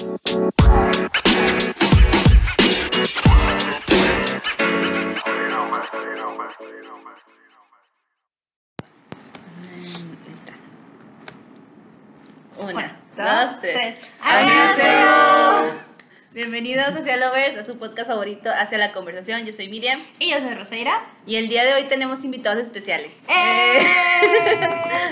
[0.00, 1.09] Bye.
[17.00, 19.46] Hacia Lovers, a su podcast favorito, Hacia la Conversación.
[19.46, 21.02] Yo soy Miriam Y yo soy Roseira.
[21.26, 23.24] y el día de hoy tenemos invitados especiales.
[23.28, 23.86] ¡Eh!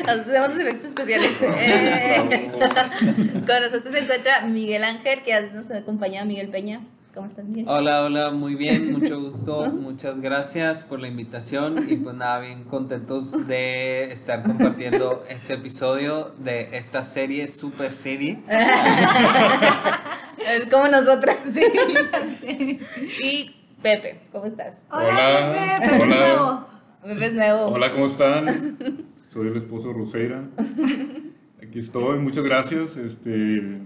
[0.07, 1.39] Hacemos los efectos especiales.
[1.49, 2.51] Eh.
[2.53, 6.81] Con nosotros se encuentra Miguel Ángel, que nos acompaña Miguel Peña.
[7.15, 7.67] ¿Cómo estás, Miguel?
[7.69, 12.65] Hola, hola, muy bien, mucho gusto, muchas gracias por la invitación y pues nada, bien
[12.65, 18.41] contentos de estar compartiendo este episodio de esta serie, super serie.
[20.49, 21.37] Es como nosotras.
[23.23, 24.75] Y Pepe, ¿cómo estás?
[24.91, 26.17] Hola, Hola, Pepe, Pepe hola.
[26.17, 26.69] nuevo.
[27.05, 27.61] Pepe es nuevo.
[27.67, 28.77] Hola, ¿cómo están?
[29.29, 30.45] Soy el esposo Roseira.
[31.63, 32.97] Aquí estoy, muchas gracias.
[32.97, 33.79] Este,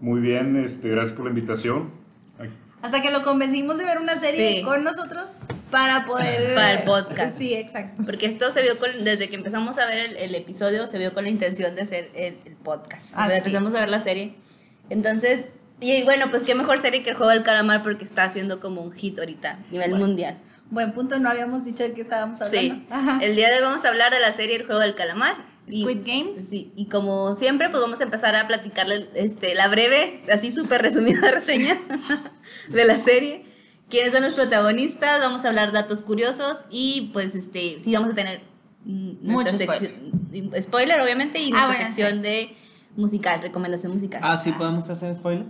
[0.00, 1.90] muy bien, este, gracias por la invitación.
[2.38, 4.62] Aquí- Hasta que lo convencimos de ver una serie Sí.
[4.64, 5.32] con nosotros
[5.70, 6.54] para poder.
[6.54, 7.36] Para el podcast.
[7.36, 8.02] Sí, exacto.
[8.06, 11.12] Porque esto se vio con, desde que empezamos a ver el, el episodio, se vio
[11.12, 13.04] con la intención de hacer el, el podcast.
[13.06, 13.76] Sea, Así empezamos es.
[13.76, 14.36] a ver la serie.
[14.90, 15.44] Entonces,
[15.80, 18.82] y bueno, pues qué mejor serie que el juego del calamar porque está haciendo como
[18.82, 20.38] un hit ahorita a nivel mundial.
[20.70, 22.74] Buen punto, no habíamos dicho de qué estábamos hablando.
[22.74, 22.86] Sí.
[22.90, 23.18] Ajá.
[23.22, 25.36] El día de hoy vamos a hablar de la serie El juego del calamar.
[25.70, 26.30] Y- Squid Game.
[26.48, 30.80] Sí, y como siempre, pues vamos a empezar a platicarle este, la breve, así súper
[30.82, 31.76] resumida reseña
[32.68, 33.44] de la serie.
[33.90, 35.20] ¿Quiénes son los protagonistas?
[35.20, 38.40] Vamos a hablar datos curiosos y pues este, sí vamos a tener
[38.84, 39.54] mm, Mucho
[40.32, 42.56] y- spoiler, obviamente, y Ah, nuestra bueno, sección de
[42.96, 44.20] musical, recomendación musical.
[44.22, 45.46] Ah, ¿sí podemos hacer spoiler?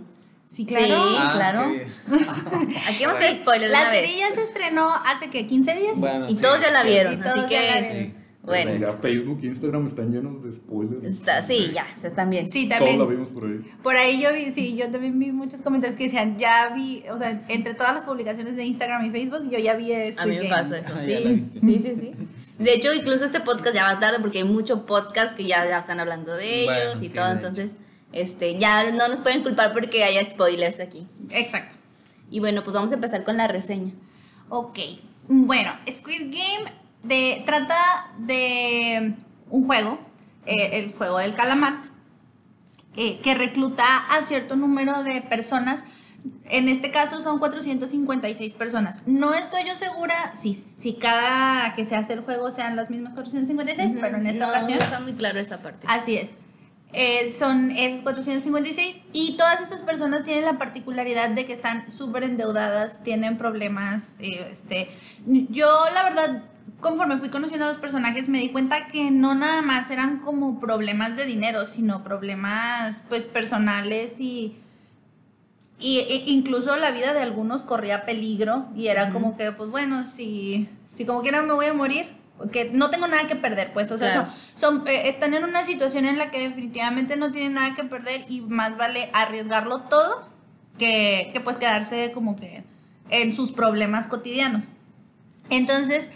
[0.49, 0.95] Sí, Sí, claro.
[0.97, 1.61] Ah, claro.
[2.89, 5.97] Aquí vamos a hacer spoiler de La serie ya se estrenó hace que 15 días.
[5.97, 6.41] Bueno, Y sí.
[6.41, 11.03] todos ya la vieron, así todos que, bueno, Ya Facebook, Instagram están llenos de spoilers.
[11.05, 12.49] está, sí, ya, o sea, también.
[12.49, 12.99] Sí, Todos también.
[12.99, 13.61] la vimos por ahí.
[13.83, 17.17] Por ahí yo vi, sí, yo también vi muchos comentarios que decían, ya vi, o
[17.19, 20.31] sea, entre todas las publicaciones de Instagram y Facebook, yo ya vi Squid A mí
[20.31, 20.49] me Game.
[20.49, 21.45] pasó eso, Ah, sí.
[21.61, 22.11] Sí, sí, sí.
[22.57, 25.77] De hecho, incluso este podcast ya va tarde porque hay mucho podcast que ya, ya
[25.77, 27.73] están hablando de ellos Bueno, y sí, todo, entonces
[28.11, 31.07] este, ya no nos pueden culpar porque haya spoilers aquí.
[31.29, 31.75] Exacto.
[32.31, 33.91] Y bueno, pues vamos a empezar con la reseña.
[34.49, 34.79] Ok.
[35.27, 36.71] Bueno, Squid Game
[37.03, 39.13] de, trata de
[39.49, 39.99] un juego,
[40.45, 41.73] eh, el juego del calamar,
[42.97, 45.83] eh, que recluta a cierto número de personas.
[46.45, 48.99] En este caso son 456 personas.
[49.05, 53.13] No estoy yo segura si, si cada que se hace el juego sean las mismas
[53.13, 55.87] 456, pero en esta No, ocasión No está muy claro esa parte.
[55.87, 56.31] Así es.
[56.91, 62.23] Eh, son esos 456 y todas estas personas tienen la particularidad de que están súper
[62.23, 64.15] endeudadas, tienen problemas.
[64.19, 64.89] eh, este,
[65.51, 66.43] yo la verdad,
[66.79, 70.59] conforme fui conociendo a los personajes, me di cuenta que no nada más eran como
[70.59, 74.55] problemas de dinero, sino problemas pues personales y,
[75.79, 80.03] y e- incluso la vida de algunos corría peligro y era como que pues bueno,
[80.05, 82.07] si, si como quiera me voy a morir,
[82.39, 84.27] porque no tengo nada que perder, pues, o sea, Claro.
[84.55, 87.83] son, son, eh, están en una situación en la que definitivamente no tienen nada que
[87.83, 90.27] perder y más vale arriesgarlo todo
[90.77, 92.63] que, que pues quedarse como que
[93.09, 94.65] en sus problemas cotidianos.
[95.49, 96.09] Entonces,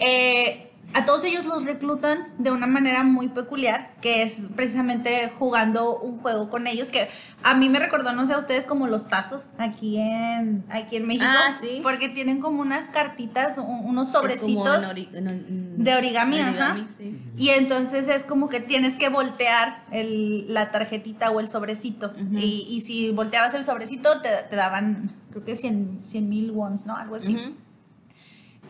[0.00, 5.98] eh, a todos ellos los reclutan de una manera muy peculiar, que es precisamente jugando
[5.98, 7.08] un juego con ellos, que
[7.44, 11.06] a mí me recordó, no sé a ustedes, como los tazos aquí en, aquí en
[11.06, 11.26] México.
[11.28, 11.80] Ah, sí.
[11.82, 16.90] Porque tienen como unas cartitas, un- unos sobrecitos ori- de origami, origami, ajá.
[16.98, 17.18] sí.
[17.36, 22.12] Y entonces es como que tienes que voltear el- la tarjetita o el sobrecito.
[22.36, 26.96] Y, y si volteabas el sobrecito, te, te daban, creo que 100 mil wons, ¿no?
[26.96, 27.34] Algo así.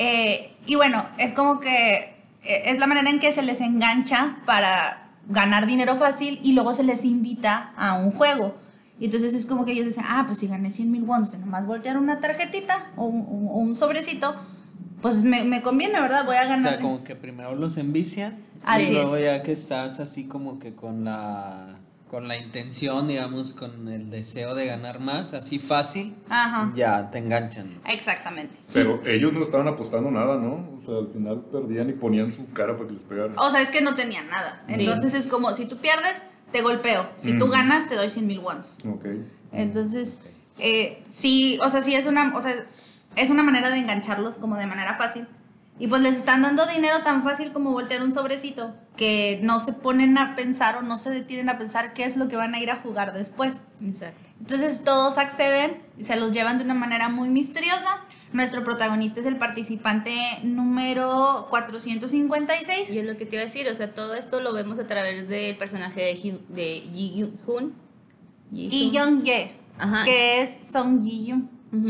[0.03, 4.39] Eh, y bueno, es como que eh, es la manera en que se les engancha
[4.47, 8.57] para ganar dinero fácil y luego se les invita a un juego.
[8.99, 11.39] Y entonces es como que ellos dicen, ah, pues si gané 100 mil wons de
[11.39, 14.35] nomás voltear una tarjetita o un, sobrecito,
[15.03, 16.25] pues me, me conviene, ¿verdad?
[16.25, 16.73] Voy a O ganar.
[16.73, 19.25] sea, como que primero los envician Así y luego es.
[19.25, 21.77] ya que estás así como que con la
[22.11, 26.73] con la intención, digamos, con el deseo de ganar más, así fácil, Ajá.
[26.75, 27.71] ya te enganchan.
[27.89, 28.57] Exactamente.
[28.73, 30.69] Pero ellos no estaban apostando nada, ¿no?
[30.77, 33.33] O sea, al final perdían y ponían su cara para que les pegara.
[33.37, 34.61] O sea, es que no tenían nada.
[34.69, 34.75] Sí.
[34.81, 36.21] Entonces es como, si tú pierdes,
[36.51, 37.09] te golpeo.
[37.17, 37.51] Si tú Mm.
[37.51, 38.79] ganas, te doy 100 mil wons.
[38.89, 39.07] Ok.
[39.53, 40.17] Entonces,
[40.59, 42.55] eh, sí, o sea, sí es una, o sea,
[43.15, 45.29] es una manera de engancharlos como de manera fácil.
[45.79, 49.73] Y pues les están dando dinero tan fácil como voltear un sobrecito, que no se
[49.73, 52.61] ponen a pensar o no se detienen a pensar qué es lo que van a
[52.61, 53.57] ir a jugar después.
[53.83, 54.21] Exacto.
[54.41, 57.89] Entonces todos acceden y se los llevan de una manera muy misteriosa.
[58.35, 62.91] Nuestro protagonista es el participante número 456.
[62.91, 64.87] Y es lo que te iba a decir, o sea, todo esto lo vemos a
[64.87, 67.73] través del personaje de, Hyun- de Ji Hyun-
[68.53, 70.05] y Young Ye, Ajá.
[70.05, 71.01] que es Song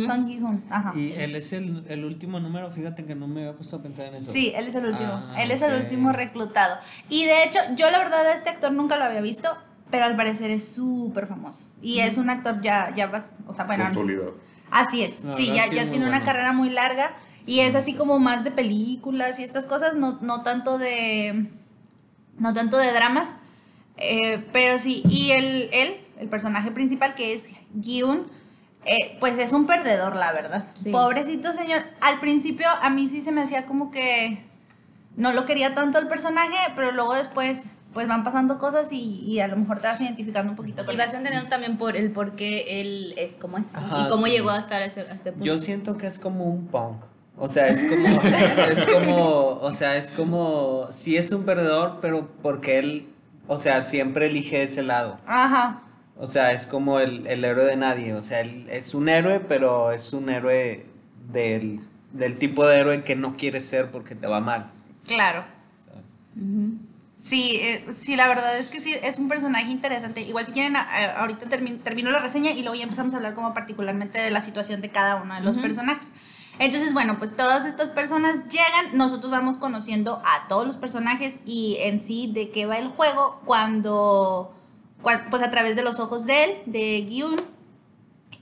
[0.04, 0.92] Song Ji-hoon, ajá.
[0.94, 4.06] Y él es el, el último número, fíjate que no me había puesto a pensar
[4.08, 4.30] en eso.
[4.30, 5.10] Sí, él es el último.
[5.10, 6.76] Ah, él es el último reclutado.
[7.08, 9.48] Y de hecho, yo la verdad a este actor nunca lo había visto,
[9.90, 11.66] pero al parecer es súper famoso.
[11.80, 14.34] Y es un actor ya, ya vas, o sea, bueno, Consolidado.
[14.70, 15.24] así es.
[15.24, 17.12] La sí, ya, sí ya tiene una carrera muy larga
[17.46, 21.46] y es así como más de películas y estas cosas, no, no tanto de,
[22.38, 23.38] no tanto de dramas.
[23.96, 28.26] Eh, pero sí, y el, él, el personaje principal que es Gyun,
[28.84, 30.66] eh, pues es un perdedor, la verdad.
[30.74, 30.90] Sí.
[30.90, 31.82] Pobrecito señor.
[32.00, 34.42] Al principio a mí sí se me hacía como que
[35.16, 39.40] no lo quería tanto el personaje, pero luego después pues van pasando cosas y, y
[39.40, 42.12] a lo mejor te vas identificando un poquito con Y vas entendiendo también por el
[42.12, 44.32] por qué él es como es Ajá, y cómo sí.
[44.32, 45.44] llegó a estar a, ese, a este punto.
[45.44, 47.02] Yo siento que es como un punk.
[47.36, 52.28] O sea, es como, es como, o sea, es como, sí es un perdedor, pero
[52.42, 53.08] porque él,
[53.48, 55.18] o sea, siempre elige ese lado.
[55.26, 55.82] Ajá.
[56.22, 58.12] O sea, es como el, el héroe de nadie.
[58.14, 60.87] O sea, él es un héroe, pero es un héroe
[61.32, 61.81] del,
[62.12, 64.70] del tipo de héroe que no quieres ser porque te va mal.
[65.06, 65.44] Claro.
[67.22, 70.22] Sí, eh, sí, la verdad es que sí, es un personaje interesante.
[70.22, 73.19] Igual si quieren, a- a- ahorita termi- termino la reseña y luego ya empezamos a
[73.19, 76.11] hablar como particularmente de la situación de cada uno de los personajes.
[76.58, 81.76] Entonces, bueno, pues todas estas personas llegan, nosotros vamos conociendo a todos los personajes y
[81.81, 84.59] en sí de qué va el juego cuando, cua-
[85.02, 87.37] pues a través de los ojos de él, de Gyun.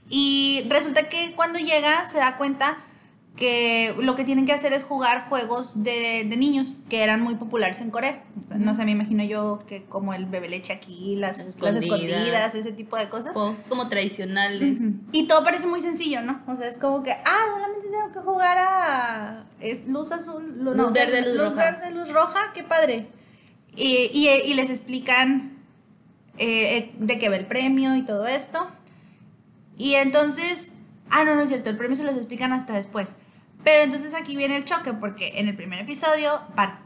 [0.09, 2.77] Y resulta que cuando llega se da cuenta
[3.35, 7.35] que lo que tienen que hacer es jugar juegos de, de niños que eran muy
[7.35, 8.21] populares en Corea.
[8.57, 12.55] No sé, me imagino yo que como el bebé leche aquí, las, Las las escondidas.
[12.55, 13.33] ese tipo de cosas.
[13.33, 14.81] Juegos como tradicionales.
[14.81, 14.93] Ujú.
[15.13, 16.41] Y todo parece muy sencillo, ¿no?
[16.47, 20.73] O sea, es como que, ah, solamente tengo que jugar a es luz azul, lu-
[20.73, 21.71] Luz verde, luz roja.
[21.71, 23.07] verde, luz roja, qué padre.
[23.77, 25.58] Y, y- y les explican
[26.39, 28.67] eh, eh, de qué va el premio y todo esto.
[29.77, 30.69] Y entonces,
[31.09, 33.13] ah, no, no es cierto, el premio se los explican hasta después.
[33.63, 36.41] Pero entonces aquí viene el choque, porque en el primer episodio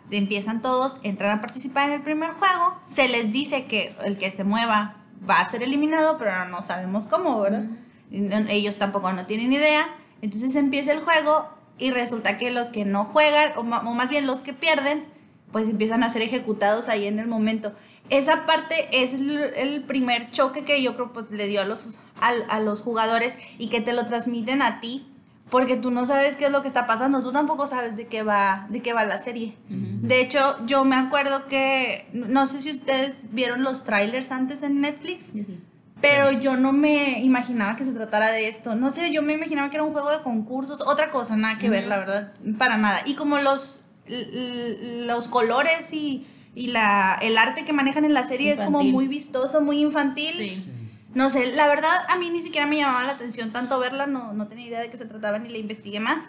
[0.09, 4.31] empiezan todos, entran a participar en el primer juego, se les dice que el que
[4.31, 4.95] se mueva
[5.29, 7.65] va a ser eliminado, pero no sabemos cómo, ¿verdad?
[8.11, 9.87] Ellos tampoco no tienen idea.
[10.21, 11.47] Entonces empieza el juego
[11.77, 15.05] y resulta que los que no juegan, o más bien los que pierden,
[15.53, 17.71] pues empiezan a ser ejecutados ahí en el momento.
[18.09, 21.87] Esa parte es el, el primer choque que yo creo pues le dio a los,
[22.19, 25.07] al- a, los jugadores y que te lo transmiten a ti
[25.49, 28.23] porque tú no sabes qué es lo que está pasando, tú tampoco sabes de qué
[28.23, 29.55] va, de qué va la serie.
[29.69, 34.81] De hecho, yo me acuerdo que, no sé si ustedes vieron los trailers antes en
[34.81, 35.59] Netflix, sí.
[36.01, 38.73] pero yo no me imaginaba que se tratara de esto.
[38.75, 41.69] No sé, yo me imaginaba que era un juego de concursos, otra cosa, nada que
[41.69, 41.89] ver, Ujú.
[41.89, 43.01] la verdad, para nada.
[43.05, 48.51] Y como los, los colores y, y la, el arte que manejan en la serie
[48.51, 50.33] es, como muy vistoso, muy infantil.
[50.33, 50.71] Sí.
[51.13, 54.33] No sé, la verdad a mí ni siquiera me llamaba la atención tanto verla, no,
[54.33, 56.23] no tenía idea de qué se trataba ni la investigué más.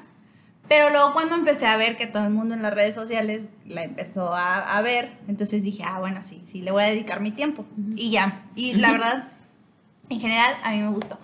[0.69, 3.83] Pero luego cuando empecé a ver que todo el mundo en las redes sociales la
[3.83, 7.31] empezó a, a ver, entonces dije, ah, bueno, sí, sí, le voy a dedicar mi
[7.31, 7.67] tiempo.
[7.97, 9.29] Y ya, y la verdad,
[10.09, 11.19] en general, a mí me gustó.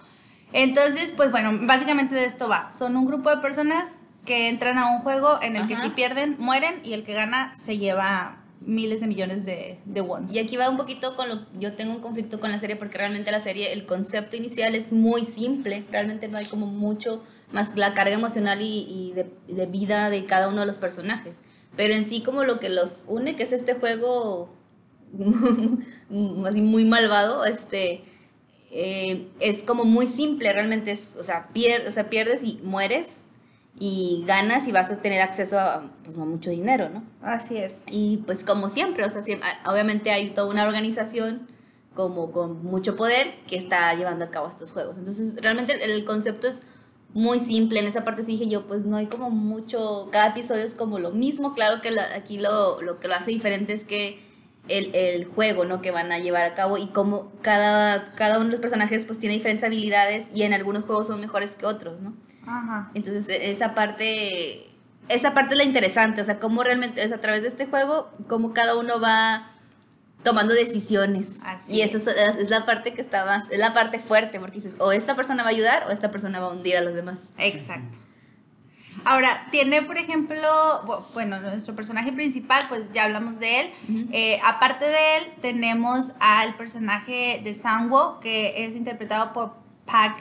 [0.53, 2.71] Entonces, pues bueno, básicamente de esto va.
[2.73, 6.37] Son un grupo de personas que entran a un juego en el que si pierden,
[6.39, 10.33] mueren y el que gana se lleva miles de millones de, de wons.
[10.35, 12.99] Y aquí va un poquito con lo yo tengo un conflicto con la serie porque
[12.99, 17.23] realmente la serie el concepto inicial es muy simple, realmente no hay como mucho
[17.53, 21.39] más la carga emocional y, y de, de vida de cada uno de los personajes,
[21.75, 24.51] pero en sí como lo que los une que es este juego
[26.47, 28.03] así muy malvado, este
[28.73, 30.93] eh, es como muy simple, realmente.
[30.93, 33.23] Es, o sea, pier- o sea, pierdes y mueres
[33.79, 37.03] y ganas y vas a tener acceso a, pues, a mucho dinero, ¿no?
[37.23, 37.85] Así es.
[37.91, 39.23] Y pues como siempre, o sea,
[39.67, 41.49] obviamente hay toda una organización
[41.95, 44.99] como con mucho poder que está llevando a cabo estos juegos.
[44.99, 46.63] Entonces, realmente el, el concepto es
[47.15, 47.81] muy simple.
[47.81, 50.99] En esa parte sí dije yo, pues no hay como mucho, cada episodio es como
[50.99, 51.55] lo mismo.
[51.55, 54.21] Claro que la- aquí lo, lo que lo hace diferente es que
[54.69, 55.81] el, el juego, ¿no?
[55.83, 59.19] Que van a llevar a cabo y como cada, cada uno de los personajes pues
[59.19, 62.15] tiene diferentes habilidades y en algunos juegos son mejores que otros, ¿no?
[62.47, 62.91] Ajá.
[62.95, 64.67] Entonces, e- esa parte,
[65.09, 68.11] esa parte es la interesante, o sea, cómo realmente, es a través de este juego,
[68.29, 69.51] cómo cada uno va
[70.23, 71.39] tomando decisiones.
[71.45, 74.57] Así y esa es, es la parte que está más, es la parte fuerte, porque
[74.57, 76.95] dices, o esta persona va a ayudar o esta persona va a hundir a los
[76.95, 77.31] demás.
[77.39, 77.99] Exacto.
[79.05, 83.71] Ahora, tiene, por ejemplo, bu- bueno, nuestro personaje principal, pues ya hablamos de él.
[84.13, 89.55] Eh, aparte de él, tenemos al personaje de Sangwo, que es interpretado por
[89.87, 90.19] Park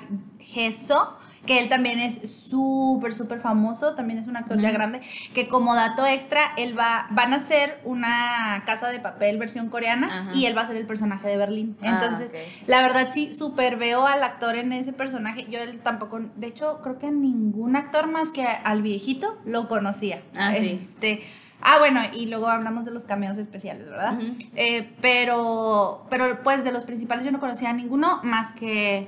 [0.56, 1.18] Heso.
[1.50, 5.02] Que él también es súper, súper famoso, también es un actor ya grande,
[5.34, 10.30] que como dato extra, él va, van a hacer una casa de papel versión coreana
[10.36, 11.76] y él va a ser el personaje de Berlín.
[11.82, 12.32] Ah, Entonces,
[12.68, 15.48] la verdad sí, súper veo al actor en ese personaje.
[15.50, 20.22] Yo él tampoco, de hecho, creo que ningún actor más que al viejito lo conocía.
[20.36, 20.80] Ah, sí.
[20.80, 21.24] Este,
[21.62, 24.20] ah, bueno, y luego hablamos de los cameos especiales, ¿verdad?
[24.56, 29.08] Eh, pero, pero pues de los principales yo no conocía a ninguno más que,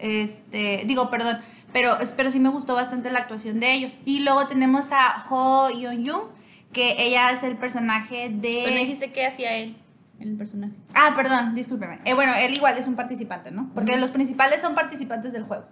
[0.00, 1.38] este, digo, perdón,
[1.72, 3.98] pero, pero sí me gustó bastante la actuación de ellos.
[4.04, 6.22] Y luego tenemos a Ho Yeon Jung,
[6.72, 8.62] que ella es el personaje de...
[8.64, 9.76] Pero no dijiste qué hacía él,
[10.20, 10.72] el personaje.
[10.94, 11.98] Ah, perdón, discúlpeme.
[12.04, 13.70] Eh, bueno, él igual es un participante, ¿no?
[13.74, 15.64] Porque los principales son participantes del juego.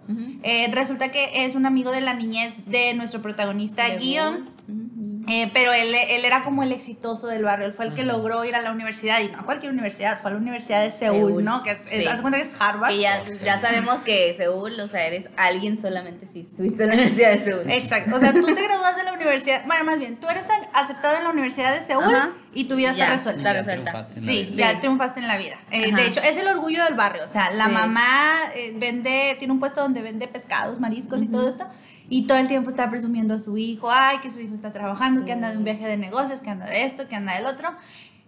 [0.43, 4.45] Eh, resulta que es un amigo de la niñez de nuestro protagonista, Guion.
[4.67, 5.18] Ujú.
[5.29, 8.43] Eh, pero él, él era como el exitoso del barrio, él fue el que logró
[8.45, 11.29] ir a la universidad, y no a cualquier universidad, fue a la Universidad de Seúl,
[11.31, 11.61] Seúl, ¿no?
[11.63, 12.05] Que es, sí.
[12.05, 12.89] haz de cuenta que es Harvard.
[12.91, 16.95] Que ya, ya sabemos que Seúl, o sea, eres alguien solamente si estuviste en la
[16.95, 17.69] Universidad de Seúl.
[17.69, 21.17] Exacto, o sea, tú te gradúas de la universidad, bueno, más bien, tú eres aceptado
[21.17, 22.31] en la Universidad de Seúl Ajá.
[22.53, 23.03] y tu vida Ya.
[23.03, 23.39] está resuelta.
[23.41, 23.91] Está Ya resuelta.
[23.91, 24.55] triunfaste en la Sí, vida.
[24.57, 24.77] ya Sí.
[24.79, 25.59] triunfaste en la vida.
[25.71, 27.23] Eh, de hecho, es el orgullo del barrio.
[27.23, 27.71] O sea, la Sí.
[27.71, 31.65] mamá eh, vende, tiene un puesto donde vende pescados, mariscos y todo esto.
[32.09, 35.25] Y todo el tiempo está presumiendo a su hijo, ay, que su hijo está trabajando,
[35.25, 37.69] que anda de un viaje de negocios, que anda de esto, que anda del otro.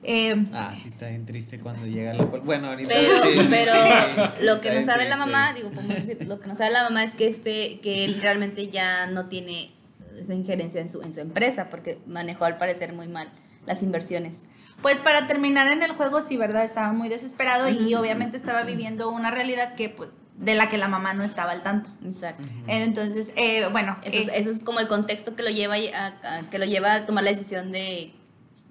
[0.03, 2.91] Eh, Ah, sí, está bien triste cuando llega la Bueno, ahorita.
[2.93, 5.71] Pero, sí, pero sí, lo que no sabe la bien mamá, triste.
[5.81, 9.07] digo, decir, lo que no sabe la mamá es que este, que él realmente ya
[9.07, 9.71] no tiene
[10.19, 13.29] esa injerencia en su, en su empresa, porque manejó al parecer muy mal
[13.65, 14.39] las inversiones.
[14.81, 16.63] pues para terminar en el juego, sí, ¿verdad?
[16.65, 20.87] Estaba muy desesperado y obviamente estaba viviendo una realidad que, pues, de la que la
[20.87, 21.89] mamá no estaba al tanto.
[22.03, 22.43] Exacto.
[22.67, 26.07] Entonces, eh, bueno, Eso, es, eh, eso es como el contexto que lo lleva a,
[26.37, 28.13] a- que lo lleva a tomar la decisión de,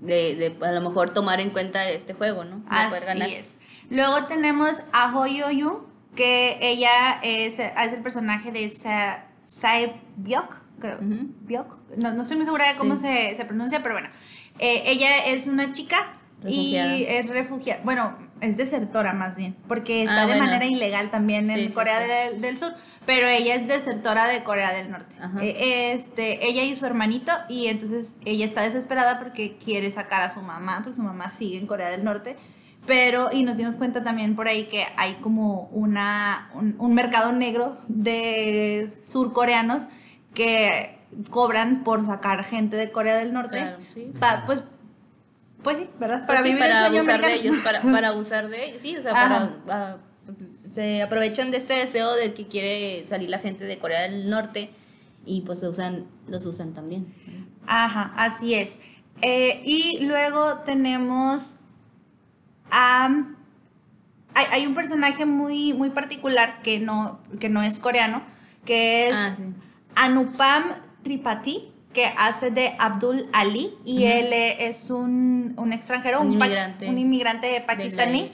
[0.01, 2.65] de, de a lo mejor tomar en cuenta este juego, ¿no?
[2.65, 3.29] Para poder Así ganar.
[3.31, 3.57] es.
[3.91, 5.87] Luego tenemos a Hoyoyu,
[6.17, 10.97] que ella es, es el personaje de Sa Sae Byok, creo.
[10.99, 11.27] Ujú.
[11.43, 11.97] Byok.
[11.99, 13.03] No, no estoy muy segura de cómo Sí.
[13.03, 14.09] se, se pronuncia, pero bueno.
[14.59, 16.13] Eh, ella es una chica
[16.43, 16.97] Refugiada.
[16.97, 17.81] y es refugiada.
[17.85, 20.45] Bueno, es desertora más bien, porque está Ah, de bueno.
[20.45, 22.09] manera ilegal también Sí, en sí, Corea sí.
[22.09, 22.73] Del, del Sur,
[23.07, 25.15] pero ella es desertora de Corea del Norte.
[25.43, 30.31] Eh, este, ella y su hermanito, y entonces ella está desesperada porque quiere sacar a
[30.31, 32.37] su mamá, pues su mamá sigue en Corea del Norte.
[32.87, 37.31] Pero, y nos dimos cuenta también por ahí que hay como una, un, un mercado
[37.31, 39.83] negro de surcoreanos
[40.33, 43.59] que cobran por sacar gente de Corea del Norte.
[43.59, 43.79] Claro.
[44.19, 44.63] Pa- pues,
[45.63, 46.25] pues sí, ¿verdad?
[46.27, 48.97] Pues sí, vivir para el sueño abusar de ellos, para, para abusar de ellos, sí,
[48.97, 49.53] o sea, Ajá.
[49.67, 53.79] para, ah, pues, se aprovechan de este deseo de que quiere salir la gente de
[53.79, 54.71] Corea del Norte
[55.27, 57.13] y pues se usan, los usan también.
[57.67, 58.79] Ajá, así es.
[59.23, 61.57] Eh, y luego tenemos
[62.71, 63.07] a...
[64.35, 68.23] hay, hay un personaje muy, muy particular que no, que no es coreano,
[68.65, 69.43] que es Ah, sí.
[69.97, 76.89] Anupam Tripathi, que hace de Abdul Ali, y él es un, un extranjero, Un inmigrante.
[76.89, 78.31] un inmigrante pakistaní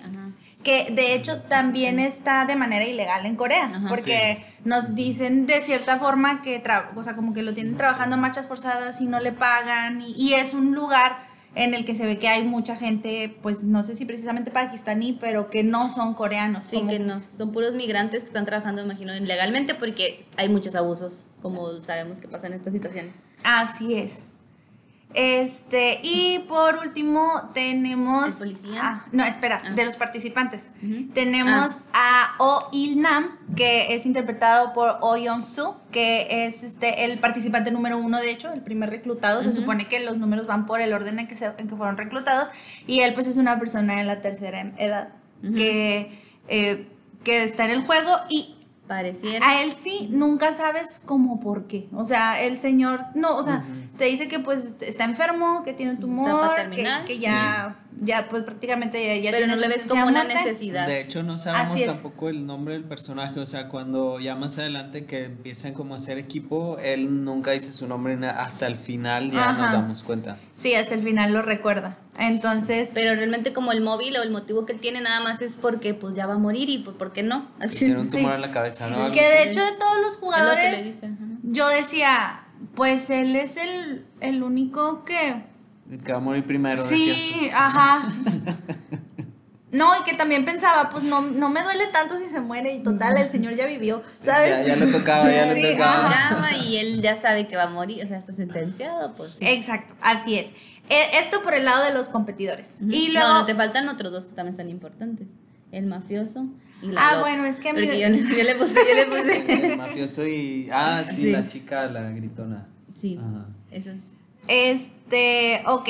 [0.63, 3.87] que de hecho también está de manera ilegal en Corea, Ajá.
[3.89, 8.17] porque nos dicen de cierta forma que, tra- o sea, como que lo tienen trabajando
[8.17, 11.19] en marchas forzadas y no le pagan, y, y es un lugar
[11.55, 15.17] en el que se ve que hay mucha gente, pues no sé si precisamente pakistaní,
[15.19, 16.65] pero que no son coreanos.
[16.65, 20.75] Sí, como- que no, son puros migrantes que están trabajando, imagino, ilegalmente porque hay muchos
[20.75, 23.23] abusos, como sabemos que pasan estas situaciones.
[23.47, 24.25] Así es.
[25.15, 28.27] Este, y por último tenemos...
[28.43, 28.81] ¿El policía?
[28.83, 29.71] Ah, no, espera, Ah.
[29.71, 30.65] de los participantes.
[31.15, 37.05] Tenemos a Oh Il Nam, que es interpretado por Oh Young Soo, que es este,
[37.05, 39.43] el participante número uno, de hecho, el primer reclutado.
[39.43, 41.97] Se supone que los números van por el orden en que, se- en que fueron
[41.97, 42.51] reclutados.
[42.87, 45.11] Y él, pues, es una persona en la tercera edad
[45.55, 46.89] que, eh,
[47.25, 48.56] que está en el juego y
[48.87, 49.47] Pareciera.
[49.49, 51.89] a él sí nunca sabes cómo por qué.
[51.95, 53.65] O sea, el señor, no, o sea,
[53.99, 56.55] te dice que pues está enfermo, que tiene un tumor,
[57.07, 60.35] que, ya, ya pues prácticamente ya, ya pero tiene no le ves como una muerte.
[60.35, 60.87] necesidad.
[60.87, 63.41] De hecho, no sabemos tampoco el nombre del personaje.
[63.41, 67.73] O sea, cuando ya más adelante que empiezan como a hacer equipo, él nunca dice
[67.73, 69.63] su nombre hasta el final ya Ajá.
[69.63, 70.37] nos damos cuenta.
[70.57, 71.99] Sí, hasta el final lo recuerda.
[72.19, 75.57] Entonces, Pero realmente como el móvil o el motivo que él tiene nada más es
[75.57, 77.49] porque pues ya va a morir y pues, ¿por qué no?
[77.61, 78.17] Así tiene un sí.
[78.17, 79.11] tumor en la cabeza, ¿no?
[79.11, 81.11] Que de hecho de todos los lo jugadores, dice.
[81.43, 82.45] yo decía,
[82.75, 85.45] pues él es el, el único que...
[85.91, 87.39] El que va a morir primero, decías tú.
[87.39, 88.13] Sí, ajá.
[89.77, 92.83] No, y que también pensaba, pues no, no me duele tanto si se muere y
[92.83, 94.51] total, el señor ya vivió, ¿sabes?
[94.67, 96.07] Ya, ya le tocaba, ya Sí, le tocaba.
[96.07, 96.57] ajá.
[96.57, 99.47] Y él ya sabe que va a morir, o sea, está sentenciado, pues sí.
[99.47, 100.49] Exacto, así es.
[100.89, 102.79] E- Esto por el lado de los competidores.
[102.89, 103.29] Y luego...
[103.29, 105.29] No, no, te faltan otros dos que también son importantes.
[105.73, 106.47] El mafioso.
[106.81, 107.21] y la Ah, loca.
[107.23, 109.53] bueno, es que yo, yo le puse, yo le puse.
[109.73, 110.69] El mafioso y.
[110.73, 111.31] Ah, sí, Sí.
[111.33, 112.69] la chica, la gritona.
[112.95, 113.47] Sí, Ajá.
[113.73, 113.99] eso es.
[114.49, 115.89] Este, ok,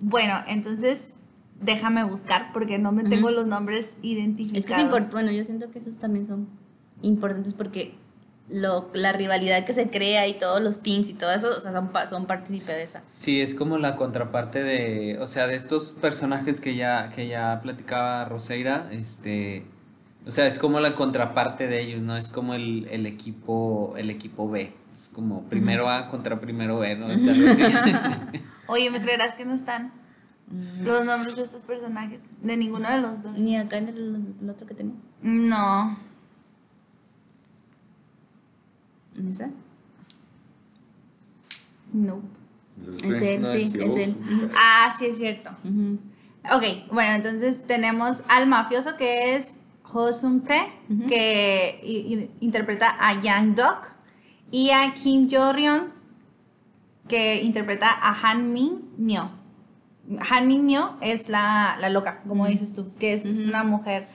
[0.00, 1.10] bueno, entonces
[1.60, 4.58] déjame buscar porque no me tengo los nombres identificados.
[4.60, 6.48] Es que es importante, bueno, yo siento que esos también son
[7.02, 7.94] importantes porque
[8.48, 11.72] lo, la rivalidad que se crea y todos los teams y todo eso, o sea,
[11.72, 13.02] son, pa- son partícipe de esa.
[13.12, 17.60] Sí, es como la contraparte de, o sea, de estos personajes que ya, que ya
[17.62, 19.66] platicaba Roseira, este,
[20.26, 22.16] o sea, es como la contraparte de ellos, ¿no?
[22.16, 24.72] Es como el, el equipo, el equipo B.
[24.94, 27.08] Es como primero A contra primero B, ¿no?
[27.10, 27.62] Es algo así.
[28.68, 29.92] Oye, ¿me creerás que no están
[30.82, 32.20] los nombres de estos personajes?
[32.42, 33.38] De ninguno de los dos.
[33.38, 34.94] Ni acá en el, el otro que tenía.
[35.22, 35.98] No.
[39.18, 39.50] ¿En esa?
[41.92, 42.20] No.
[43.02, 44.16] Es él, No, sí, es es él.
[44.54, 45.50] Ah, sí es cierto.
[46.52, 49.56] Ok, bueno, entonces tenemos al mafioso que es
[49.92, 50.70] Ho Sung Tae,
[51.08, 53.86] que interpreta a Yang Dok,
[54.50, 55.84] y a Kim Jo Ryun,
[57.08, 59.30] que interpreta a Han Min Nyo.
[60.30, 64.06] Han Min Nyo es la, la loca, como dices tú, que es, es una mujer.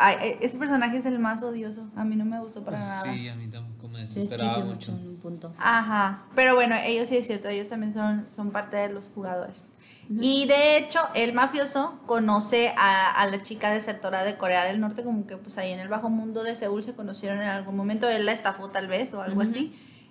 [0.00, 1.88] Ay, e- ese personaje es el más odioso.
[1.96, 3.02] A mí no me gustó para nada.
[3.12, 4.92] Sí, a mí tampoco me Sí, es desesperaba quise mucho.
[4.92, 5.52] mucho en un punto.
[5.58, 9.70] Ajá, pero bueno, ellos sí es cierto, ellos también son, son parte de los jugadores.
[10.10, 15.02] Y de hecho, el mafioso conoce a, a la chica desertora de Corea del Norte,
[15.02, 18.08] como que pues ahí en el bajo mundo de Seúl se conocieron en algún momento,
[18.08, 19.70] él la estafó tal vez o algo así.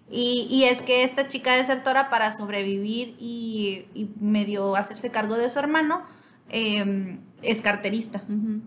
[0.10, 5.50] Y, y es que esta chica desertora para sobrevivir y, y medio hacerse cargo de
[5.50, 6.04] su hermano,
[6.50, 8.24] eh, es carterista.
[8.30, 8.62] Ujú.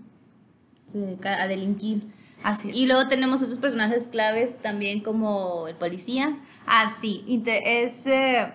[0.92, 2.02] Se dedica a delinquir.
[2.42, 2.76] Así es.
[2.76, 6.38] Y luego tenemos otros personajes claves también como el policía.
[6.66, 7.24] Ah, sí.
[7.46, 8.52] Ese,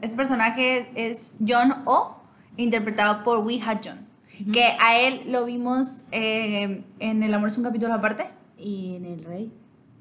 [0.00, 2.22] ese personaje es John O,
[2.56, 4.12] interpretado por Wee Ha Jun.
[4.52, 8.26] Que a él lo vimos eh, en El amor es un capítulo aparte.
[8.58, 9.52] Y en el rey.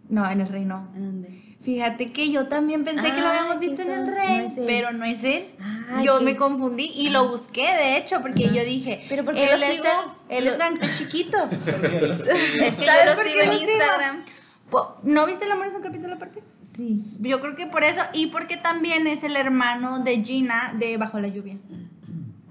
[0.09, 0.89] No, en El Rey no.
[0.95, 1.40] ¿En dónde?
[1.61, 4.91] Fíjate que yo también pensé que lo habíamos visto en El Rey, no es pero
[4.93, 5.45] no es él.
[6.03, 9.43] Yo qué- me confundí y lo busqué, de hecho, porque yo dije, Pero ¿por qué
[9.43, 9.85] él lo es sigo?
[10.29, 11.37] el- él Lo- es blanco chiquito.
[11.51, 13.71] Es que ¿Sabes yo lo por sigo qué en sigo?
[13.71, 14.23] Instagram.
[15.03, 16.41] ¿No viste El amor es un capítulo aparte?
[16.63, 17.03] Sí.
[17.19, 21.19] Yo creo que por eso, y porque también es el hermano de Gina de Bajo
[21.19, 21.57] la Lluvia.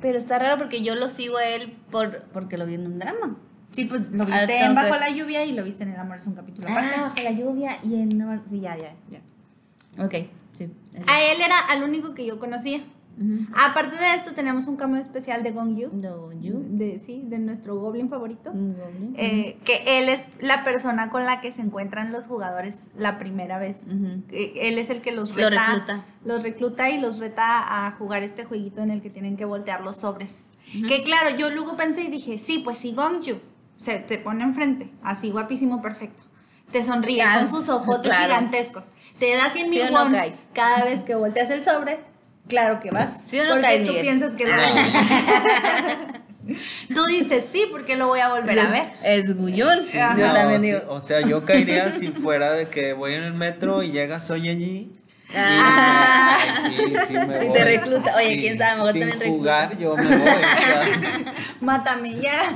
[0.02, 2.98] Pero está raro porque yo lo sigo a él por, porque lo vi en un
[2.98, 3.36] drama.
[3.72, 5.00] Sí, pues lo Ah, viste tengo en Bajo ver.
[5.00, 6.94] la Lluvia y lo viste en El amor es un capítulo aparte.
[6.96, 8.08] Ah, bajo la lluvia y en...
[8.18, 10.04] no- Sí, ya, ya, ya.
[10.04, 10.14] Ok,
[10.56, 10.68] sí.
[10.94, 11.04] ese.
[11.10, 12.80] A él era al único que yo conocía.
[13.20, 13.46] Ujú.
[13.54, 15.90] Aparte de esto, tenemos un cameo especial de Gong Yu.
[15.92, 18.50] De, sí, de nuestro goblin favorito.
[18.50, 19.14] Un goblin.
[19.18, 23.58] Eh, que él es la persona con la que se encuentran los jugadores la primera
[23.58, 23.86] vez.
[23.88, 24.22] Ujú.
[24.30, 26.04] Eh, Él es el que los Lo reta, recluta.
[26.24, 29.82] los recluta y los reta a jugar este jueguito en el que tienen que voltear
[29.82, 30.46] los sobres.
[30.88, 33.38] Que claro, yo luego pensé y dije, sí, pues si Gongju
[33.80, 36.22] se te pone enfrente, así guapísimo, perfecto.
[36.70, 38.26] Te sonríe Ah, con sus ojotes claro.
[38.26, 38.88] gigantescos.
[39.18, 40.48] Te da 100 ¿Sí mil no, guys?
[40.52, 41.98] cada vez que volteas el sobre.
[42.46, 43.22] Claro que vas.
[43.24, 44.02] ¿Sí o no, porque guys, tú Miguel?
[44.02, 44.52] piensas que lo
[46.94, 48.92] Tú dices, sí, porque lo voy a volver a ver.
[49.02, 49.80] Es Gullón.
[49.80, 50.80] Sí, yo no, también sí, digo.
[50.88, 54.48] O sea, yo caería si fuera de que voy en el metro y llega Soy
[54.50, 54.92] allí.
[55.36, 56.38] Ah.
[56.40, 57.52] Ay, sí, sí me voy.
[57.52, 58.16] te recluta.
[58.16, 59.38] Oye, quién sabe, mejor Sin también recluta.
[59.38, 60.26] jugar yo me voy.
[60.26, 61.34] sea.
[61.60, 62.52] Mátame ya.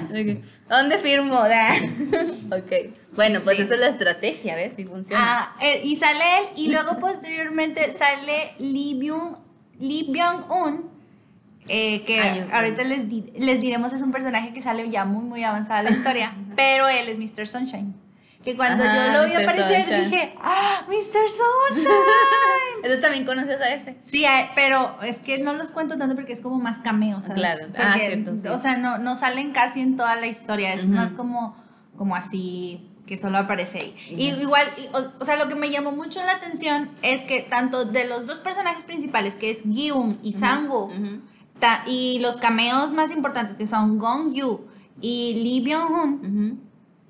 [0.69, 1.35] ¿Dónde firmo?
[1.35, 1.75] Da.
[2.57, 2.73] ok.
[3.15, 3.63] Bueno, pues Sí.
[3.63, 4.73] esa es la estrategia, ¿ves?
[4.77, 5.23] Si funciona.
[5.25, 9.37] Ah, eh, y sale él y luego posteriormente sale Lee Byung,
[9.79, 10.91] Lee Byung-un,
[11.69, 15.05] eh, que Ah, yo- ahorita les, di- les diremos es un personaje que sale ya
[15.05, 17.47] muy muy avanzada la historia, pero él es Mr.
[17.47, 17.95] Sunshine.
[18.45, 19.43] Que cuando Ajá, yo lo vi Mr.
[19.43, 20.05] aparecer Sunshine.
[20.11, 21.29] dije, ¡Ah, Mr.
[21.31, 21.89] Sunshine!
[22.77, 23.97] Entonces también conoces a ese.
[24.03, 27.37] Sí, pero es que no los cuento tanto porque es como más cameo, ¿sabes?
[27.39, 27.67] Claro.
[27.69, 28.49] Porque, Ah, cierto, sí.
[28.49, 31.57] O sea, no, no salen casi en toda la historia, es más como,
[31.97, 33.95] como así que solo aparece ahí.
[34.11, 37.41] Y igual, y, o, o sea, lo que me llamó mucho la atención es que
[37.43, 41.21] tanto de los dos personajes principales, que es Gyum y Ujú.
[41.61, 44.67] ta- y los cameos más importantes, que son Gong Yu
[45.03, 46.61] y Lee Byung-hun.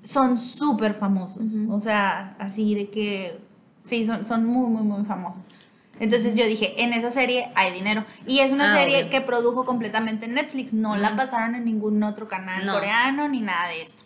[0.05, 1.37] Son súper famosos.
[1.43, 1.73] Ujú.
[1.73, 3.37] O sea, así de que
[3.83, 5.41] sí, son, son muy, muy, muy famosos.
[5.99, 8.03] Entonces yo dije, en esa serie hay dinero.
[8.27, 9.09] Y es una Ah, serie obvio.
[9.09, 10.73] que produjo completamente Netflix.
[10.73, 12.73] No la pasaron en ningún otro canal No.
[12.73, 14.03] coreano ni nada de esto.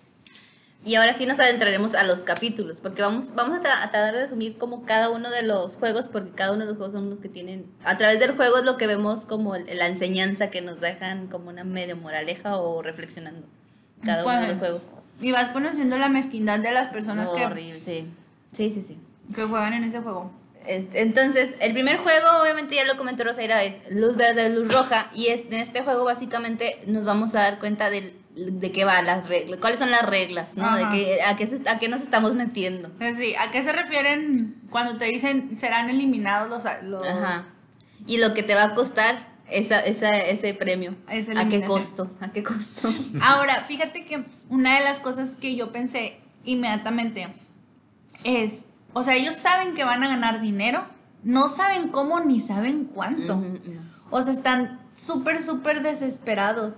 [0.85, 4.13] Y ahora sí nos adentraremos a los capítulos, porque vamos, vamos a, tra- a tratar
[4.13, 7.09] de resumir como cada uno de los juegos, porque cada uno de los juegos son
[7.09, 10.61] los que tienen, a través del juego es lo que vemos como la enseñanza que
[10.61, 13.45] nos dejan como una medio moraleja o reflexionando
[14.05, 14.91] cada uno de los juegos.
[15.21, 18.07] Y vas conociendo la mezquindad de las personas No, que, horrible, sí.
[18.53, 18.97] Sí, sí, sí.
[19.35, 20.31] que juegan en ese juego.
[20.65, 25.09] Este, Entonces, el primer juego, obviamente ya lo comentó Rosaira, es luz verde, luz roja.
[25.13, 29.01] Y es, en este juego básicamente nos vamos a dar cuenta de de qué va
[29.01, 30.73] las reglas, cuáles son las reglas, ¿no?
[30.77, 32.89] De que, a, qué se- a qué nos estamos metiendo.
[33.01, 36.63] Eh, Sí, ¿a qué se refieren cuando te dicen serán eliminados los...
[36.83, 37.47] los Ajá.
[38.07, 39.17] Y lo que te va a costar
[39.51, 40.95] esa, esa, ese premio.
[41.09, 42.11] Esa ¿A qué costo?
[42.19, 42.89] ¿A qué costo?
[43.21, 47.27] Ahora, fíjate que una de las cosas que yo pensé inmediatamente
[48.23, 50.85] es, o sea, ellos saben que van a ganar dinero,
[51.23, 53.43] no saben cómo ni saben cuánto.
[54.09, 56.75] O sea, están súper, súper desesperados.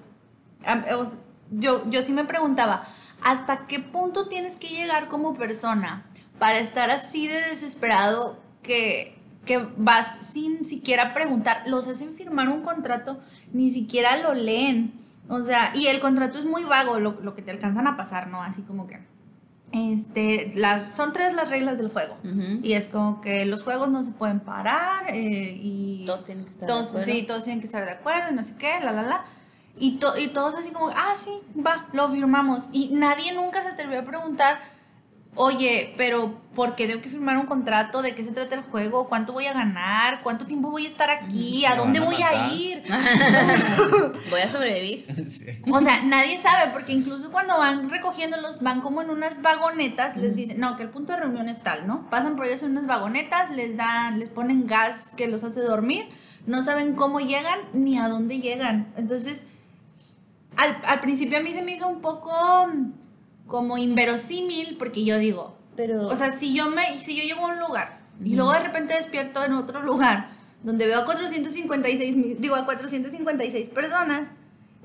[1.52, 2.88] Yo, yo sí me preguntaba,
[3.24, 6.06] ¿hasta qué punto tienes que llegar como persona
[6.40, 11.64] para estar así de desesperado que, que vas sin siquiera preguntar?
[11.68, 13.20] Los hacen firmar un contrato,
[13.54, 14.94] ni siquiera lo leen.
[15.30, 18.28] O sea, y el contrato es muy vago, lo, lo que te alcanzan a pasar,
[18.28, 18.42] ¿no?
[18.44, 19.00] Así como que...
[19.74, 22.18] Este, las, son tres las reglas del juego.
[22.26, 22.60] Ujú.
[22.62, 26.52] Y es como que los juegos no se pueden parar eh, y Todos tienen que
[26.52, 27.06] estar de todos, acuerdo.
[27.06, 29.24] sí, todos tienen que estar de acuerdo y no sé qué, la, la, la.
[29.78, 31.32] Y, to- y todos así como, ah, sí,
[31.66, 32.68] va, lo firmamos.
[32.74, 34.60] Y nadie nunca se atrevió a preguntar,
[35.36, 38.02] oye, pero ¿por qué tengo que firmar un contrato?
[38.02, 39.08] ¿De qué se trata el juego?
[39.08, 40.22] ¿Cuánto voy a ganar?
[40.22, 41.66] ¿Cuánto tiempo voy a estar aquí?
[41.66, 42.84] ¿A ¿Me dónde a voy a ir?
[44.30, 45.06] Voy a sobrevivir.
[45.32, 45.46] Sí.
[45.72, 50.36] O sea, nadie sabe, porque incluso cuando van recogiéndolos, van como en unas vagonetas, les
[50.36, 52.10] dicen, no, que el punto de reunión es tal, ¿no?
[52.10, 56.10] Pasan por ellos en unas vagonetas, les dan, les ponen gas que los hace dormir,
[56.48, 58.92] no saben cómo llegan ni a dónde llegan.
[58.98, 59.46] Entonces,
[60.58, 62.92] al, al principio a mí se me hizo un poco mm,
[63.52, 66.08] como inverosímil, porque yo digo, Pero.
[66.08, 68.94] o sea, si yo me, si yo llego a un lugar y luego de repente
[68.94, 70.30] despierto en otro lugar
[70.64, 74.30] donde veo a 456, mil- digo a 456 personas,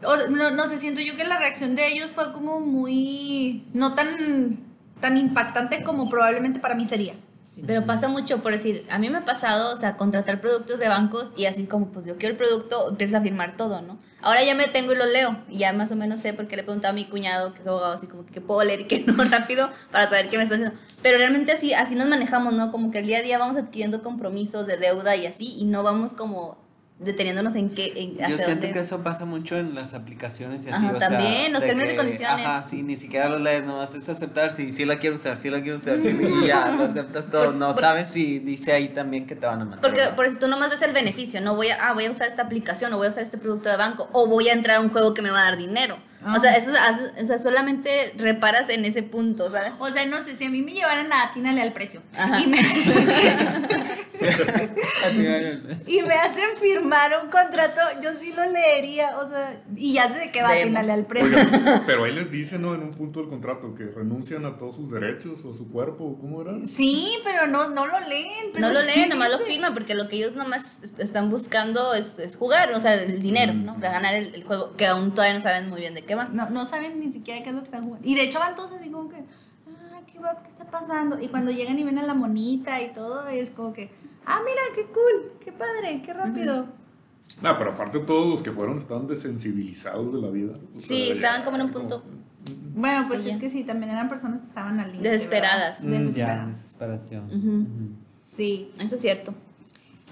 [0.02, 3.94] o no, no sé, siento yo que la reacción de ellos fue como muy, no
[3.94, 4.58] tan,
[5.00, 7.14] tan impactante como probablemente para mí sería.
[7.46, 10.80] Sí, pero pasa mucho, por decir, a mí me ha pasado, o sea, contratar productos
[10.80, 13.98] de bancos y así como, pues yo quiero el producto, empiezas a firmar todo, ¿no?
[14.20, 16.62] Ahora ya me tengo y lo leo y ya más o menos sé porque le
[16.62, 18.84] he preguntado a mi cuñado, que es abogado, así como que qué puedo leer y
[18.86, 20.76] qué no rápido para saber qué me está haciendo.
[21.02, 22.72] Pero realmente así, así nos manejamos, ¿no?
[22.72, 25.84] Como que el día a día vamos adquiriendo compromisos de deuda y así y no
[25.84, 26.65] vamos como
[26.98, 28.72] deteniéndonos en qué, en, Yo hacia siento dónde.
[28.72, 31.68] que eso pasa mucho en las aplicaciones y así, Ajá, o sea, también, los de
[31.68, 32.46] términos y que, condiciones.
[32.46, 35.50] Ajá, sí, ni siquiera lo lees, nomás es aceptar, si sí, la quiero usar, sí
[35.50, 39.36] la quiero usar, y ya, lo aceptas todo, no sabes si dice ahí también que
[39.36, 39.80] te van a matar.
[39.82, 42.28] Porque por eso tú nomás ves el beneficio, no voy a, ah, voy a usar
[42.28, 44.80] esta aplicación o voy a usar este producto de banco o voy a entrar a
[44.80, 45.98] un juego que me va a dar dinero.
[46.24, 46.34] Ah.
[46.36, 49.72] O sea, eso, hace- o sea, solamente reparas en ese punto, ¿sabes?
[49.78, 52.40] O sea, no sé, si a mí me llevaran a atínale al precio Ajá.
[52.40, 52.58] y me,
[55.86, 60.18] y me hacen firmar un contrato, yo sí lo leería, o sea, y ya sé
[60.18, 60.64] de qué va Vemos.
[60.78, 61.36] atínale al precio.
[61.36, 62.74] Oiga, pero ahí les dicen, ¿no?
[62.74, 66.42] En un punto del contrato que renuncian a todos sus derechos o su cuerpo, ¿cómo
[66.42, 66.52] era?
[66.66, 68.50] Sí, pero no, no lo leen.
[68.52, 69.50] pero No lo sí leen, nomás lo dice.
[69.52, 73.20] firman, porque lo que ellos nomás est- están buscando es, es jugar, o sea, el
[73.22, 73.74] dinero, ¿no?
[73.74, 76.28] De ganar el, el juego, que aún todavía no saben muy bien de qué va.
[76.28, 78.06] No, no saben ni siquiera qué es lo que están jugando.
[78.06, 81.20] Y de hecho van todos así como que, ah, ¿qué, va, ¿qué está pasando?
[81.20, 83.90] Y cuando llegan y ven a la monita y todo, es como que,
[84.24, 86.66] ah, mira, qué cool, qué padre, qué rápido.
[87.42, 90.52] Ah, pero aparte todos los que fueron estaban desensibilizados de la vida.
[90.76, 92.04] O Sí, estaban como en un punto
[92.74, 95.10] Bueno, pues es que sí, también eran personas que estaban al límite.
[95.10, 95.82] Desesperadas.
[95.82, 95.98] ¿verdad?
[95.98, 96.48] Mm, ya, Desesperadas.
[96.48, 97.96] desesperación.
[98.20, 98.70] Sí.
[98.78, 99.34] Eso es cierto.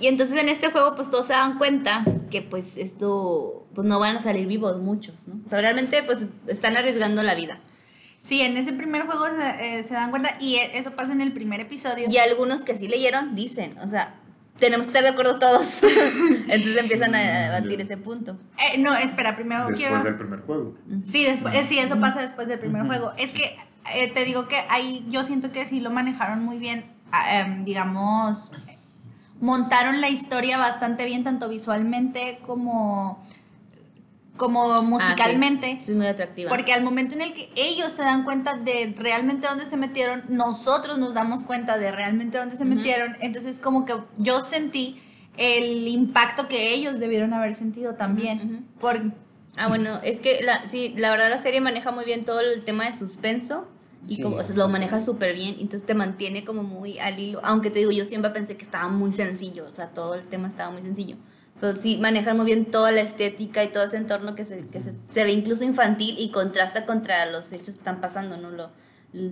[0.01, 3.99] Y entonces en este juego pues todos se dan cuenta que pues esto pues no
[4.01, 5.41] van a salir vivos muchos, ¿no?
[5.45, 7.59] O sea, realmente pues están arriesgando la vida.
[8.21, 11.21] Sí, en ese primer juego se, eh, se dan cuenta y e- eso pasa en
[11.21, 12.07] el primer episodio.
[12.09, 14.15] Y algunos que sí leyeron dicen, o sea,
[14.59, 15.83] tenemos que estar de acuerdo todos.
[16.49, 17.19] entonces empiezan a
[17.51, 18.39] debatir ese punto.
[18.59, 20.03] Eh, no, espera, primero Después quiero...
[20.03, 20.75] del primer juego.
[21.03, 23.13] Sí, después, eh, sí, eso pasa después del primer juego.
[23.19, 23.57] Es que
[23.95, 27.65] eh, te digo que ahí yo siento que sí lo manejaron muy bien, ah, em,
[27.65, 28.51] digamos,
[29.41, 33.23] montaron la historia bastante bien, tanto visualmente como,
[34.37, 35.67] como musicalmente.
[35.67, 36.49] Ah, sí, sí, es muy atractiva.
[36.49, 40.23] Porque al momento en el que ellos se dan cuenta de realmente dónde se metieron,
[40.29, 43.17] nosotros nos damos cuenta de realmente dónde se metieron.
[43.21, 45.01] Entonces como que yo sentí
[45.37, 48.67] el impacto que ellos debieron haber sentido también.
[48.81, 49.01] Por,
[49.57, 52.65] Ah, bueno, es que la, sí, la verdad la serie maneja muy bien todo el
[52.65, 53.69] tema de suspenso
[54.09, 54.23] y Sí.
[54.23, 57.71] como, o sea, lo maneja súper bien, entonces te mantiene como muy al hilo, aunque
[57.71, 60.71] te digo, yo siempre pensé que estaba muy sencillo, o sea, todo el tema estaba
[60.71, 61.17] muy sencillo,
[61.61, 64.81] pero sí manejan muy bien toda la estética y todo ese entorno que se, que
[64.81, 68.51] se, se ve incluso infantil y contrasta contra los hechos que están pasando, ¿no?
[68.51, 68.71] Lo,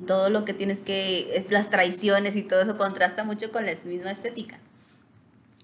[0.07, 4.13] todo lo que tienes que, las traiciones y todo eso contrasta mucho con la misma
[4.13, 4.61] estética.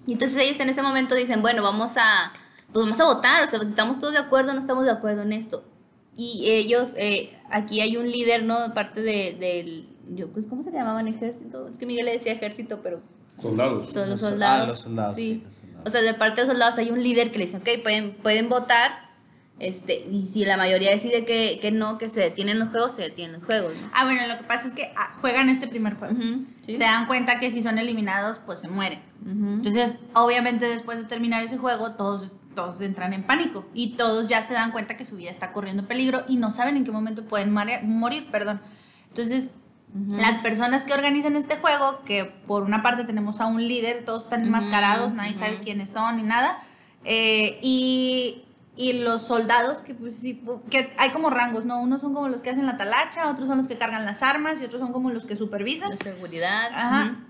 [0.06, 2.32] Y entonces ellos en ese momento dicen, bueno, vamos a,
[2.72, 4.90] pues vamos a votar, o sea, pues estamos todos de acuerdo o no estamos de
[4.90, 5.64] acuerdo en esto.
[6.18, 8.60] Y ellos, eh, aquí hay un líder, ¿no?
[8.60, 11.08] De parte de, del, yo, pues, ¿cómo se llamaban?
[11.08, 11.66] Ejército.
[11.68, 13.00] Es que Miguel le decía ejército, pero
[13.40, 13.92] Soldados.
[13.92, 14.68] son los Los- ah, soldados.
[14.68, 15.22] los soldados, Sí.
[15.22, 15.86] sí, los soldados.
[15.86, 18.12] O sea, de parte de los soldados hay un líder que le dice, ok, pueden,
[18.14, 19.06] pueden votar
[19.60, 23.02] Este, y si la mayoría decide que, que no, que se detienen los juegos, se
[23.02, 23.90] detienen los juegos, ¿no?
[23.92, 26.14] Ah, bueno, lo que pasa es que ah, juegan este primer juego.
[26.64, 26.76] Sí.
[26.76, 29.00] Se dan cuenta que si son eliminados, pues se mueren.
[29.26, 34.42] Entonces, obviamente después de terminar ese juego, todos, todos entran en pánico y todos ya
[34.42, 37.22] se dan cuenta que su vida está corriendo peligro y no saben en qué momento
[37.22, 38.60] pueden morir, perdón.
[39.10, 39.46] Entonces,
[40.08, 44.24] las personas que organizan este juego, que por una parte tenemos a un líder, todos
[44.24, 46.58] están enmascarados, nadie sabe quiénes son ni nada,
[47.04, 48.42] eh, y,
[48.74, 51.80] y los soldados, que pues sí, que hay como rangos, ¿no?
[51.80, 54.60] Unos son como los que hacen la talacha, otros son los que cargan las armas
[54.60, 55.90] y otros son como los que supervisan.
[55.90, 56.70] La seguridad.
[56.72, 57.27] Ajá.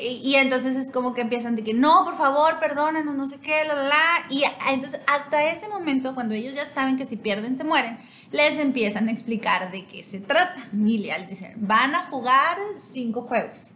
[0.00, 3.64] Y, entonces es como que empiezan de que no, por favor, perdónanos, no sé qué,
[3.64, 4.26] la, la, la.
[4.30, 7.98] Y entonces hasta ese momento, cuando ellos ya saben que si pierden se mueren,
[8.30, 10.60] les empiezan a explicar de qué se trata.
[10.72, 13.74] Y les dicen, van a jugar cinco juegos.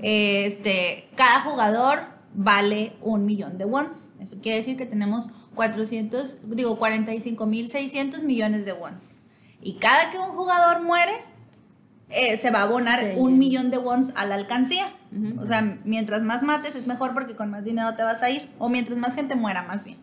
[0.00, 4.12] Este, cada jugador vale un millón de wons.
[4.20, 9.22] Eso quiere decir que tenemos 400, digo, 45.600 millones de wons.
[9.60, 11.14] Y cada que un jugador muere,
[12.10, 13.06] eh, se va a abonar Sí.
[13.16, 14.92] un millón de wons a la alcancía.
[15.40, 18.50] O sea, mientras más mates es mejor porque con más dinero te vas a ir.
[18.58, 19.98] O mientras más gente muera, más bien.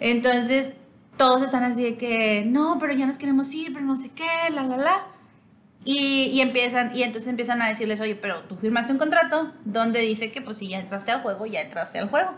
[0.00, 0.72] Entonces,
[1.16, 4.26] todos están así de que, no, pero ya nos queremos ir, pero no sé qué,
[4.52, 5.06] la, la, la.
[5.84, 10.00] Y, y empiezan, y entonces empiezan a decirles, oye, pero tú firmaste un contrato donde
[10.00, 12.30] dice que pues si ya entraste al juego, ya entraste al juego.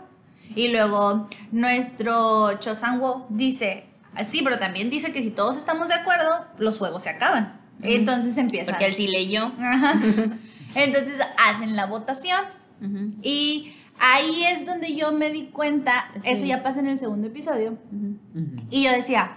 [0.55, 5.95] Y luego nuestro Chosanwo dice, "Ah, sí, pero también dice que si todos estamos de
[5.95, 7.58] acuerdo, los juegos se acaban.
[7.81, 8.73] Entonces empiezan.
[8.73, 9.51] Porque él sí leyó.
[9.59, 9.93] Ajá.
[10.75, 12.41] Entonces hacen la votación
[13.21, 16.21] y ahí es donde yo me di cuenta, Sí.
[16.29, 17.77] eso ya pasa en el segundo episodio,
[18.69, 19.31] y yo decía,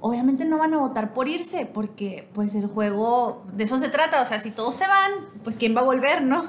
[0.00, 4.20] obviamente no van a votar por irse, porque pues el juego de eso se trata,
[4.22, 5.12] o sea, si todos se van,
[5.44, 6.44] pues quién va a volver, ¿no?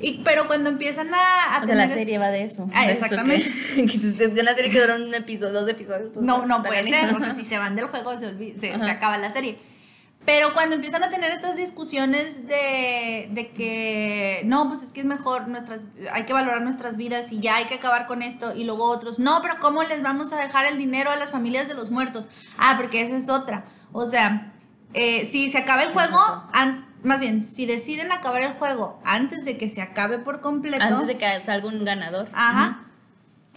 [0.00, 2.66] Y, pero cuando empiezan a, a O sea, la es- serie va de eso.
[2.72, 3.46] Ah, exactamente.
[3.74, 3.84] Que,
[4.34, 6.10] que una serie que dura un episodio, dos episodios.
[6.14, 8.72] pues, No, no puede ser, o sea, si se van del juego se, olvi- se,
[8.78, 9.58] se acaba la serie.
[10.24, 15.06] Pero cuando empiezan a tener estas discusiones de, de que no, pues es que es
[15.06, 15.82] mejor, nuestras,
[16.12, 19.18] hay que valorar nuestras vidas y ya hay que acabar con esto, y luego otros,
[19.18, 22.26] no, pero ¿cómo les vamos a dejar el dinero a las familias de los muertos?
[22.56, 23.64] Ah, porque esa es otra.
[23.92, 24.52] O sea,
[24.94, 26.18] eh, si se acaba el juego,
[27.02, 30.82] más bien, si deciden acabar el juego antes de que se acabe por completo.
[30.82, 32.28] Antes de que salga un ganador.
[32.32, 32.80] Ajá.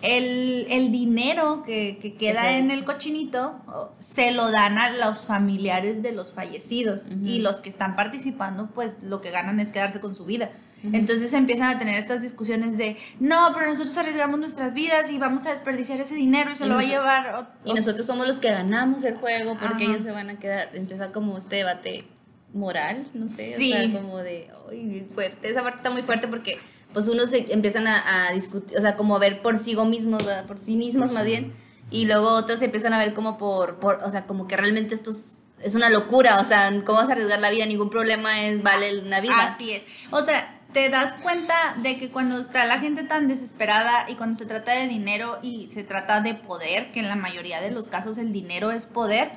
[0.04, 3.60] El, el dinero que, que queda en el cochinito
[3.98, 8.96] se lo dan a los familiares de los fallecidos y los que están participando pues
[9.02, 10.52] lo que ganan es quedarse con su vida.
[10.94, 15.48] Entonces empiezan a tener estas discusiones de no, pero nosotros arriesgamos nuestras vidas y vamos
[15.48, 17.36] a desperdiciar ese dinero y se Y lo va a llevar.
[17.36, 19.94] o- Y nosotros somos los que ganamos el juego porque Ajá.
[19.94, 20.70] ellos se van a quedar.
[20.76, 22.06] Empieza como este debate
[22.54, 23.56] moral, no sé.
[23.58, 23.74] Sí.
[23.74, 24.50] O sea, como de.
[24.70, 25.50] Ay, bien fuerte.
[25.50, 26.60] Esa parte está muy fuerte porque,
[26.94, 30.26] pues, unos se empiezan a, a discutir, o sea, como a ver por sí mismos,
[30.26, 30.46] ¿verdad?
[30.46, 31.54] Por sí mismos más bien.
[31.90, 33.80] Y luego otros se empiezan a ver como por.
[33.80, 36.38] por o sea, como que realmente esto es, es una locura.
[36.42, 37.66] O sea, ¿cómo vas a arriesgar la vida?
[37.66, 39.36] Ningún problema es vale una vida.
[39.38, 39.84] Así es.
[40.12, 44.38] O sea, te das cuenta de que cuando está la gente tan desesperada y cuando
[44.38, 47.88] se trata de dinero y se trata de poder, que en la mayoría de los
[47.88, 49.32] casos el dinero es poder,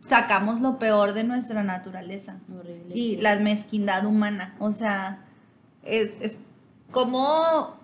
[0.00, 2.94] sacamos lo peor de nuestra naturaleza Horrible.
[2.94, 4.54] y la mezquindad humana.
[4.60, 5.24] O sea,
[5.82, 6.38] es, es
[6.94, 7.76] como,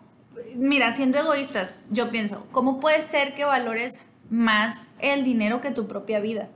[0.56, 3.94] mira, siendo egoístas, yo pienso, ¿cómo puede ser que valores
[4.30, 6.48] más el dinero que tu propia vida?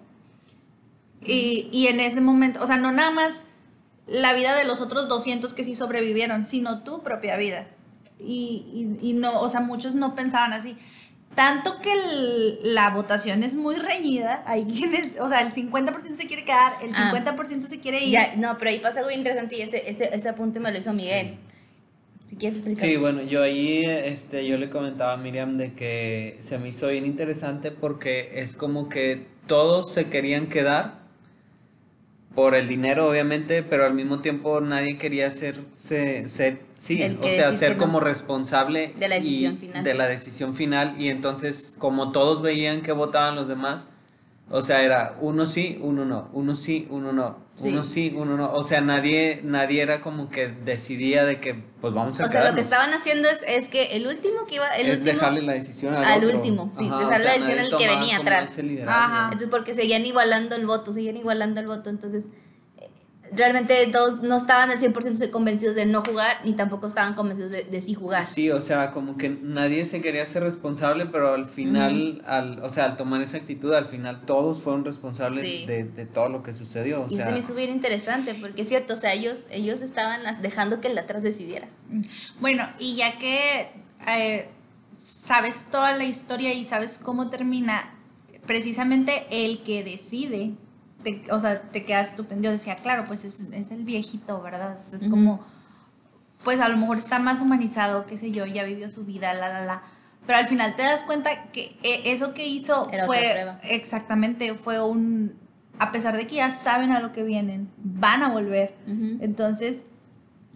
[1.27, 3.45] Y, y en ese momento, o sea, no nada más
[4.07, 7.67] la vida de los otros 200 que sí sobrevivieron, sino tu propia vida.
[8.21, 10.77] Y, y- y no, o sea, muchos no pensaban así.
[11.35, 16.27] Tanto que el- la votación es muy reñida, hay quienes, o sea, el 50% se
[16.27, 17.11] quiere quedar, el Ah.
[17.11, 18.12] 50% se quiere ir.
[18.12, 20.93] Ya, no, pero ahí pasa algo interesante y ese, ese, ese apunte me lo hizo
[20.93, 21.37] Miguel.
[22.29, 22.89] Si quieres explicar.
[22.89, 26.89] Sí, bueno, yo ahí este, yo le comentaba a Miriam de que se me hizo
[26.89, 31.05] bien interesante porque es como que todos se querían quedar
[32.35, 37.29] por el dinero, obviamente, pero al mismo tiempo nadie quería ser, ser, ser sí, o
[37.29, 38.07] sea, ser como no.
[38.07, 39.85] responsable De la decisión y- final.
[39.85, 43.89] de la decisión final y entonces como todos veían que votaban los demás,
[44.51, 47.69] o sea, era uno sí, uno no, uno sí, uno no, Sí.
[47.69, 51.95] uno sí, uno no, o sea, nadie nadie era como que decidía de que pues
[51.95, 54.69] vamos a O sea, lo que estaban haciendo es, es que el último que iba,
[54.77, 56.37] el es último, dejarle la decisión al, al otro.
[56.37, 58.59] último, sí, Ajá, dejarle o sea, la decisión al que venía atrás.
[58.89, 59.25] Ajá.
[59.27, 62.25] entonces porque seguían igualando el voto, seguían igualando el voto, entonces
[63.37, 67.64] realmente todos no estaban al 100% convencidos de no jugar, ni tampoco estaban convencidos de,
[67.64, 68.27] de sí jugar.
[68.27, 72.68] Sí, o sea, como que nadie se quería ser responsable, pero al final, al, o
[72.68, 75.66] sea, al tomar esa actitud, al final todos fueron responsables Sí.
[75.66, 77.03] de, de todo lo que sucedió.
[77.03, 79.83] O y sea, se me hizo bien interesante, porque es cierto, o sea, ellos, ellos
[79.83, 81.68] estaban dejando que el atrás decidiera.
[82.40, 83.68] Bueno, y ya que
[84.07, 84.49] eh,
[84.92, 87.94] sabes toda la historia y sabes cómo termina,
[88.47, 90.53] precisamente el que decide,
[91.05, 92.43] te- o sea, te quedas estupendo.
[92.47, 94.79] Yo decía, claro, pues es, es el viejito, ¿verdad?
[94.81, 95.11] O sea, es Ujú.
[95.12, 95.40] como,
[96.43, 99.49] pues a lo mejor está más humanizado, qué sé yo, ya vivió su vida, la,
[99.49, 99.83] la, la.
[100.27, 104.83] Pero al final te das cuenta que eh, eso que hizo Era fue, exactamente, fue
[104.83, 105.37] un,
[105.79, 108.75] a pesar de que ya saben a lo que vienen, van a volver.
[108.87, 109.19] Ujú.
[109.23, 109.83] Entonces,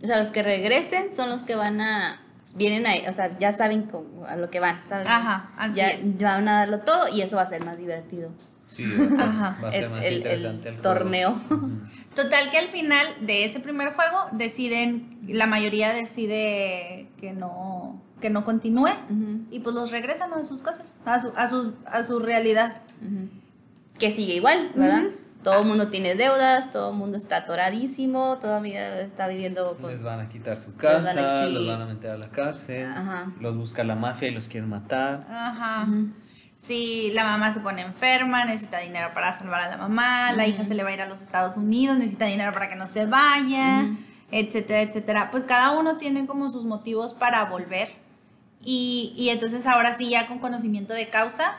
[0.03, 2.21] O sea, los que regresen son los que van a.
[2.55, 3.91] Vienen ahí, o sea, ya saben
[4.27, 5.07] a lo que van, ¿sabes?
[5.07, 6.17] Ajá, así ya, es.
[6.19, 8.31] ya van a darlo todo y eso va a ser más divertido.
[8.69, 9.59] Sí, va a- Ajá.
[9.65, 11.35] va a ser El- más el- interesante el el, torneo.
[11.49, 11.69] juego.
[12.15, 18.31] Total que al final de ese primer juego deciden, la mayoría decide que no, que
[18.31, 18.91] no continúe
[19.51, 22.83] y pues los regresan a sus casas, a su, a su, a su realidad.
[23.99, 25.05] Que sigue igual, ¿verdad?
[25.43, 29.91] Todo el mundo tiene deudas, todo el mundo está atoradísimo, todavía está viviendo con...
[29.91, 31.53] Les van a quitar su casa, van a- sí.
[31.55, 33.33] los van a meter a la cárcel, Ajá.
[33.41, 35.25] los busca la mafia y los quieren matar.
[35.31, 35.87] Ajá.
[36.59, 40.65] Si la mamá se pone enferma, necesita dinero para salvar a la mamá, la hija
[40.65, 43.07] se le va a ir a los Estados Unidos, necesita dinero para que no se
[43.07, 43.87] vaya,
[44.33, 45.31] etcétera, etcétera.
[45.31, 47.93] Pues cada uno tiene como sus motivos para volver.
[48.61, 51.59] Y, y entonces ahora sí, ya con conocimiento de causa,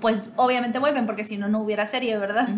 [0.00, 2.48] pues obviamente vuelven, porque si no, no hubiera serie, ¿verdad?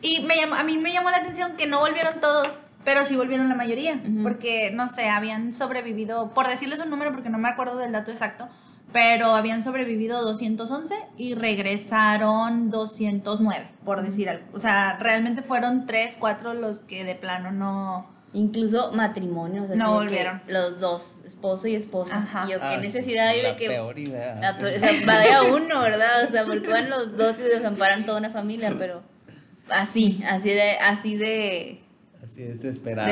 [0.00, 3.16] Y me llamó, a mí me llamó la atención que no volvieron todos, pero sí
[3.16, 7.48] volvieron la mayoría, porque, no sé, habían sobrevivido, por decirles un número, porque no me
[7.48, 8.48] acuerdo del dato exacto,
[8.92, 14.44] pero habían sobrevivido 211 y regresaron 209, por decir algo.
[14.52, 18.18] O sea, realmente fueron 3, 4 los que de plano no...
[18.32, 19.68] Incluso matrimonios.
[19.68, 20.40] así No que volvieron.
[20.46, 22.18] Los dos, esposo y esposa.
[22.18, 22.44] Ajá.
[22.46, 23.66] Y yo, qué Ah, sí, necesidad hay de que...
[23.66, 24.36] peor idea.
[24.36, 24.60] la sí.
[24.62, 26.24] peor- o sea, vaya uno, ¿verdad?
[26.28, 29.02] O sea, porque van los dos y desamparan toda una familia, pero
[29.70, 31.80] así, así de, así de
[32.22, 32.42] Así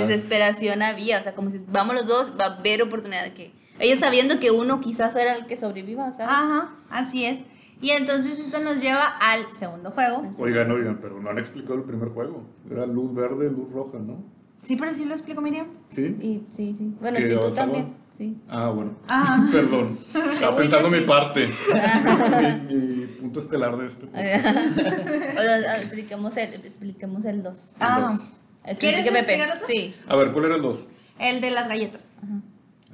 [0.06, 1.18] desesperación había.
[1.18, 3.57] O sea, como si vamos los dos, va a haber oportunidad de que.
[3.78, 6.32] Ellos sabiendo que uno quizás era el que sobreviva, ¿sabes?
[6.32, 7.40] Ajá, así es.
[7.80, 10.22] Y entonces esto nos lleva al segundo juego.
[10.38, 12.42] Oigan, oigan, pero no han explicado el primer juego.
[12.70, 14.24] Era luz verde, luz roja, ¿no?
[14.62, 15.68] Sí, pero sí lo explico, Miriam.
[15.88, 16.16] ¿Sí?
[16.20, 16.92] Y, sí, sí.
[17.00, 17.94] Bueno, ¿Qué, y tú también.
[18.16, 18.36] Sí.
[18.48, 18.96] Ah, bueno.
[19.06, 19.46] Ah.
[19.52, 19.96] Perdón.
[20.32, 21.48] Estaba pensando mi parte.
[22.68, 24.06] mi, mi punto estelar de este.
[24.06, 24.10] o
[25.40, 27.76] sea, expliquemos el, expliquemos el 2.
[27.78, 28.76] Ah, dos.
[28.78, 29.40] ¿Quieres Pepe.
[29.40, 29.66] otro?
[29.68, 29.94] Sí.
[30.08, 30.86] A ver, ¿cuál era el 2?
[31.18, 32.10] el de las galletas.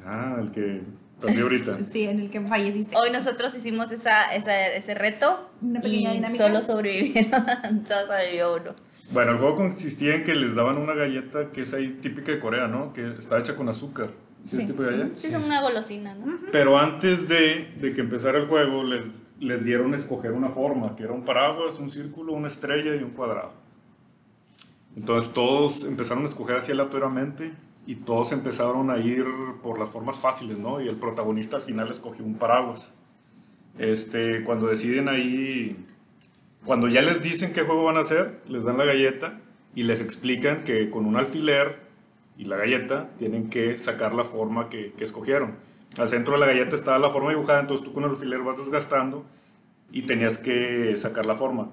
[0.04, 0.82] Ah, el que
[1.20, 1.78] perdí ahorita.
[1.90, 2.96] Sí, en el que falleciste.
[2.96, 5.50] Hoy nosotros hicimos esa, esa, ese reto.
[5.62, 6.46] Una pequeña y dinámica.
[6.46, 7.32] Solo sobrevivieron.
[7.86, 8.74] solo sobrevivió uno.
[9.12, 12.38] Bueno, el juego consistía en que les daban una galleta que es ahí típica de
[12.40, 12.92] Corea, ¿no?
[12.92, 14.10] Que está hecha con azúcar.
[14.44, 14.62] ¿Sí, Sí.
[14.62, 15.14] es tipo de galleta?
[15.16, 16.38] Sí, es una golosina, ¿no?
[16.52, 19.04] Pero antes de, de que empezara el juego, les,
[19.40, 23.02] les dieron a escoger una forma, que era un paraguas, un círculo, una estrella y
[23.02, 23.52] un cuadrado.
[24.96, 27.52] Entonces todos empezaron a escoger así aleatoriamente
[27.86, 29.26] y todos empezaron a ir
[29.62, 30.80] por las formas fáciles, ¿no?
[30.80, 32.94] Y el protagonista al final escogió un paraguas.
[33.78, 35.76] Este, cuando deciden ahí,
[36.64, 39.40] cuando ya les dicen qué juego van a hacer, les dan la galleta
[39.74, 41.84] y les explican que con un alfiler
[42.36, 45.56] y la galleta tienen que sacar la forma que, escogieron.
[45.98, 48.58] Al centro de la galleta estaba la forma dibujada, entonces tú con el alfiler vas
[48.58, 49.24] desgastando
[49.92, 51.70] y tenías que sacar la forma.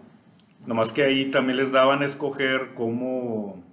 [0.65, 3.63] Nomás que ahí también les daban a escoger cómo,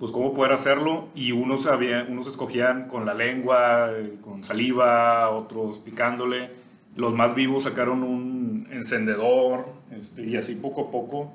[0.00, 3.90] pues cómo poder hacerlo y unos, había, unos escogían con la lengua,
[4.22, 6.50] con saliva, otros picándole.
[6.96, 11.34] Los más vivos sacaron un encendedor este, y así poco a poco,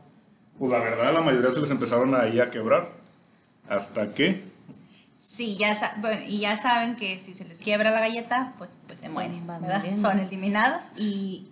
[0.58, 2.90] pues la verdad la mayoría se les empezaron ahí a quebrar.
[3.70, 4.44] Hasta que,
[5.20, 9.00] Sí, ya bueno, y ya saben que si se les quiebra la galleta, pues, pues
[9.00, 9.84] se mueren, ¿verdad?
[10.00, 10.92] Son eliminados.
[10.96, 11.50] Y,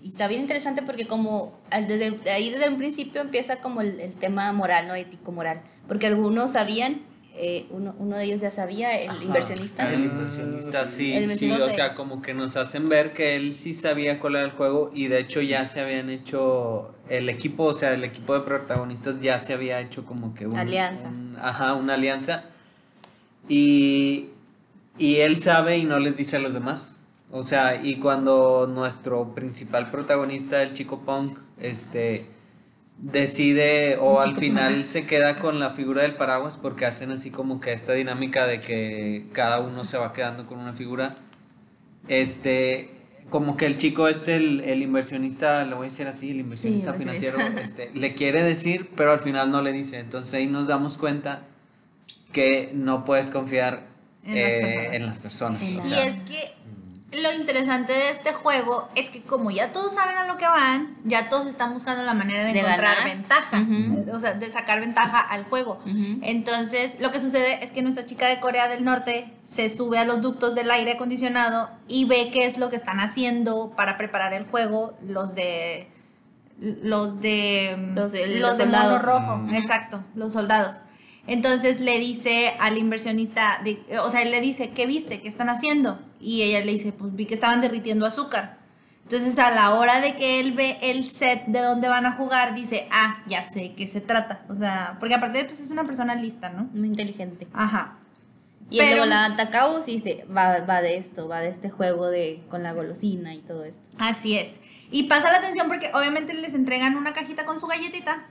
[0.00, 4.12] y está bien interesante porque como desde ahí desde el principio empieza como el, el
[4.12, 4.94] tema moral, ¿no?
[4.94, 5.60] Ético-moral.
[5.88, 7.00] Porque algunos sabían,
[7.36, 9.24] eh, uno, uno de ellos ya sabía, el Ajá.
[9.24, 9.92] inversionista.
[9.92, 13.74] El inversionista, sí, El sí, o sea, como que nos hacen ver que él sí
[13.74, 17.74] sabía cuál era el juego y de hecho ya se habían hecho, el equipo, o
[17.74, 21.08] sea, el equipo de protagonistas ya se había hecho como que un, Alianza.
[21.08, 22.44] un- ajá, una alianza
[23.48, 24.26] y,
[24.98, 26.98] y él sabe y no les dice a los demás.
[27.30, 32.26] O sea, y cuando nuestro principal protagonista, el chico punk, este
[32.98, 37.60] decide o al final se queda con la figura del paraguas porque hacen así como
[37.60, 41.14] que esta dinámica de que cada uno se va quedando con una figura.
[42.08, 42.90] Este,
[43.30, 46.92] como que el chico este, el, el inversionista, lo voy a decir así, el inversionista
[46.92, 49.98] Sí, financiero, este, le quiere decir, pero al final no le dice.
[49.98, 51.42] Entonces ahí nos damos cuenta
[52.32, 53.88] que no puedes confiar
[54.24, 54.94] En las eh, personas.
[54.94, 55.62] en las personas.
[55.62, 56.38] En o la- Y sea, es que
[57.22, 60.96] lo interesante de este juego es que como ya todos saben a lo que van,
[61.04, 63.04] ya todos están buscando la manera de, De encontrar ganar.
[63.16, 63.64] ventaja,
[64.12, 65.78] o sea, de sacar ventaja al juego.
[66.22, 70.04] Entonces, lo que sucede es que nuestra chica de Corea del Norte se sube a
[70.04, 74.32] los ductos del aire acondicionado y ve qué es lo que están haciendo para preparar
[74.34, 75.88] el juego los de
[76.58, 79.02] los de Los de- los los de mono soldados.
[79.02, 80.76] rojo, exacto, los soldados.
[81.26, 85.20] Entonces le dice al inversionista, de- o sea, él le dice, ¿qué viste?
[85.20, 86.00] ¿Qué están haciendo?
[86.20, 88.58] Y ella le dice, pues vi que estaban derritiendo azúcar.
[89.02, 92.54] Entonces a la hora de que él ve el set de donde van a jugar,
[92.54, 94.44] dice, ah, ya sé qué se trata.
[94.48, 96.64] O sea, porque aparte pues es una persona lista, ¿no?
[96.74, 97.46] Muy inteligente.
[97.52, 97.98] Ajá.
[98.68, 101.70] Y él Pero- luego la atacamos y dice, va, va de esto, va de este
[101.70, 103.88] juego de con la golosina y todo esto.
[103.98, 104.58] Así es.
[104.90, 108.26] Y pasa la atención porque obviamente les entregan una cajita con su galletita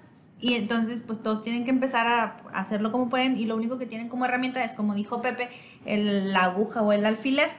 [0.45, 3.87] y entonces pues todos tienen que empezar a hacerlo como pueden y lo único que
[3.87, 5.49] tienen como herramienta es como dijo Pepe,
[5.85, 7.49] el- la aguja o el alfiler.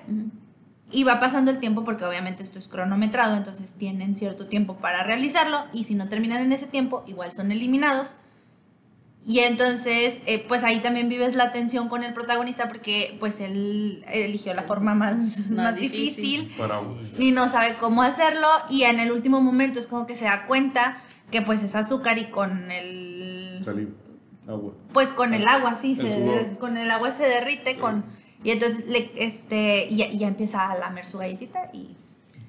[0.92, 5.02] Y va pasando el tiempo porque obviamente esto es cronometrado, entonces tienen cierto tiempo para
[5.02, 8.14] realizarlo y si no terminan en ese tiempo igual son eliminados.
[9.26, 14.04] Y entonces, eh, pues ahí también vives la tensión con el protagonista porque pues él
[14.06, 16.42] eligió la forma más, más, difícil.
[16.42, 16.60] difícil
[17.18, 20.46] y no sabe cómo hacerlo y en el último momento es como que se da
[20.46, 20.98] cuenta
[21.30, 23.90] que pues es azúcar y con el Saliva.
[24.48, 24.72] Agua.
[24.92, 28.04] pues con el agua sí El se, con el agua se derrite con
[28.44, 31.96] y entonces le, este y ya, y ya empieza a lamer su galletita y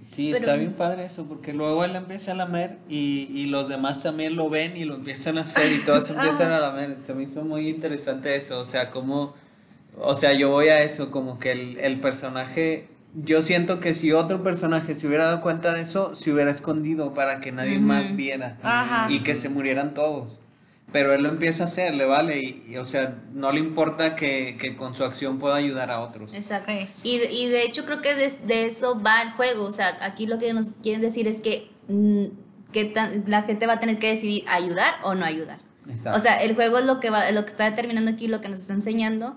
[0.10, 3.68] Sí, Pero- está bien padre eso, porque luego él empieza a lamer y, y los
[3.68, 6.98] demás también lo ven y lo empiezan a hacer y todos empiezan a lamer.
[7.02, 9.34] Se me hizo muy interesante eso, o sea, como,
[10.00, 14.12] o sea, yo voy a eso, como que el, el personaje, yo siento que si
[14.12, 18.16] otro personaje se hubiera dado cuenta de eso, se hubiera escondido para que nadie más
[18.16, 19.08] viera Ajá.
[19.12, 20.40] y que se murieran todos.
[20.92, 24.16] Pero él lo empieza a hacer, le vale, y, y, o sea, no le importa
[24.16, 26.34] que, que con su acción pueda ayudar a otros.
[26.34, 26.72] Exacto.
[26.72, 26.88] Sí.
[27.04, 29.66] Y, de- y de hecho creo que de, de eso va el juego.
[29.66, 32.26] O sea, aquí lo que nos quieren decir es que, mm,
[32.72, 35.60] que tan- la gente va a tener que decidir ayudar o no ayudar.
[35.90, 36.18] Exacto.
[36.18, 38.48] O sea, el juego es lo que va, lo que está determinando aquí, lo que
[38.48, 39.36] nos está enseñando.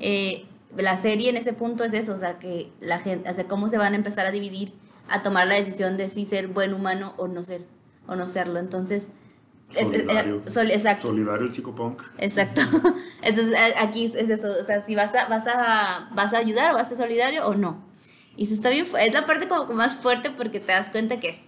[0.00, 0.44] Eh,
[0.76, 3.68] la serie en ese punto es eso, o sea, que la gente, o sea, cómo
[3.68, 4.72] se van a empezar a dividir,
[5.08, 7.62] a tomar la decisión de si ser buen humano o no ser,
[8.06, 8.58] o no serlo.
[8.60, 9.08] Entonces,
[9.70, 10.42] es- es- Solidario.
[10.48, 11.08] sol- exacto.
[11.08, 12.02] Solidario el chico punk.
[12.18, 12.60] Exacto.
[13.22, 16.72] Entonces a- aquí es eso, o sea, si vas a, vas a, vas a ayudar
[16.72, 17.78] o vas a ser solidario o no.
[18.36, 21.30] Y eso está bien, es la parte como más fuerte porque te das cuenta que
[21.30, 21.40] es,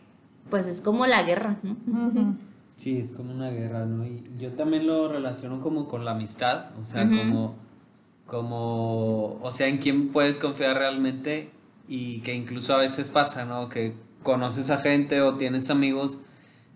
[0.51, 2.37] pues es como la guerra, ¿no?
[2.75, 4.05] Sí, es como una guerra, ¿no?
[4.05, 7.17] Y yo también lo relaciono como con la amistad, o sea, Ujú.
[7.17, 7.55] como,
[8.33, 11.51] como, o sea, en quién puedes confiar realmente
[11.87, 13.69] y que incluso a veces pasa, ¿no?
[13.69, 16.17] Que conoces a gente o tienes amigos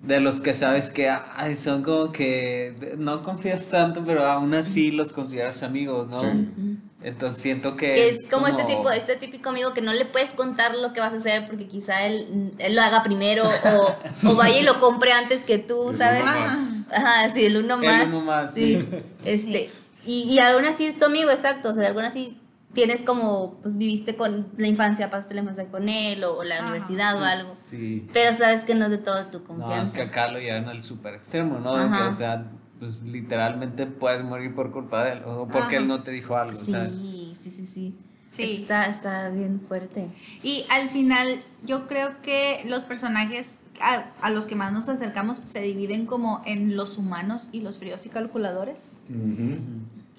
[0.02, 4.90] de los que sabes que ay, son como que no confías tanto, pero aún así
[4.90, 6.18] los consideras amigos, ¿no?
[6.18, 6.78] Sí.
[7.02, 7.94] Entonces siento que...
[7.94, 11.00] Que es como, este tipo, este típico amigo que no le puedes contar lo que
[11.00, 14.78] vas a hacer porque quizá él, él lo haga primero o, o vaya y lo
[14.78, 16.22] compre antes que tú, El ¿sabes?
[16.22, 16.58] uno más.
[16.92, 18.06] Ajá, sí, el uno El más.
[18.08, 18.76] uno más, sí.
[18.76, 18.98] sí.
[19.24, 19.70] Este,
[20.06, 21.70] y, y aún así es tu amigo, exacto.
[21.70, 22.40] O sea, aún así
[22.72, 26.64] tienes como, pues viviste con la infancia, pasaste la infancia con él o, la Ajá.
[26.66, 27.48] universidad o algo.
[27.54, 28.06] Sí.
[28.12, 29.82] Pero sabes que no es de todo tu No, confianza.
[29.82, 31.74] es que acá lo llevan al super extremo, ¿no?
[31.76, 32.08] De que, Ajá.
[32.08, 35.82] o sea, pues literalmente puedes morir por culpa de él o porque Ajá.
[35.84, 36.90] él no te dijo algo, Sí, o sea.
[36.90, 37.98] sí, sí, sí.
[38.36, 38.56] Sí.
[38.56, 40.08] Está, está bien fuerte.
[40.42, 45.38] Y al final yo creo que los personajes a, a los que más nos acercamos
[45.46, 48.96] se dividen como en los humanos y los fríos y calculadores.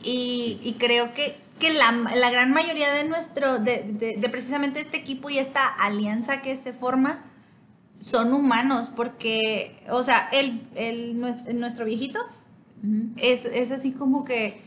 [0.03, 4.79] Y, y creo que, que la, la gran mayoría de nuestro, de, de- de precisamente
[4.79, 7.23] este equipo y esta alianza que se forma,
[7.99, 12.19] son humanos, porque, o sea, el, el, nues- nuestro viejito
[13.17, 14.61] es, es así como que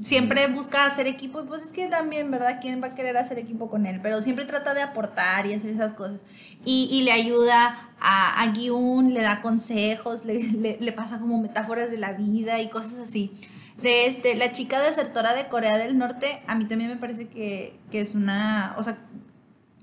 [0.00, 2.58] siempre busca hacer equipo y pues es que también, ¿verdad?
[2.60, 4.00] ¿Quién va a querer hacer equipo con él?
[4.02, 6.20] Pero siempre trata de aportar y hacer esas cosas.
[6.64, 11.40] Y, y le ayuda a, a Gyun, le da consejos, le, le- le pasa como
[11.40, 13.32] metáforas de la vida y cosas así.
[13.80, 17.76] De este, la chica desertora de Corea del Norte, a mí también me parece que,
[17.90, 18.98] que es una, o sea,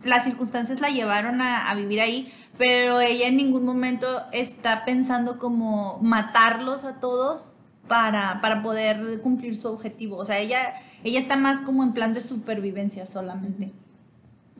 [0.03, 5.37] las circunstancias la llevaron a, a vivir ahí, pero ella en ningún momento está pensando
[5.37, 7.51] como matarlos a todos
[7.91, 10.15] para, para poder cumplir su objetivo.
[10.15, 13.73] O sea, ella, ella está más como en plan de supervivencia solamente.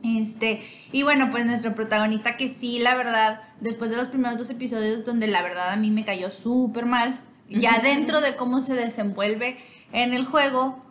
[0.04, 0.60] Este,
[0.92, 5.06] y bueno, pues nuestro protagonista que sí, la verdad, después de los primeros dos episodios
[5.06, 9.56] donde la verdad a mí me cayó súper mal, ya dentro de cómo se desenvuelve
[9.92, 10.82] en el juego,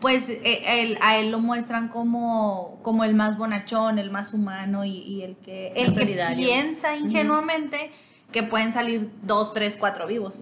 [0.00, 4.92] pues él- a él lo muestran como, como el más bonachón, el más humano y,
[4.98, 6.00] y el que, el que
[6.46, 7.90] piensa ingenuamente
[8.32, 10.36] que pueden salir dos, tres, cuatro vivos.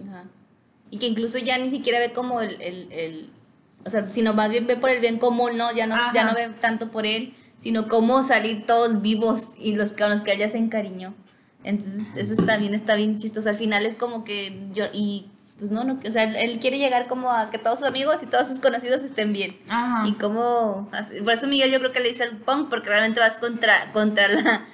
[0.95, 3.29] Y que incluso ya ni siquiera ve como el, el, el-
[3.85, 5.73] o sea, sino más bien ve por el bien común, ¿no?
[5.75, 9.91] Ya no, ya no ve tanto por él, sino cómo salir todos vivos y los
[9.91, 11.13] con los que él ya se encariñó.
[11.65, 13.49] Entonces, eso está bien, está bien chistoso.
[13.49, 15.27] Al final es como que yo, y
[15.59, 18.25] pues no, no, o sea, él, quiere llegar como a que todos sus amigos y
[18.25, 19.57] todos sus conocidos estén bien.
[19.67, 20.07] Ajá.
[20.07, 20.89] Y como,
[21.23, 24.27] por eso Miguel yo creo que le dice al punk, porque realmente vas contra, contra
[24.29, 24.65] la,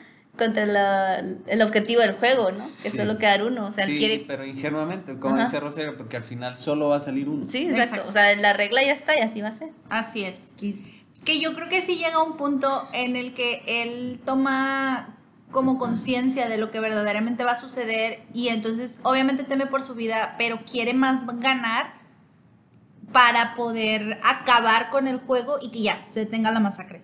[0.42, 2.68] contra la- el objetivo del juego, ¿no?
[2.82, 2.98] Que Sí.
[2.98, 3.66] solo quedar uno.
[3.68, 4.24] O sea, él sí, quiere.
[4.28, 5.46] pero ingenuamente, como Ajá.
[5.46, 7.48] dice Rosero, porque al final solo va a salir uno.
[7.48, 7.82] Sí, exacto.
[7.84, 8.10] Exacto.
[8.10, 9.70] O sea, la regla ya está y así va a ser.
[9.90, 10.50] Así es.
[11.24, 15.18] Que yo creo que sí llega un punto en el que él toma
[15.52, 19.94] como conciencia de lo que verdaderamente va a suceder y entonces obviamente teme por su
[19.96, 21.94] vida, pero quiere más ganar
[23.12, 27.04] para poder acabar con el juego y que ya se detenga la masacre.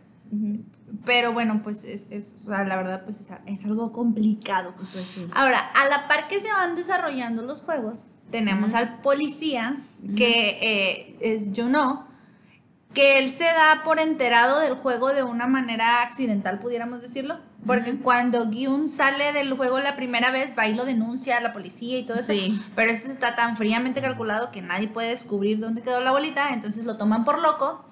[1.07, 4.75] Pero bueno, pues es, es- o sea, la verdad pues es, es algo complicado.
[4.77, 5.27] Pues sí.
[5.33, 9.77] Ahora, a la par que se van desarrollando los juegos, tenemos al policía,
[10.15, 12.05] que eh, es Juno,
[12.93, 17.39] que él se da por enterado del juego de una manera accidental, pudiéramos decirlo.
[17.65, 21.51] Porque cuando Gyun sale del juego la primera vez, va y lo denuncia a la
[21.53, 22.31] policía y todo eso.
[22.31, 22.57] Sí.
[22.75, 26.85] Pero este está tan fríamente calculado que nadie puede descubrir dónde quedó la bolita, entonces
[26.85, 27.83] lo toman por loco.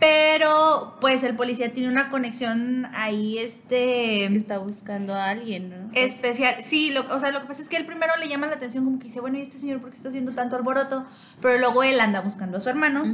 [0.00, 5.90] Pero, pues el policía tiene una conexión ahí, este Que está buscando a alguien, ¿no?
[5.94, 6.56] especial.
[6.64, 8.84] Sí, lo, o sea, lo que pasa es que él primero le llama la atención
[8.84, 11.04] como que dice, bueno, ¿y este señor por qué está haciendo tanto alboroto?
[11.40, 13.04] Pero luego él anda buscando a su hermano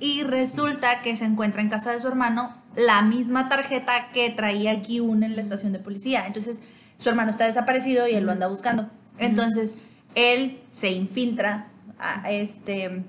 [0.00, 4.74] y resulta que se encuentra en casa de su hermano la misma tarjeta que traía
[4.74, 6.26] Gyun en la estación de policía.
[6.26, 6.58] Entonces,
[6.98, 8.90] su hermano está desaparecido y él lo anda buscando.
[9.18, 9.74] Entonces,
[10.16, 11.68] él se infiltra
[11.98, 13.04] a este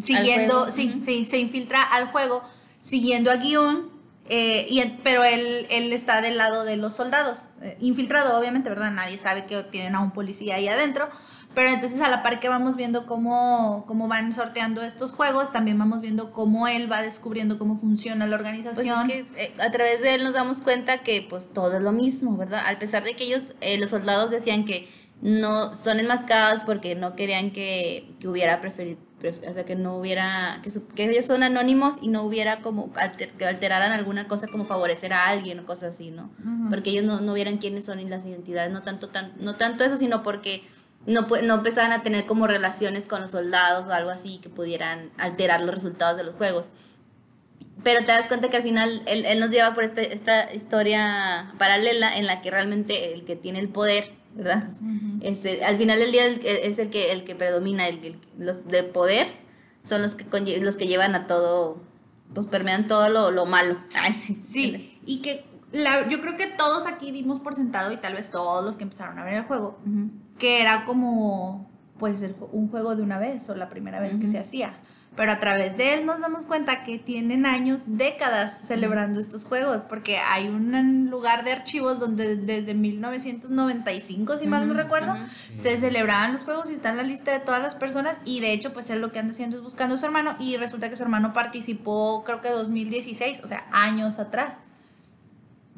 [0.00, 2.42] siguiendo, sí, sí, se infiltra al juego
[2.80, 3.90] siguiendo a Gyun,
[4.30, 8.90] eh, y, pero él, él está del lado de los soldados, eh, infiltrado obviamente, ¿verdad?
[8.90, 11.08] Nadie sabe que tienen a un policía ahí adentro,
[11.54, 15.78] pero entonces a la par que vamos viendo cómo, cómo van sorteando estos juegos, también
[15.78, 19.10] vamos viendo cómo él va descubriendo cómo funciona la Pues organización.
[19.10, 21.92] es que eh, a través de él nos damos cuenta que pues todo es lo
[21.92, 22.62] mismo, ¿verdad?
[22.66, 24.88] A pesar de que ellos, eh, los soldados decían que
[25.22, 30.60] no son enmascarados porque no querían que, que hubiera preferido, o sea, que no hubiera,
[30.62, 34.64] que, que ellos son anónimos y no hubiera como alter- que alteraran alguna cosa como
[34.64, 36.30] favorecer a alguien o cosas así, ¿no?
[36.70, 39.84] Porque ellos no, no vieran quiénes son y las identidades, no tanto, tan, no tanto
[39.84, 40.62] eso, sino porque
[41.06, 45.10] no, no empezaban a tener como relaciones con los soldados o algo así que pudieran
[45.18, 46.70] alterar los resultados de los juegos.
[47.84, 51.52] Pero te das cuenta que al final él, él nos lleva por esta, esta historia
[51.58, 54.04] paralela en la que realmente el que tiene el poder,
[54.38, 54.68] ¿verdad?
[55.20, 58.84] Este, al final del día es el que, el que predomina, el, el- los de
[58.84, 59.26] poder
[59.84, 60.24] son los que,
[60.60, 61.82] los que llevan a todo,
[62.34, 63.76] pues permean todo lo, lo malo.
[64.00, 64.38] Ay, sí.
[64.42, 68.30] Sí, y que la- yo creo que todos aquí dimos por sentado, y tal vez
[68.30, 69.78] todos los que empezaron a ver el juego,
[70.38, 71.68] que era como
[71.98, 74.78] pues el un juego de una vez o la primera vez que se hacía.
[75.18, 79.82] Pero a través de él nos damos cuenta que tienen años, décadas celebrando estos juegos,
[79.82, 85.16] porque hay un lugar de archivos donde desde 1995, si mal no recuerdo,
[85.56, 88.52] se celebraban los juegos y está en la lista de todas las personas y de
[88.52, 90.94] hecho pues él lo que anda haciendo es buscando a su hermano y resulta que
[90.94, 94.60] su hermano participó creo que 2016, o sea, años atrás.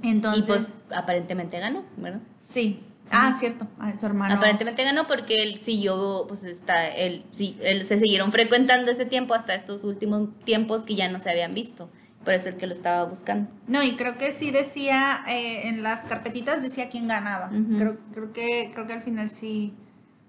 [0.02, 2.20] Entonces, y pues aparentemente ganó, ¿verdad?
[2.42, 2.84] sí.
[3.10, 4.34] Ah, cierto, ah, su hermano.
[4.36, 9.34] Aparentemente ganó porque él siguió, pues está, él, sí, él se siguieron frecuentando ese tiempo
[9.34, 11.90] hasta estos últimos tiempos que ya no se habían visto.
[12.24, 13.50] Por eso el que lo estaba buscando.
[13.66, 17.46] No, y creo que sí decía, eh, en las carpetitas decía quién ganaba.
[17.48, 17.78] Ujú.
[17.78, 19.72] creo, creo, que, creo que al final sí,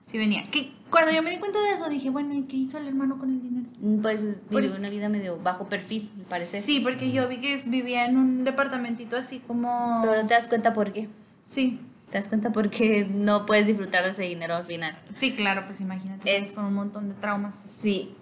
[0.03, 0.45] sí venía.
[0.49, 3.19] Que cuando yo me di cuenta de eso dije, bueno, ¿y qué hizo el hermano
[3.19, 3.67] con el dinero?
[4.01, 6.61] Pues vivió una vida medio bajo perfil, me parece.
[6.61, 9.99] Sí, porque yo vi que vivía en un departamentito así como...
[10.01, 11.09] Pero no te das cuenta por qué.
[11.45, 11.79] Sí,
[12.11, 14.93] Te das cuenta por qué no puedes disfrutar de ese dinero al final.
[15.15, 17.55] sí, claro, pues imagínate, Es- con un montón de traumas.
[17.55, 18.15] Sí.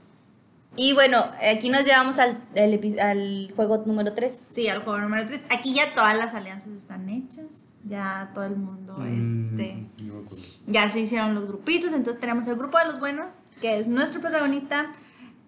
[0.76, 4.40] Y bueno, aquí nos llevamos al, al al juego número 3.
[4.54, 5.44] Sí, al juego número 3.
[5.50, 7.66] Aquí ya todas las alianzas están hechas.
[7.86, 9.74] Ya todo el mundo, este...
[9.74, 10.44] Mm, no me acuerdo.
[10.68, 14.22] ya se hicieron los grupitos, entonces tenemos el grupo de los buenos, que es nuestro
[14.22, 14.92] protagonista,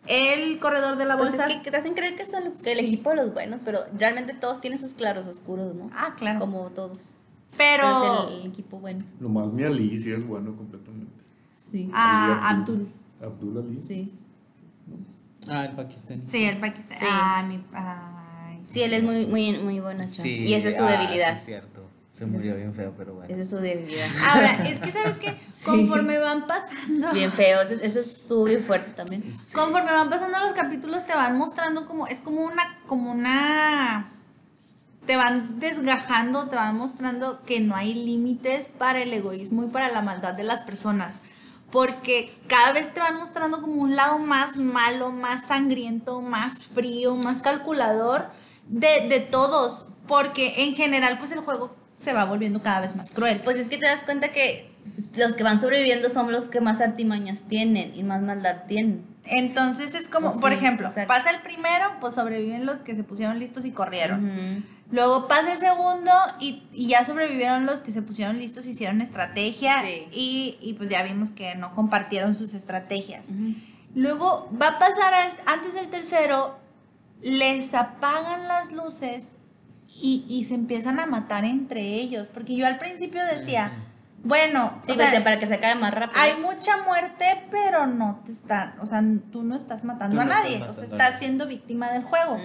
[0.08, 1.48] el corredor de la Pues bolsa.
[1.48, 2.70] es que te hacen creer que son el Sí.
[2.72, 5.92] equipo de los buenos, pero realmente todos tienen sus claros oscuros, ¿no?
[5.94, 6.40] Ah, claro.
[6.40, 7.14] Como todos.
[7.58, 9.06] Pero es el, equipo bueno.
[9.20, 11.24] Nomás mi Ali sí es bueno completamente.
[11.70, 11.90] Sí.
[11.94, 12.88] a Ali Abdul.
[13.22, 13.76] Abdul Ali.
[13.76, 14.12] Sí.
[15.48, 16.22] Ah, el pakistaní.
[16.22, 16.98] Sí, el Pakistán.
[17.00, 17.06] Sí.
[17.10, 20.08] Ah, mi, ay, Sí, él es muy, muy, muy bueno.
[20.08, 21.34] Sí, y esa es su ah, debilidad.
[21.34, 21.82] sí, es cierto.
[22.12, 23.34] Se murió bien feo, pero bueno.
[23.34, 24.08] Esa es su debilidad.
[24.30, 25.34] Ahora, es que sabes que
[25.66, 27.62] conforme van pasando, Bien feo.
[27.62, 29.24] Ese, ese estuvo bien fuerte también.
[29.40, 29.56] Sí.
[29.56, 34.12] conforme van pasando los capítulos te van mostrando como es como una como una
[35.12, 39.92] te van desgajando, te van mostrando que no hay límites para el egoísmo y para
[39.92, 41.18] la maldad de las personas.
[41.70, 47.18] Porque cada vez te van mostrando como un lado más malo, más sangriento, más frío,
[47.18, 48.30] más calculador
[48.70, 49.86] de, de todos.
[50.08, 53.42] Porque en general, pues el juego se va volviendo cada vez más cruel.
[53.44, 54.72] Pues es que te das cuenta que
[55.18, 59.06] los que van sobreviviendo son los que más artimañas tienen y más maldad tienen.
[59.26, 61.08] Entonces es como, Pues por sí, ejemplo, exacto.
[61.08, 64.26] pasa el primero, pues sobreviven los que se pusieron listos y corrieron.
[64.26, 64.64] Ujú.
[64.92, 69.82] Luego pasa el segundo y, y ya sobrevivieron los que se pusieron listos, hicieron estrategia
[69.84, 70.08] Sí.
[70.12, 73.24] y, y pues ya vimos que no compartieron sus estrategias.
[73.96, 76.58] Luego va a pasar al- antes del tercero,
[77.22, 79.34] les apagan las luces
[80.02, 82.30] y, y se empiezan a matar entre ellos.
[82.30, 83.72] Porque yo al principio decía,
[84.24, 86.22] bueno, Sí, o sea, para que se acabe más rápido.
[86.22, 89.02] hay mucha muerte, pero no te están, o sea,
[89.32, 92.38] tú no estás matando Tú a no nadie, o sea, estás siendo víctima del juego.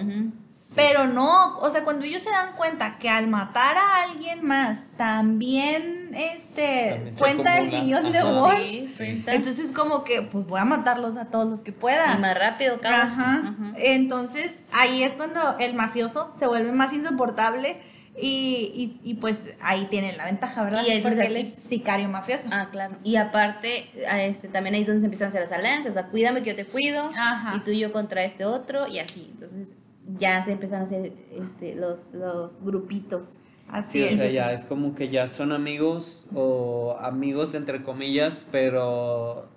[0.75, 4.85] Pero no, o sea, cuando ellos se dan cuenta que al matar a alguien más
[4.97, 8.57] también este También cuenta el millón de volts.
[8.65, 9.23] Sí, Sí.
[9.27, 12.15] Entonces como que pues voy a matarlos a todos los que pueda.
[12.15, 12.79] Y más rápido.
[12.83, 13.41] Ajá.
[13.43, 13.53] Ajá.
[13.77, 17.79] Entonces ahí es cuando el mafioso se vuelve más insoportable
[18.19, 20.83] y, y, y, pues ahí tienen la ventaja, ¿verdad?
[20.87, 22.49] Y Porque él es sicario mafioso.
[22.51, 22.95] Ah, claro.
[23.03, 23.89] Y aparte,
[24.27, 25.91] este, también ahí es donde se empiezan a hacer las alianzas.
[25.91, 27.11] O sea, cuídame que yo te cuido.
[27.15, 27.55] Ajá.
[27.55, 28.87] Y tú y yo contra este otro.
[28.87, 29.29] Y así.
[29.33, 29.73] Entonces,
[30.17, 33.41] ya se empiezan a hacer este, los, los grupitos.
[33.67, 38.47] Así Sí, o sea, ya es como que ya son amigos o amigos entre comillas,
[38.51, 39.49] pero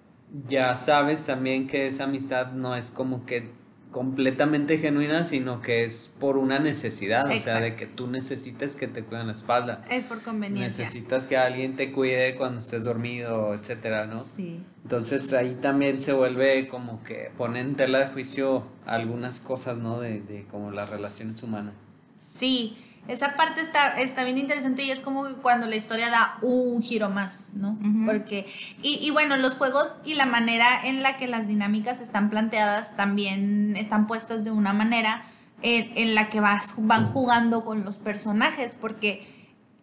[0.48, 3.50] ya sabes también que esa amistad no es como que
[3.90, 8.86] completamente genuina, sino que es por una necesidad, o sea, de que tú necesites que
[8.86, 9.80] te cuiden la espalda.
[9.90, 10.84] Es por conveniencia.
[10.84, 14.24] Necesitas que alguien te cuide cuando estés dormido, etcétera, ¿no?
[14.24, 14.60] Sí.
[14.84, 20.00] Entonces ahí también se vuelve como que pone en tela de juicio algunas cosas, ¿no?
[20.00, 21.74] De, de como las relaciones humanas.
[22.22, 22.76] Sí,
[23.08, 26.80] esa parte está, está bien interesante y es como que cuando la historia da un
[26.82, 27.76] giro más, ¿no?
[28.06, 28.46] Porque,
[28.82, 32.96] y, y bueno, los juegos y la manera en la que las dinámicas están planteadas
[32.96, 35.24] también están puestas de una manera
[35.62, 39.26] en, en la que vas, van jugando con los personajes, porque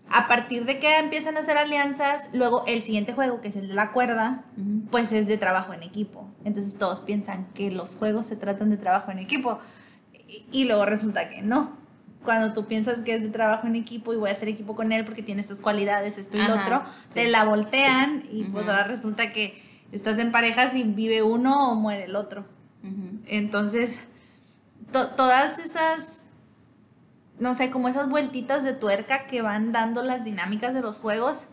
[0.09, 3.67] a partir de que empiezan a hacer alianzas, luego el siguiente juego, que es el
[3.67, 4.45] de la cuerda,
[4.89, 6.29] pues es de trabajo en equipo.
[6.45, 9.59] Entonces todos piensan que los juegos se tratan de trabajo en equipo
[10.27, 11.86] y, y luego resulta que no.
[12.23, 14.91] Cuando tú piensas que es de trabajo en equipo y voy a hacer equipo con
[14.91, 18.83] él porque tiene estas cualidades, esto y lo otro, te la voltean y pues ahora
[18.83, 19.61] resulta que
[19.91, 22.45] estás en pareja si vive uno o muere el otro.
[23.27, 23.99] Entonces,
[24.91, 26.25] to- todas esas,
[27.39, 31.47] no sé, como esas vueltitas de tuerca que van dando las dinámicas de los juegos,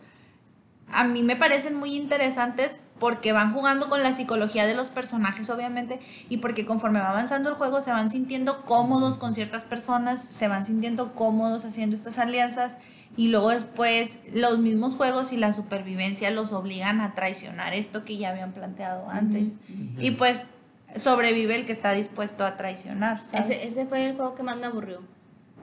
[0.91, 5.49] a mí me parecen muy interesantes porque van jugando con la psicología de los personajes,
[5.49, 10.21] obviamente, y porque conforme va avanzando el juego se van sintiendo cómodos con ciertas personas,
[10.21, 12.77] se van sintiendo cómodos haciendo estas alianzas,
[13.17, 18.17] y luego después los mismos juegos y la supervivencia los obligan a traicionar esto que
[18.17, 19.53] ya habían planteado antes.
[19.97, 20.43] Y pues
[20.97, 23.21] sobrevive el que está dispuesto a traicionar.
[23.23, 23.51] ¿sabes?
[23.51, 25.01] Ese, ese fue el juego que más me aburrió.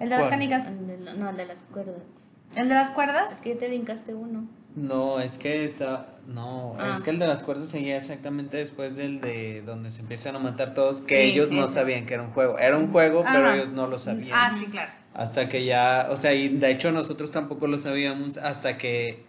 [0.00, 0.66] El de las canicas.
[0.66, 2.02] El de no, el de las cuerdas.
[2.54, 3.34] ¿El de las cuerdas?
[3.34, 4.46] Es que te brincaste uno.
[4.74, 6.08] No, es que está.
[6.26, 6.92] No, Ah.
[6.94, 10.38] es que el de las cuerdas seguía exactamente después del de donde se empiezan a
[10.38, 12.58] matar todos, que Sí, ellos no sabían que era un juego.
[12.58, 14.30] Era un juego, pero ellos no lo sabían.
[14.32, 14.90] Ah, sí, claro.
[15.14, 19.24] Hasta que ya, o sea, y de hecho nosotros tampoco lo sabíamos hasta que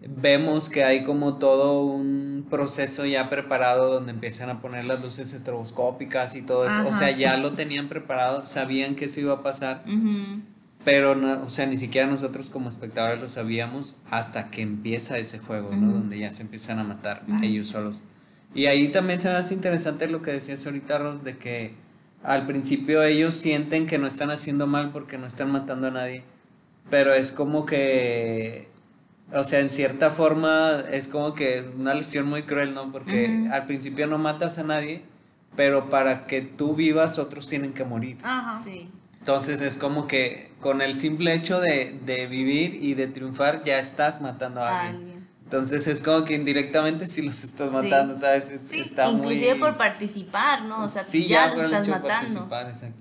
[0.00, 5.32] vemos que hay como todo un proceso ya preparado donde empiezan a poner las luces
[5.34, 6.88] estroboscópicas y todo esto.
[6.88, 10.40] O sea, ya lo tenían preparado, sabían que eso iba a pasar, Ujú.
[10.88, 15.38] Pero no, o sea, ni siquiera nosotros como espectadores lo sabíamos hasta que empieza ese
[15.38, 15.92] juego, ¿no?
[15.92, 18.00] Donde ya se empiezan a matar a ellos solos.
[18.54, 21.74] Y ahí también se me hace interesante lo que decías ahorita, Ros, de que
[22.22, 26.22] al principio ellos sienten que no están haciendo mal porque no están matando a nadie,
[26.88, 28.68] pero es como que,
[29.30, 32.90] o sea, en cierta forma es como que es una lección muy cruel, ¿no?
[32.90, 35.02] Porque al principio no matas a nadie,
[35.54, 38.16] pero para que tú vivas otros tienen que morir.
[38.22, 38.58] Ajá.
[38.58, 38.88] Sí.
[39.28, 43.78] Entonces es como que con el simple hecho de, de vivir y de triunfar ya
[43.78, 45.02] estás matando a alguien.
[45.02, 45.28] Alguien.
[45.44, 47.74] Entonces es como que indirectamente sí los estás Sí.
[47.76, 48.48] matando, ¿sabes?
[48.48, 49.58] Es- Sí, está Inclusive muy...
[49.60, 50.80] por participar, ¿no?
[50.82, 52.48] O sea, Sí, ya, por los estás matando.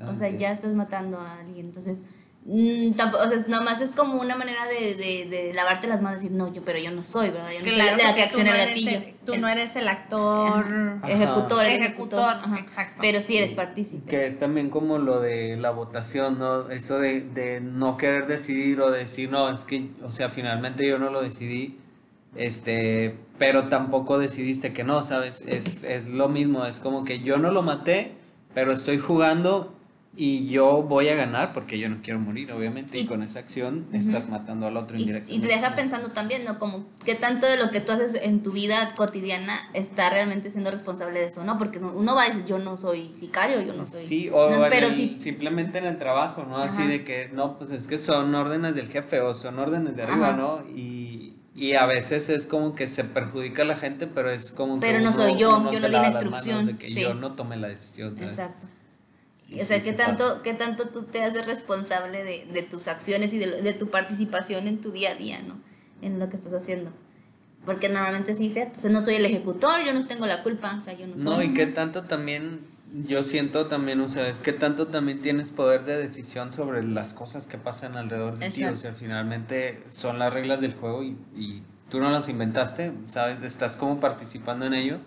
[0.06, 1.68] O sea, ya estás matando a alguien.
[1.68, 2.02] Entonces,
[2.48, 6.22] mm, tampoco, o sea, nomás es como una manera de, de, de lavarte las manos
[6.22, 7.50] y decir, no, yo, pero yo no soy, ¿verdad?
[7.52, 8.98] Yo no Claro, soy la que acciona no el eres gatillo.
[9.06, 10.66] el- tú El- no eres el actor.
[11.02, 11.10] Ajá.
[11.12, 12.58] ejecutor, el Ejecutor, Ajá.
[12.60, 12.98] exacto.
[13.02, 13.56] Pero sí eres Sí.
[13.56, 14.10] partícipe.
[14.10, 16.70] Que es también como lo de la votación, ¿no?
[16.72, 20.98] Eso de, de no querer decidir o decir, no, es que, o sea, finalmente yo
[20.98, 21.78] no lo decidí,
[22.36, 25.44] este, pero tampoco decidiste que no, ¿sabes?
[25.48, 28.14] Es, es lo mismo, es como que yo no lo maté,
[28.54, 29.74] pero estoy jugando
[30.20, 33.38] y yo voy a ganar porque yo no quiero morir, obviamente, y, Y- con esa
[33.38, 35.46] acción estás matando al otro indirectamente.
[35.46, 36.58] y te deja pensando también, ¿no?
[36.58, 40.72] Como qué tanto de lo que tú haces en tu vida cotidiana está realmente siendo
[40.72, 41.60] responsable de eso, ¿no?
[41.60, 44.02] Porque no- uno va a decir, yo no soy sicario, yo no soy...
[44.02, 46.58] Sí, o No, pero el- sí, simplemente en el trabajo, ¿no?
[46.58, 50.04] Así de que, no, pues es que son órdenes del jefe o son órdenes de
[50.04, 50.38] arriba, Ajá.
[50.38, 50.64] ¿no?
[50.76, 54.76] Y, y a veces es como que se perjudica a la gente, pero es como
[54.80, 57.02] que Pero no uno- soy yo, yo no di la instrucción, De que sí.
[57.02, 58.34] yo no tomé la decisión, ¿sabes?
[58.34, 58.68] exacto.
[59.48, 60.44] Sí, o sea, sí, ¿qué tanto, pasa.
[60.44, 64.68] qué tanto tú te haces responsable de, de tus acciones y de, de tu participación
[64.68, 65.60] en tu día a día, ¿no?
[66.02, 66.92] En lo que estás haciendo.
[67.66, 68.50] Porque normalmente sí.
[68.50, 71.16] O sea, no soy el ejecutor, yo no tengo la culpa, o sea, yo no
[71.16, 71.24] soy.
[71.24, 72.62] No, y qué tanto también,
[73.06, 77.14] yo siento también, o sea, es que tanto también tienes poder de decisión sobre las
[77.14, 78.66] cosas que pasan alrededor de ti.
[78.66, 83.44] O sea, finalmente son las reglas del juego y, y tú no las inventaste, ¿sabes?
[83.44, 85.00] Estás como participando en ello.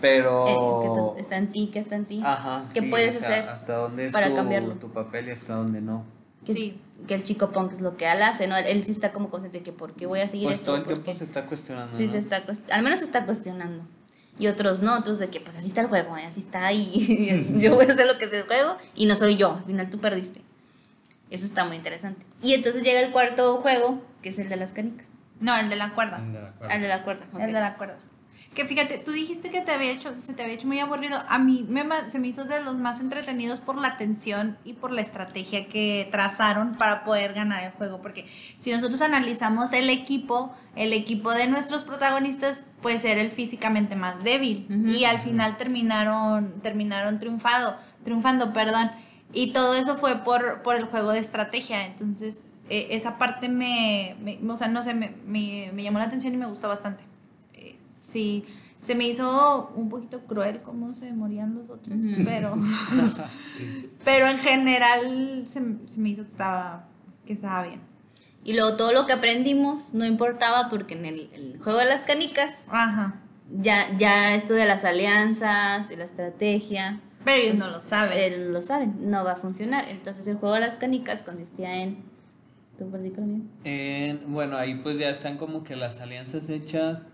[0.00, 0.46] Pero...
[0.48, 2.20] Eh, que tú- está en ti, que está en ti.
[2.24, 4.74] Ajá, ¿Qué sí, puedes o sea, hacer hasta dónde es para tu, cambiarlo?
[4.74, 6.04] tu papel y hasta dónde no.
[6.46, 6.80] Que, Sí.
[7.06, 8.56] que el chico punk es lo que él hace, ¿no?
[8.56, 10.66] Él, él sí está como consciente de que por qué voy a seguir Pues esto.
[10.72, 11.94] todo el ¿Por tiempo se está cuestionando.
[11.96, 12.12] Sí, ¿no?
[12.12, 13.84] se está, al menos se está cuestionando.
[14.38, 16.24] Y otros no, otros de que pues así está el juego, ¿eh?
[16.24, 19.36] así está y yo voy a hacer lo que es el juego y no soy
[19.36, 20.40] yo, al final tú perdiste.
[21.30, 22.24] Eso está muy interesante.
[22.42, 25.06] Y entonces llega el cuarto juego, que es el de las canicas.
[25.40, 26.16] No, el de la cuerda.
[26.62, 27.26] Ah, el de la cuerda.
[27.32, 27.40] ok.
[27.40, 27.96] El de la cuerda.
[28.54, 31.22] Que fíjate, tú dijiste que te había hecho, se te había hecho muy aburrido.
[31.28, 34.90] A mí me, se me hizo de los más entretenidos por la tensión y por
[34.90, 38.02] la estrategia que trazaron para poder ganar el juego.
[38.02, 38.26] Porque
[38.58, 44.24] si nosotros analizamos el equipo, el equipo de nuestros protagonistas, pues era el físicamente más
[44.24, 44.66] débil.
[44.88, 48.90] Y al final terminaron, terminaron triunfado, triunfando, perdón.
[49.32, 51.86] Y todo eso fue por, por el juego de estrategia.
[51.86, 56.06] Entonces, eh, esa parte me, me- o sea, no sé, me, me- me llamó la
[56.06, 57.04] atención y me gustó bastante.
[58.10, 58.44] Eh, sí,
[58.80, 62.56] se me hizo un poquito cruel cómo se morían los otros, pero,
[64.04, 66.88] pero en general se, se me hizo que estaba,
[67.26, 67.80] que estaba bien.
[68.42, 72.04] Y luego todo lo que aprendimos no importaba porque en el, el juego de las
[72.04, 73.20] canicas Ajá.
[73.60, 77.00] ya, ya esto de las alianzas y la estrategia.
[77.22, 78.18] Pero ellos pues, no lo saben.
[78.18, 79.86] eh, lo saben, no va a funcionar.
[79.90, 82.02] Entonces el juego de las canicas consistía en...
[83.64, 87.08] En- bueno, ahí pues ya están como que las alianzas hechas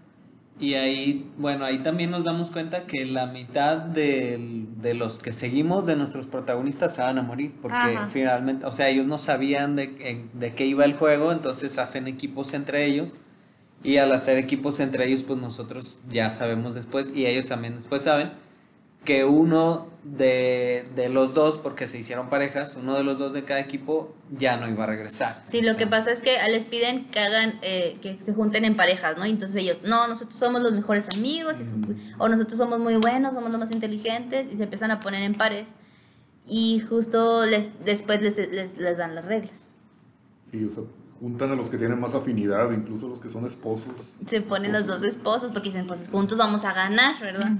[0.58, 5.32] y ahí, bueno, ahí también nos damos cuenta que la mitad del- de los que
[5.32, 8.06] seguimos de nuestros protagonistas se van a morir porque Ajá.
[8.06, 12.54] finalmente, o sea, ellos no sabían de, de qué iba el juego, entonces hacen equipos
[12.54, 13.14] entre ellos
[13.84, 18.02] y al hacer equipos entre ellos pues nosotros ya sabemos después y ellos también después
[18.02, 18.30] saben
[19.06, 23.44] que uno de, de los dos, porque se hicieron parejas, uno de los dos de
[23.44, 25.42] cada equipo ya no iba a regresar.
[25.46, 28.34] Sí, lo O que sea, pasa es que les piden que hagan, eh, que se
[28.34, 29.24] junten en parejas, ¿no?
[29.24, 31.76] Entonces ellos, no, nosotros somos los mejores amigos, y so-
[32.18, 35.34] o nosotros somos muy buenos, somos los más inteligentes, y se empiezan a poner en
[35.34, 35.66] pares.
[36.46, 39.56] Y justo les, después les, les, les dan las reglas.
[40.52, 40.84] Y o sea,
[41.18, 43.92] juntan a los que tienen más afinidad, incluso los que son esposos.
[44.26, 47.50] Se ponen los dos esposos porque dicen, pues juntos vamos a ganar, ¿verdad?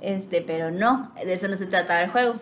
[0.00, 2.36] Este, pero no, de eso no se trataba el juego.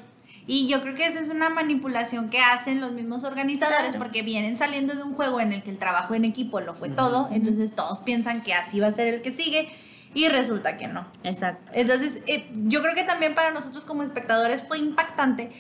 [0.49, 3.99] Y yo creo que esa es una manipulación que hacen los mismos organizadores Claro.
[3.99, 6.89] porque vienen saliendo de un juego en el que el trabajo en equipo lo fue
[6.89, 9.69] todo, entonces todos piensan que así va a ser el que sigue
[10.15, 11.05] y resulta que no.
[11.25, 11.73] Exacto.
[11.75, 15.51] Entonces, eh, yo creo que también para nosotros como espectadores fue impactante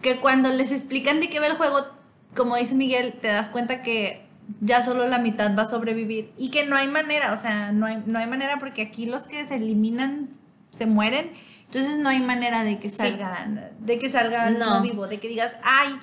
[0.00, 1.86] que cuando les explican de qué va el juego,
[2.34, 4.22] como dice Miguel, te das cuenta que
[4.60, 7.86] ya solo la mitad va a sobrevivir y que no hay manera, o sea, no
[7.86, 10.30] hay, no hay manera porque aquí los que se eliminan
[10.76, 11.30] se mueren,
[11.64, 12.96] entonces no hay manera de que Sí.
[12.96, 14.74] salgan, de que salgan No.
[14.76, 15.98] no vivo, de que digas, ay,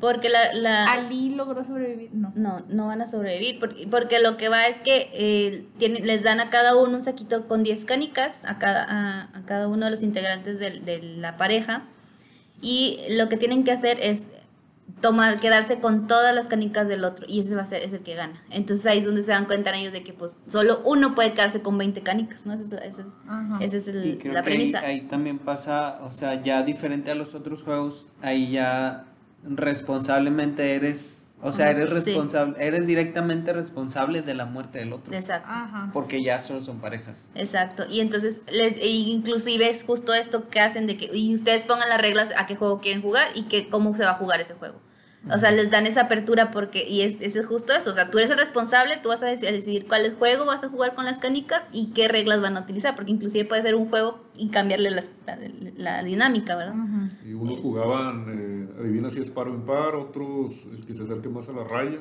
[0.00, 2.30] Porque la, la, Ali logró sobrevivir, no.
[2.36, 6.22] No, no van a sobrevivir, porque, porque lo que va es que eh, tienen- les
[6.22, 9.86] dan a cada uno un saquito con 10 canicas, a cada, a, a cada uno
[9.86, 11.82] de los integrantes del- de, la pareja,
[12.62, 14.28] y lo que tienen que hacer es
[15.00, 18.00] tomar, quedarse con todas las canicas del otro, y ese va a ser es el
[18.00, 18.42] que gana.
[18.50, 21.62] Entonces ahí es donde se dan cuenta ellos de que pues solo uno puede quedarse
[21.62, 22.52] con 20 canicas, ¿no?
[22.54, 23.08] Esa es, la- esa es-
[23.60, 24.80] esa es el- Y creo la que ahí, premisa.
[24.80, 29.04] ahí también pasa, o sea, ya diferente a los otros juegos, ahí ya
[29.44, 31.94] responsablemente eres, o sea, eres Sí.
[31.94, 35.14] responsable, eres directamente responsable de la muerte del otro.
[35.14, 35.48] Exacto.
[35.50, 35.90] Ajá.
[35.92, 37.28] Porque ya solo son parejas.
[37.34, 41.64] Exacto, y entonces, les, e inclusive es justo esto que hacen de que, y ustedes
[41.64, 44.40] pongan las reglas a qué juego quieren jugar y que cómo se va a jugar
[44.40, 44.80] ese juego.
[45.30, 48.18] O sea, les dan esa apertura porque, y es, es justo eso, o sea, tú
[48.18, 50.94] eres el responsable, tú vas a deci- a decidir cuál es juego vas a jugar
[50.94, 54.20] con las canicas y qué reglas van a utilizar, porque inclusive puede ser un juego
[54.36, 55.36] y cambiarle las- la,
[55.76, 56.74] la dinámica, ¿verdad?
[57.26, 61.28] Y unos jugaban, eh, adivina si es par o impar, otros el que se acerque
[61.28, 61.98] más a la raya.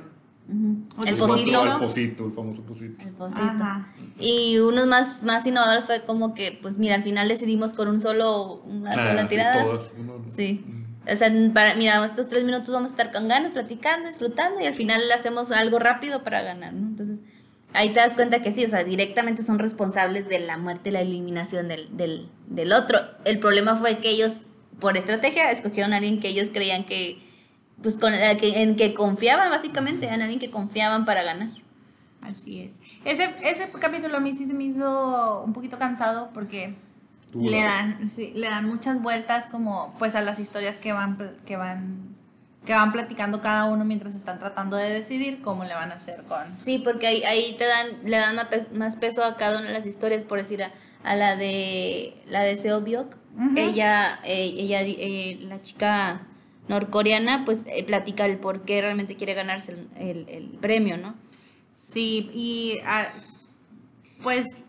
[1.05, 1.65] El pocito.
[1.65, 3.05] El pocito, el famoso pocito.
[3.05, 3.41] El pocito.
[3.41, 3.93] Ajá.
[4.19, 7.99] Y unos más, más innovadores fue como que, pues mira, al final decidimos con un
[7.99, 9.63] solo, una Ah, sola sí, tirada.
[9.65, 9.91] todas.
[9.99, 10.63] uno- Sí.
[10.65, 10.86] Mm.
[11.11, 14.65] O sea, para, mira, estos tres minutos vamos a estar con ganas, platicando, disfrutando y
[14.65, 16.87] al final hacemos algo rápido para ganar, ¿no?
[16.87, 17.19] Entonces,
[17.73, 20.93] ahí te das cuenta que sí, o sea, directamente son responsables de la muerte y
[20.93, 22.99] la eliminación del, del, del otro.
[23.25, 24.43] El problema fue que ellos,
[24.79, 27.21] por estrategia, escogieron a alguien que ellos creían que,
[27.81, 31.49] pues, con, eh, en que confiaban, básicamente, en alguien que confiaban para ganar.
[32.21, 32.71] Así es.
[33.05, 36.75] Ese, ese capítulo a mí sí se me hizo un poquito cansado porque
[37.39, 41.17] Tú, le dan, sí, le dan muchas vueltas como pues a las historias que van,
[41.45, 42.15] que van,
[42.65, 46.23] que van platicando cada uno mientras están tratando de decidir cómo le van a hacer
[46.23, 46.43] con.
[46.45, 49.67] Sí, porque ahí, ahí te dan, le dan más pes- más peso a cada una
[49.67, 50.71] de las historias, por decir, a,
[51.03, 53.15] a la de la de Seo Byuk.
[53.35, 53.53] Ujú.
[53.55, 56.21] Ella, eh, ella eh, la chica
[56.67, 61.15] norcoreana, pues eh, platica el por qué realmente quiere ganarse el, el- el premio, ¿no?
[61.73, 63.07] Sí, y ah,
[64.23, 64.63] pues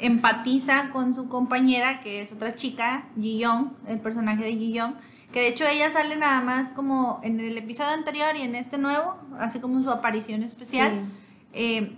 [0.00, 4.94] empatiza con su compañera, que es otra chica, Ji Young, el personaje de Ji Young,
[5.32, 8.78] que de hecho ella sale nada más como en el episodio anterior y en este
[8.78, 11.06] nuevo, hace como su aparición especial.
[11.52, 11.96] Eh,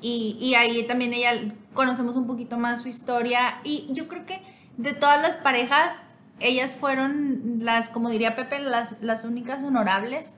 [0.00, 1.32] y, y ahí también ella
[1.72, 3.60] conocemos un poquito más su historia.
[3.64, 4.40] Y yo creo que
[4.76, 6.02] de todas las parejas,
[6.40, 10.34] ellas fueron las, como diría Pepe, las, las únicas honorables.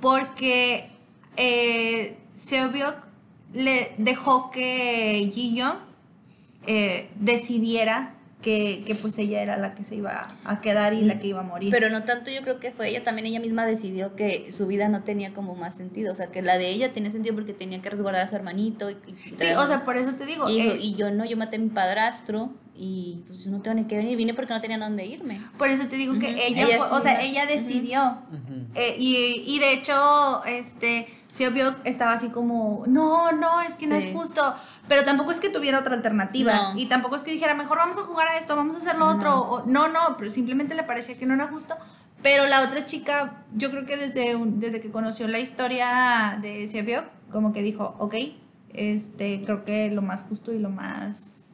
[0.00, 0.90] Porque
[1.36, 2.96] eh, Seobyuk
[3.52, 5.89] le dejó que Ji Young
[6.70, 11.18] eh, decidiera que, que pues ella era la que se iba a quedar y la
[11.18, 11.70] que iba a morir.
[11.70, 14.88] Pero no tanto yo creo que fue ella, también ella misma decidió que su vida
[14.88, 17.82] no tenía como más sentido, o sea, que la de ella tenía sentido porque tenía
[17.82, 18.88] que resguardar a su hermanito.
[18.90, 20.48] Y, y- sí, o sea, por eso te digo.
[20.48, 23.84] y, eh, y yo no, yo maté a mi padrastro y pues no tengo ni
[23.84, 25.38] que venir, vine porque no tenía dónde irme.
[25.58, 28.18] Por eso te digo que ella, Ella fue- sí o sea, ella decidió.
[28.74, 33.94] Eh, y, y de hecho, este, Seobyuk estaba así como, no, no, es que no
[33.94, 34.12] es Sí.
[34.12, 34.54] justo.
[34.88, 36.72] Pero tampoco es que tuviera otra alternativa.
[36.74, 36.78] No.
[36.78, 39.08] Y tampoco es que dijera, mejor vamos a jugar a esto, vamos a hacer lo
[39.08, 39.38] otro.
[39.40, 41.76] O, no, no, pero simplemente le parecía que no era justo.
[42.22, 47.04] Pero la otra chica, yo creo que desde, desde que conoció la historia de Seobyuk,
[47.30, 48.14] como que dijo, ok,
[48.74, 51.48] este, creo que lo más justo y lo más,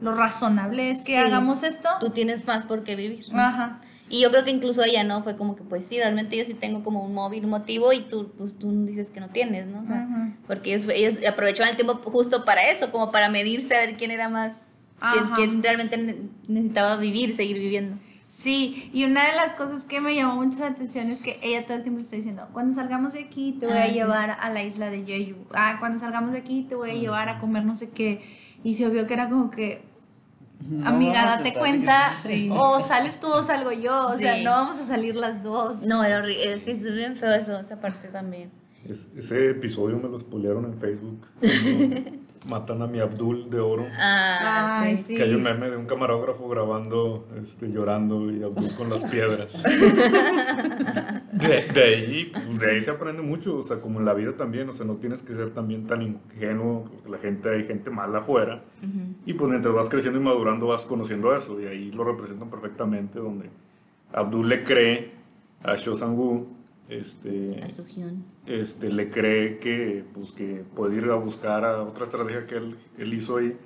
[0.00, 1.16] lo razonable es que Sí.
[1.16, 1.88] hagamos esto.
[2.00, 3.24] Tú tienes más por qué vivir.
[3.34, 3.80] Ajá.
[4.12, 5.22] Y yo creo que incluso ella, ¿no?
[5.24, 8.00] Fue como que, pues sí, realmente yo sí tengo como un móvil, un motivo, y
[8.00, 9.80] tú, pues tú dices que no tienes, ¿no?
[9.80, 10.06] O sea,
[10.46, 14.10] porque ellos, ellos aprovechaban el tiempo justo para eso, como para medirse a ver quién
[14.10, 14.66] era más,
[15.12, 17.96] quién, quién realmente ne- necesitaba vivir, seguir viviendo.
[18.28, 21.64] Sí, y una de las cosas que me llamó mucho la atención es que ella
[21.66, 23.92] todo el tiempo está diciendo, cuando salgamos de aquí te voy Ah, a sí.
[23.94, 27.28] llevar a la isla de Jeju, ah, cuando salgamos de aquí te voy a llevar
[27.30, 28.20] a comer no sé qué,
[28.62, 29.82] y se vio que era como que,
[30.70, 32.48] No amiga, date cuenta, Sí.
[32.52, 34.44] o sales tú o salgo yo, o sea, Sí.
[34.44, 35.82] no vamos a salir las dos.
[35.82, 38.50] No, era horrible, sí, es bien feo eso, esa parte también.
[38.88, 41.26] Es- ese episodio me lo spoilearon en Facebook.
[42.46, 43.86] Matan a mi Abdul de oro.
[43.96, 45.04] Ah, Ay, sí.
[45.08, 45.14] sí.
[45.14, 49.52] Que hay un meme de un camarógrafo grabando, este, llorando y Abdul con las piedras.
[51.32, 54.68] De, de ahí, de ahí se aprende mucho, o sea, como en la vida también,
[54.68, 58.18] o sea, no tienes que ser también tan ingenuo, porque la gente, hay gente mala
[58.18, 58.62] afuera,
[59.24, 63.18] y pues mientras vas creciendo y madurando vas conociendo eso, y ahí lo representan perfectamente,
[63.18, 63.48] donde
[64.12, 65.12] Abdul le cree
[65.64, 66.46] a Sho Sang-woo,
[66.90, 68.24] este, A Suhyun.
[68.46, 72.76] este, le cree que, pues, que puede ir a buscar a otra estrategia que él,
[72.98, 73.56] él hizo ahí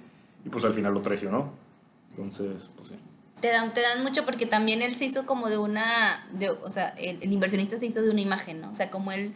[0.44, 1.52] y pues al final lo traicionó.
[2.10, 2.94] Entonces, pues sí.
[3.46, 6.68] Te dan, te dan mucho porque también él se hizo como de una, de, o
[6.68, 8.72] sea, el, el inversionista se hizo de una imagen, ¿no?
[8.72, 9.32] O sea, como él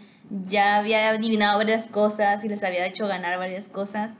[0.48, 4.14] ya había adivinado varias cosas y les había hecho ganar varias cosas,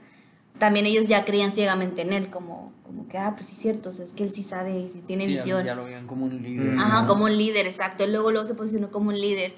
[0.59, 3.89] también ellos ya creían ciegamente en él, como, como que, ah, pues sí es cierto,
[3.89, 5.65] o sea, es que él sí sabe y sí tiene Sí, visión.
[5.65, 6.73] Ya, lo veían como un líder.
[6.79, 7.07] Ajá, ¿no?
[7.09, 8.05] como un líder, exacto.
[8.05, 9.53] Él luego, luego se posicionó como un líder.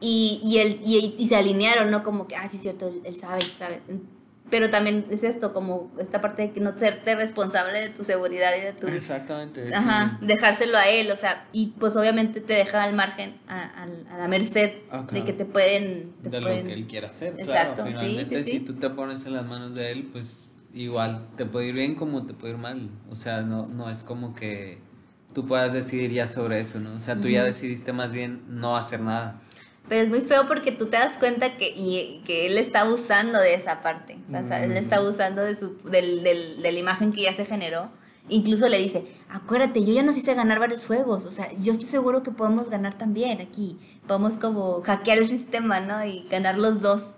[0.00, 2.04] Y, y, él, y, y se alinearon, ¿no?
[2.04, 3.80] Como que, ah, sí, es cierto, él, él sabe, sabe.
[4.52, 8.50] Pero también es esto, como esta parte de que no serte responsable de tu seguridad
[8.56, 8.86] y de tu...
[8.86, 9.74] Exactamente.
[9.74, 10.26] Ajá, sí.
[10.26, 14.18] dejárselo a él, o sea, y pues obviamente te deja al margen, a, a- a
[14.18, 15.06] la merced Ajá.
[15.10, 16.12] de que te pueden...
[16.22, 17.34] Te de pueden lo que él quiera hacer.
[17.38, 21.26] Exacto, claro, sí, sí, si tú te pones en las manos de él, pues igual
[21.38, 22.90] te puede ir bien como te puede ir mal.
[23.10, 24.80] O sea, no, no es como que
[25.32, 26.92] tú puedas decidir ya sobre eso, ¿no?
[26.92, 29.40] O sea, tú ya decidiste más bien no hacer nada.
[29.92, 33.38] Pero es muy feo porque tú te das cuenta que, y, que él está abusando
[33.38, 34.16] de esa parte.
[34.26, 37.34] O sea, sea, él está abusando de, su, del, del, de la imagen que ya
[37.34, 37.90] se generó.
[38.30, 41.26] Incluso le dice, acuérdate, yo ya nos hice ganar varios juegos.
[41.26, 43.78] O sea, yo estoy seguro que podemos ganar también aquí.
[44.06, 46.02] Podemos como hackear el sistema, ¿no?
[46.06, 47.10] Y ganar los dos.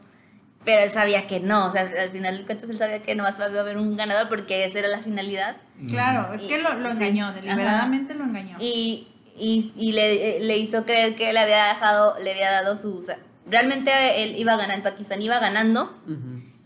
[0.65, 1.67] Pero él sabía que no.
[1.67, 4.29] O sea, al final de cuentas él sabía que nomás iba a haber un ganador
[4.29, 5.59] porque esa era la finalidad.
[5.87, 6.97] Claro, es que lo, lo Sí.
[6.97, 8.57] engañó, deliberadamente lo engañó.
[8.59, 12.97] Y, y, y le, le hizo creer que le había dejado, le había dado su...
[12.99, 13.91] o sea, realmente
[14.23, 15.93] él iba a ganar, el Pakistán iba ganando.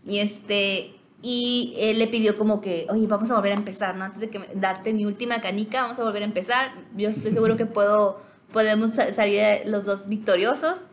[0.06, 0.94] Y este...
[1.20, 4.04] Y él le pidió como que, oye, vamos a volver a empezar, ¿no?
[4.04, 6.70] Antes de que me- darte mi última canica, vamos a volver a empezar.
[6.96, 10.86] Yo estoy seguro que puedo, podemos sa- salir los dos victoriosos.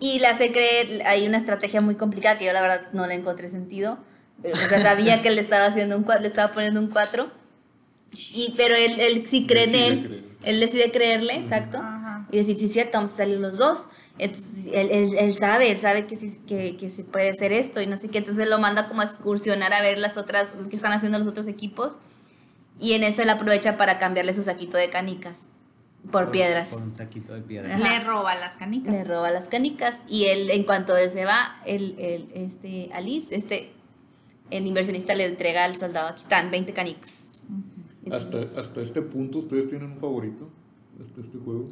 [0.00, 3.14] Y le hace creer, hay una estrategia muy complicada que yo la verdad no le
[3.14, 3.98] encontré sentido.
[4.42, 7.30] Pero o sea, sabía que le estaba haciendo un le estaba poniendo un 4.
[8.34, 10.24] Y, pero él, él sí cree en Decide él.
[10.44, 11.78] Él decide creerle, exacto.
[11.78, 12.26] Ajá.
[12.30, 13.88] Y decir, sí, es cierto, vamos a salir los dos.
[14.18, 17.80] Entonces, él, él, él sabe, él sabe que, sí, que, que se puede hacer esto
[17.80, 18.18] y no sé qué.
[18.18, 21.28] Entonces, lo manda como a excursionar a ver las otras, lo que están haciendo los
[21.28, 21.92] otros equipos.
[22.80, 25.44] Y en eso él aprovecha para cambiarle su saquito de canicas
[26.10, 26.70] por, piedras.
[26.70, 27.80] Por un saquito de piedras.
[27.80, 27.98] Ajá.
[27.98, 28.92] Le roba las canicas.
[28.92, 33.34] Le roba las canicas y él, en cuanto él se va, el, el, este, Alice,
[33.34, 33.72] este,
[34.50, 37.28] el inversionista le entrega al soldado, aquí están, 20 canicas.
[38.10, 40.48] Hasta, Entonces, hasta este punto, ¿ustedes tienen un favorito?
[41.02, 41.68] Hasta este juego.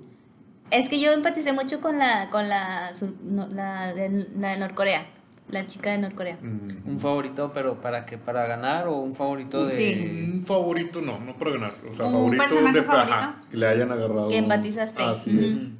[0.70, 4.59] Es que yo empaticé mucho con la, con la, sur- no, la, de, la de
[4.59, 5.07] Norcorea,
[5.49, 6.39] la chica de Norcorea.
[6.41, 6.89] Mm.
[6.91, 8.16] Un favorito, pero ¿para qué?
[8.18, 9.72] ¿Para ganar o un favorito de...?
[9.74, 10.31] Sí.
[10.35, 11.72] Un favorito no, no para ganar.
[11.89, 12.93] O sea, ¿Un favorito de favorito?
[12.93, 14.28] ajá, que le hayan agarrado.
[14.28, 15.03] Que empatizaste.
[15.03, 15.45] Así Ujú.
[15.47, 15.72] es.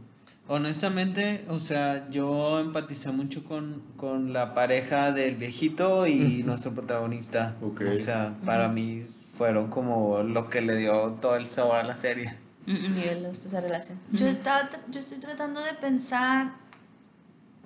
[0.48, 7.55] Honestamente, o sea, yo empaticé mucho con, con la pareja del viejito y nuestro protagonista.
[7.62, 7.82] Ok.
[7.92, 9.05] O sea, para mí
[9.41, 12.30] fueron como lo que le dio todo el sabor a la serie.
[12.66, 13.99] Mm, mm, Miguel, le gusta esa relación.
[14.12, 16.53] Yo, estaba, yo estoy tratando de pensar,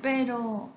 [0.00, 0.70] pero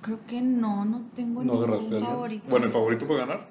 [0.00, 2.44] creo que no, no tengo No ningún favorito.
[2.50, 3.46] Bueno, ¿el favorito para ganar?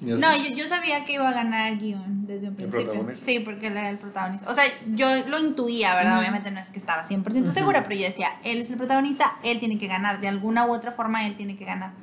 [0.00, 2.84] No, yo, yo sabía que iba a ganar guion desde un principio.
[2.84, 3.24] protagonista?
[3.24, 4.48] Sí, porque él era el protagonista.
[4.48, 6.20] O sea, yo lo intuía, ¿verdad?
[6.20, 9.58] Obviamente no es que estaba 100% segura, pero yo decía, él es el protagonista, él
[9.58, 10.20] tiene que ganar.
[10.20, 11.94] De alguna u otra forma, él tiene que ganar.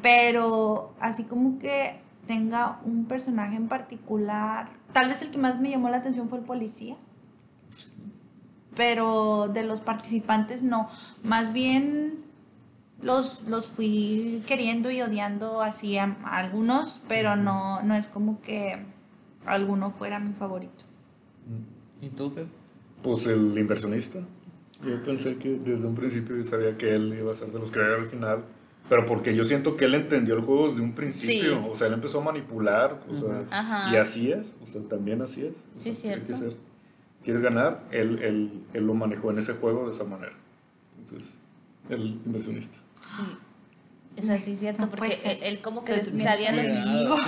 [0.00, 4.68] Pero así como que tenga un personaje en particular.
[4.92, 6.96] Tal vez el que más me llamó la atención fue el policía.
[8.74, 10.88] Pero de los participantes no.
[11.22, 12.24] Más bien
[13.00, 18.40] los, los fui queriendo y odiando así a, a algunos, pero no, no es como
[18.40, 18.84] que
[19.46, 20.84] alguno fuera mi favorito.
[22.00, 22.48] ¿Y tú, Pep?
[23.02, 24.18] Pues el inversionista.
[24.84, 27.70] Yo pensé que desde un principio yo sabía que él iba a ser de los
[27.70, 28.44] que al final.
[28.88, 31.58] Pero porque yo siento que él entendió el juego desde un principio.
[31.60, 31.66] Sí.
[31.70, 33.00] O sea, él empezó a manipular.
[33.10, 33.92] O sea, Ajá.
[33.92, 34.54] y así es.
[34.62, 35.54] O sea, también así es.
[35.76, 36.50] O Sí, sea, tiene que cierto.
[36.50, 36.56] ser.
[37.24, 37.82] ¿Quieres ganar?
[37.90, 40.32] Él, él, él lo manejó en ese juego de esa manera.
[40.98, 41.30] Entonces,
[41.90, 42.78] el inversionista.
[43.00, 43.22] Sí.
[44.14, 47.16] Es así, cierto, No porque él, él como que sabía lo Cuidado,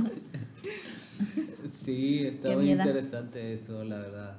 [1.72, 2.82] Sí, está Qué muy miedo.
[2.82, 4.36] interesante eso, la verdad.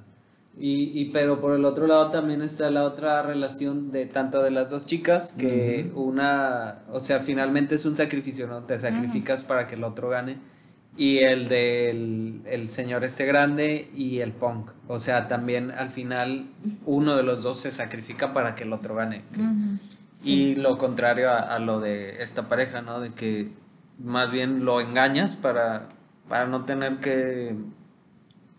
[0.58, 4.50] Y, y pero por el otro lado también está la otra relación de tanto de
[4.50, 8.62] las dos chicas, que una, o sea, finalmente es un sacrificio, ¿no?
[8.64, 10.38] Te sacrificas para que el otro gane.
[10.94, 14.72] Y el del el señor este grande y el punk.
[14.88, 16.48] O sea, también al final
[16.84, 19.24] uno de los dos se sacrifica para que el otro gane.
[20.22, 23.00] Y lo contrario a, a lo de esta pareja, ¿no?
[23.00, 23.48] De que
[23.98, 25.88] más bien lo engañas para,
[26.28, 27.56] para no tener que...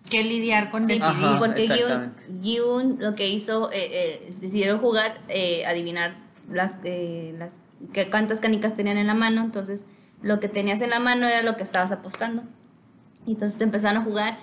[0.09, 1.25] Que lidiar con Sí, decidir.
[1.25, 1.67] Ajá, porque.
[2.41, 6.15] Gyun lo que hizo, eh, eh, decidieron jugar, eh, adivinar
[6.49, 7.55] las, eh, las
[7.93, 9.85] que, cuántas canicas tenían en la mano, entonces
[10.21, 12.43] lo que tenías en la mano era lo que estabas apostando.
[13.25, 14.37] Y entonces empezaron a jugar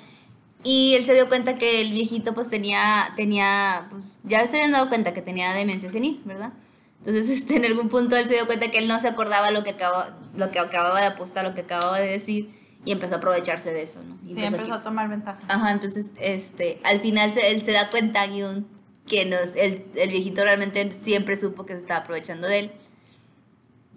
[0.63, 4.73] y él se dio cuenta que el viejito pues tenía, tenía pues, ya se habían
[4.73, 6.53] dado cuenta que tenía demencia senil, ¿verdad?
[6.99, 9.63] Entonces este, en algún punto él se dio cuenta que él no se acordaba lo
[9.65, 13.19] que, acaba, lo que acababa de apostar, lo que acababa de decir y empezó a
[13.19, 14.15] aprovecharse de eso, ¿no?
[14.25, 15.39] Y Sí, empezó a empezó a tomar ventaja.
[15.49, 18.67] Ajá, entonces, este, al final se- él se da cuenta, Gyun,
[19.07, 22.71] que nos, el, el viejito realmente siempre supo que se estaba aprovechando de él.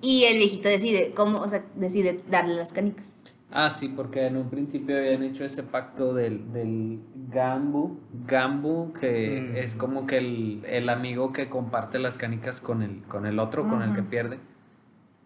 [0.02, 1.40] Y el viejito decide, ¿cómo?
[1.40, 3.14] O sea, decide darle las canicas.
[3.56, 9.42] Ah, sí, porque en un principio habían hecho ese pacto del, del Gambu, Gambu, que
[9.52, 9.56] Mm.
[9.56, 13.70] es como que el, el amigo que comparte las canicas con el, con el otro,
[13.70, 14.40] con el que pierde.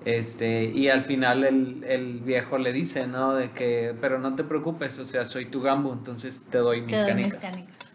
[0.06, 3.34] Este, y al final el, el viejo le dice, ¿no?
[3.34, 6.96] De que, pero no te preocupes, o sea, soy tu Gambu, entonces te doy mis
[6.96, 7.94] Te doy mis canicas.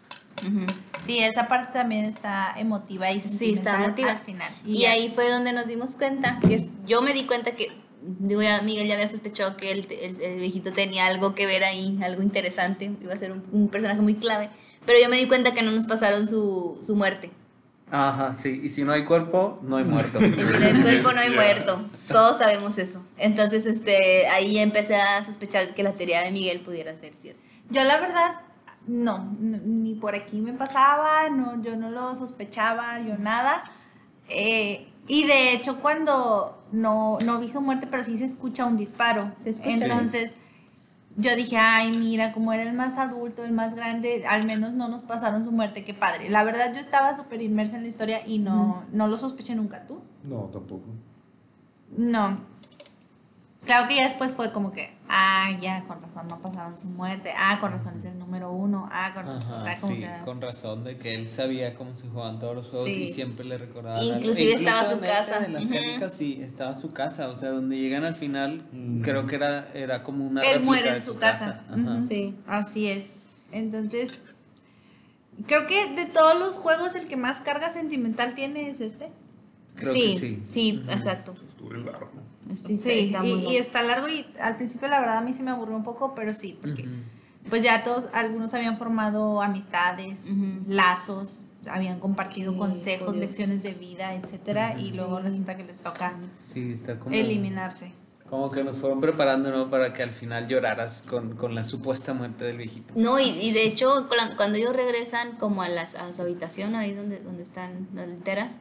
[1.05, 4.11] Sí, esa parte también está emotiva y Sí, está emotiva.
[4.11, 4.53] al final.
[4.65, 7.69] Y, ahí fue donde nos dimos cuenta, que es- yo me di cuenta que,
[8.19, 12.21] Miguel ya había sospechado que el, el- el viejito tenía algo que ver ahí, algo
[12.21, 14.49] interesante, iba a ser un, un personaje muy clave.
[14.85, 17.31] Pero yo me di cuenta que no nos pasaron su, su muerte.
[17.95, 20.17] Ajá, sí, y si no hay cuerpo, no hay muerto.
[20.19, 21.79] En el cuerpo no hay muerto.
[22.07, 23.05] Todos sabemos eso.
[23.19, 27.39] Entonces, este, ahí empecé a sospechar que la teoría de Miguel pudiera ser cierta.
[27.69, 28.41] Yo la verdad,
[28.87, 33.63] no, ni por aquí me pasaba, no, yo no lo sospechaba, yo nada.
[34.27, 38.75] Eh, y de hecho cuando no, no vi su muerte, pero sí se escucha un
[38.75, 39.31] disparo.
[39.43, 39.85] Se escucha.
[39.85, 40.35] Entonces
[41.15, 44.87] yo dije, ay, mira, como era el más adulto, el más grande, al menos no
[44.87, 46.29] nos pasaron su muerte, qué padre.
[46.29, 49.85] La verdad yo estaba súper inmersa en la historia y no, no lo sospeché nunca
[49.85, 50.01] tú.
[50.23, 50.85] No, tampoco.
[51.95, 52.52] No.
[53.65, 57.31] Claro que ya después fue como que, ah, ya, con razón no pasaron su muerte.
[57.37, 58.89] Ah, con razón es el número uno.
[58.91, 59.61] Ah, con razón.
[59.65, 62.89] Ajá, sí, que- con razón de que él sabía cómo se jugaban todos los juegos
[62.89, 63.03] Sí.
[63.03, 63.99] y siempre le recordaba.
[63.99, 64.15] algo.
[64.17, 65.39] Inclusive estaba Incluso su en casa.
[65.39, 68.63] De las canicas, sí, estaba su casa, o sea, donde llegan al final,
[69.01, 71.61] creo que era, era como una Él muere de en su casa.
[72.07, 72.35] Sí.
[72.47, 73.15] Así es.
[73.53, 74.19] Entonces,
[75.47, 79.09] creo que de todos los juegos el que más carga sentimental tiene es este.
[79.75, 80.43] Creo sí, que sí.
[80.47, 81.33] sí, exacto.
[81.47, 82.09] Estuvo bien largo.
[82.55, 85.33] Sí, Sí, está muy y, y está largo y al principio la verdad a mí
[85.33, 86.87] sí me aburrió un poco, pero sí, porque
[87.49, 90.63] pues ya todos, algunos habían formado amistades, Ujú.
[90.67, 93.25] lazos, habían compartido Sí, consejos, curioso.
[93.25, 95.23] lecciones de vida, etcétera, y luego Sí.
[95.23, 97.15] resulta que les toca Sí, está como...
[97.15, 97.91] eliminarse.
[98.29, 99.69] Como que nos fueron preparando, ¿no?
[99.69, 102.93] Para que al final lloraras con, con la supuesta muerte del viejito.
[102.97, 106.75] No, y, y de hecho, cuan- cuando ellos regresan como a, las, a su habitación,
[106.75, 108.53] ahí donde, donde están las literas,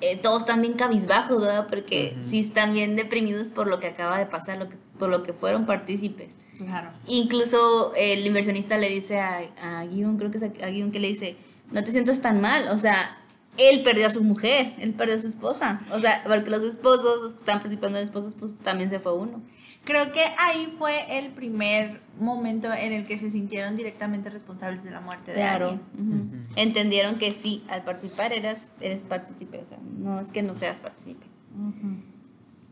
[0.00, 1.66] eh, todos están bien cabizbajos, ¿verdad?
[1.68, 5.22] Porque sí están bien deprimidos por lo que acaba de pasar, lo que, por lo
[5.22, 6.34] que fueron partícipes.
[6.56, 6.90] Claro.
[7.08, 11.00] Incluso el inversionista le dice a, a Gyun, creo que es a, a Gyun que
[11.00, 11.36] le dice,
[11.72, 13.18] no te sientas tan mal, o sea,
[13.56, 17.22] él perdió a su mujer, él perdió a su esposa, o sea, porque los esposos,
[17.22, 19.42] los que están participando de esposos, pues también se fue uno.
[19.84, 24.90] Creo que ahí fue el primer momento en el que se sintieron directamente responsables de
[24.90, 25.68] la muerte de Claro.
[25.96, 26.46] alguien.
[26.56, 30.80] Entendieron que sí, al participar eras, eres partícipe, o sea, no es que no seas
[30.80, 31.26] partícipe.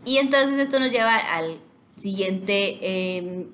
[0.05, 1.61] Y entonces esto nos lleva al
[1.97, 3.47] siguiente, eh,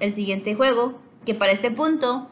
[0.00, 2.30] el siguiente juego, que para este punto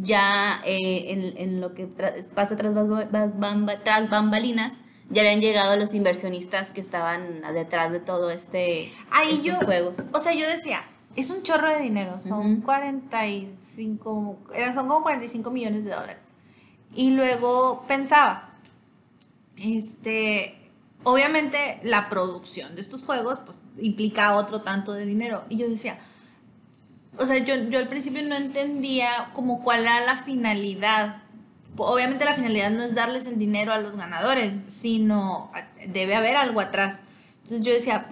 [0.00, 4.80] ya eh, en, en lo que tra- pasa tras, bas- bas- bamba- tras bambalinas,
[5.10, 9.96] ya habían llegado los inversionistas que estaban detrás de todo este Ahí estos yo, juegos.
[10.12, 10.82] o sea, yo decía,
[11.16, 12.62] es un chorro de dinero, son Ujú.
[12.64, 16.22] 45, eran- son como 45 millones de dólares.
[16.94, 18.50] Y luego pensaba,
[19.56, 20.56] este,
[21.04, 25.44] obviamente la producción de estos juegos pues implica otro tanto de dinero.
[25.48, 25.98] Y yo decía,
[27.18, 31.21] o sea, yo, yo al principio no entendía como cuál era la finalidad.
[31.76, 35.50] Obviamente la finalidad no es darles el dinero a los ganadores, sino
[35.88, 37.02] debe haber algo atrás.
[37.38, 38.06] Entonces yo decía,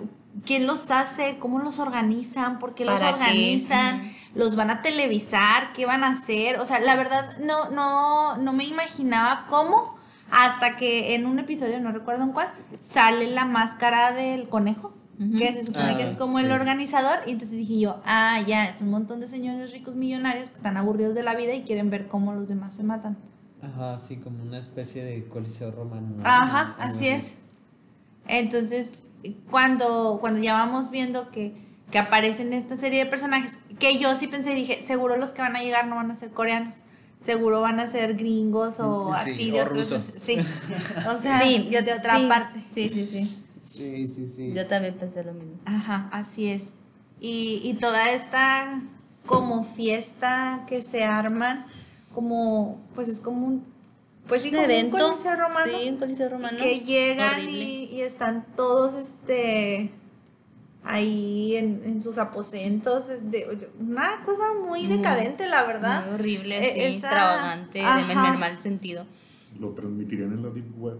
[0.44, 1.38] ¿quién los hace?
[1.38, 2.58] ¿Cómo los organizan?
[2.58, 4.12] ¿Por qué los organizan?
[4.34, 5.72] ¿Los van a televisar?
[5.72, 6.58] ¿Qué van a hacer?
[6.60, 9.98] O sea, la verdad no, no, no me imaginaba cómo
[10.30, 14.94] hasta que en un episodio, no recuerdo en cuál, sale la máscara del conejo.
[15.36, 16.46] Que se supone Ah, que es como sí.
[16.46, 17.18] el organizador.
[17.26, 20.78] Y entonces dije yo, ah, ya, es un montón de señores ricos millonarios que están
[20.78, 23.18] aburridos de la vida y quieren ver cómo los demás se matan.
[23.62, 26.08] Ajá, sí, como una especie de coliseo romano.
[26.16, 26.22] ¿no?
[26.24, 27.34] Ajá, así es.
[28.28, 28.94] Entonces,
[29.50, 31.54] cuando, cuando ya vamos viendo que,
[31.90, 35.56] que aparecen esta serie de personajes, que yo sí pensé, dije, seguro los que van
[35.56, 36.76] a llegar no van a ser coreanos.
[37.20, 39.78] Seguro van a ser gringos o Sí, así o de otros.
[39.90, 40.04] rusos.
[40.04, 40.36] Sí.
[41.08, 42.60] O sea, sí, yo de otra sí, parte.
[42.70, 43.44] Sí, sí, sí.
[43.62, 44.52] Sí, sí, sí.
[44.54, 45.52] Yo también pensé lo mismo.
[45.66, 46.74] Ajá, así es.
[47.20, 48.80] Y, y toda esta
[49.26, 51.66] como fiesta que se arman,
[52.14, 53.64] como, pues es como un,
[54.28, 54.96] pues sí, Un como evento.
[54.96, 55.72] un coliseo romano.
[55.80, 56.58] Sí, un coliseo romano.
[56.58, 59.90] que llegan y, y están todos, este,
[60.84, 66.06] ahí en, en sus aposentos, de, una cosa muy decadente, la verdad.
[66.06, 67.96] Muy horrible, Eh, sí, esa- extravagante, ajá.
[68.06, 69.04] de- en el mal sentido.
[69.58, 70.98] Lo transmitirían en la Deep Web.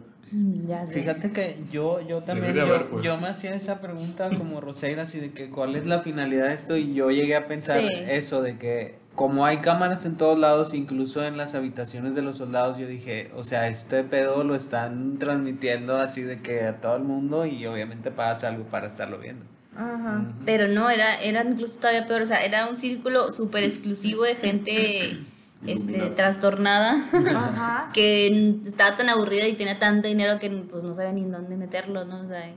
[0.68, 0.94] Ya sé.
[0.94, 3.04] Fíjate que yo, yo también, yo, haber, pues.
[3.04, 6.54] yo me hacía esa pregunta como Roseira, así de que cuál es la finalidad de
[6.54, 7.88] esto y yo llegué a pensar Sí.
[8.06, 12.38] eso, de que como hay cámaras en todos lados, incluso en las habitaciones de los
[12.38, 16.96] soldados, yo dije, o sea, este pedo lo están transmitiendo así de que a todo
[16.96, 19.44] el mundo y obviamente pagas algo para estarlo viendo.
[19.76, 20.24] Ajá.
[20.46, 24.36] Pero no, era, era incluso todavía peor, o sea, era un círculo súper exclusivo de
[24.36, 25.18] gente
[25.66, 27.90] este, trastornada, Ajá.
[27.92, 31.56] que estaba tan aburrida y tenía tanto dinero que pues no sabía ni en dónde
[31.56, 32.20] meterlo, ¿no?
[32.20, 32.54] O sea,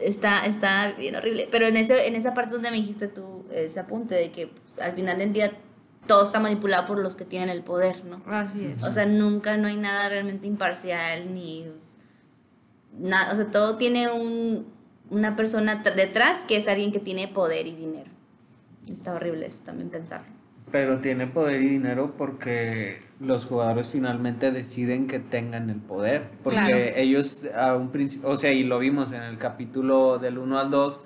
[0.00, 1.46] está, está bien horrible.
[1.48, 4.50] Pero en, ese, en esa parte donde me dijiste tú ese apunte de que
[4.80, 5.52] al final del día
[6.06, 8.20] todo está manipulado por los que tienen el poder, ¿no?
[8.26, 8.82] Así es.
[8.82, 11.66] O sea, nunca no hay nada realmente imparcial ni
[12.98, 14.66] nada, o sea, todo tiene un,
[15.10, 18.10] una persona tr- detrás que es alguien que tiene poder y dinero.
[18.90, 20.26] Está horrible eso también pensarlo.
[20.70, 26.28] Pero tiene poder y dinero porque los jugadores finalmente deciden que tengan el poder.
[26.42, 26.76] Porque Claro.
[26.96, 30.70] ellos a un principio, o sea, y lo vimos en el capítulo del 1 al
[30.70, 31.00] 2,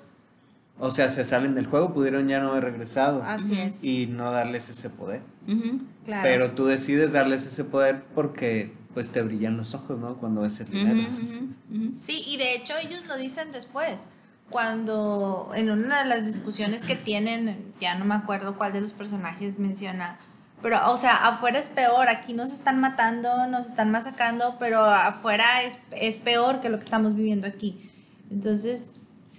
[0.79, 3.83] o sea, se salen del juego, pudieron ya no haber regresado Así es.
[3.83, 5.21] y no darles ese poder.
[5.47, 5.81] Ujú.
[6.05, 6.23] Claro.
[6.23, 10.15] Pero tú decides darles ese poder porque pues te brillan los ojos, ¿no?
[10.17, 10.99] Cuando ves el dinero.
[10.99, 11.95] Ujú, ujú, ujú.
[11.95, 14.05] Sí, y de hecho ellos lo dicen después,
[14.49, 18.93] cuando en una de las discusiones que tienen, ya no me acuerdo cuál de los
[18.93, 20.17] personajes menciona,
[20.61, 25.63] pero o sea, afuera es peor, aquí nos están matando, nos están masacrando, pero afuera
[25.63, 27.89] es, es peor que lo que estamos viviendo aquí.
[28.31, 28.89] Entonces,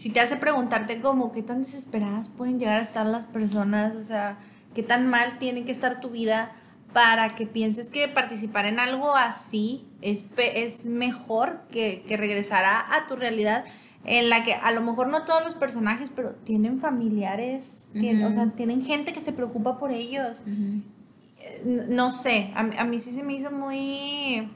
[0.00, 4.02] si te hace preguntarte como qué tan desesperadas pueden llegar a estar las personas, o
[4.02, 4.38] sea,
[4.74, 6.52] qué tan mal tiene que estar tu vida
[6.94, 12.80] para que pienses que participar en algo así es, es mejor que, que regresar a,
[12.96, 13.64] a tu realidad
[14.04, 18.32] en la que a lo mejor no todos los personajes, pero tienen familiares, tienen- o
[18.32, 20.44] sea, tienen gente que se preocupa por ellos.
[20.46, 24.48] Eh, No sé, a mí sí se me hizo muy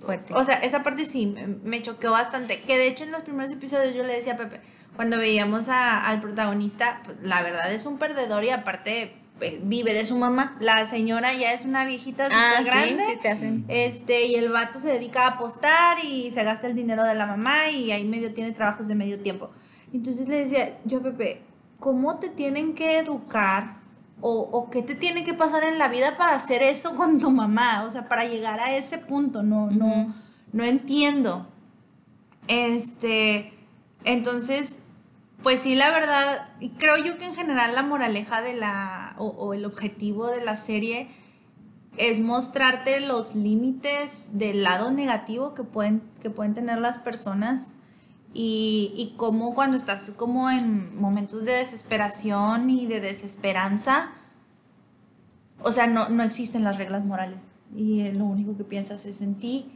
[0.00, 0.34] Fuerte.
[0.34, 1.34] O sea, esa parte sí
[1.64, 2.60] me, choqueó bastante.
[2.62, 4.60] Que de hecho en los primeros episodios yo le decía a Pepe,
[4.96, 9.94] cuando veíamos a- al protagonista, pues la verdad es un perdedor y aparte pues, vive
[9.94, 10.56] de su mamá.
[10.60, 13.04] La señora ya es una viejita ah, súper grande.
[13.04, 13.64] sí, sí te hacen.
[13.68, 17.26] Este, y el vato se dedica a apostar y se gasta el dinero de la
[17.26, 19.50] mamá y ahí medio tiene trabajos de medio tiempo.
[19.92, 21.42] Entonces le decía, yo Pepe,
[21.78, 23.77] ¿cómo te tienen que educar
[24.20, 27.30] o, o qué te tiene que pasar en la vida para hacer eso con tu
[27.30, 27.84] mamá?
[27.84, 30.14] O sea, para llegar a ese punto, no, no,
[30.52, 31.46] no entiendo.
[32.48, 33.52] Este,
[34.04, 34.80] entonces,
[35.42, 39.54] pues sí, la verdad, creo yo que en general la moraleja de la, o, o
[39.54, 41.08] el objetivo de la serie
[41.96, 47.72] es mostrarte los límites del lado negativo que pueden, que pueden tener las personas
[48.40, 54.10] y, y cómo cuando estás como en momentos de desesperación y de desesperanza,
[55.60, 57.40] o sea, no, no existen las reglas morales
[57.76, 59.66] y eh, lo único que piensas es en ti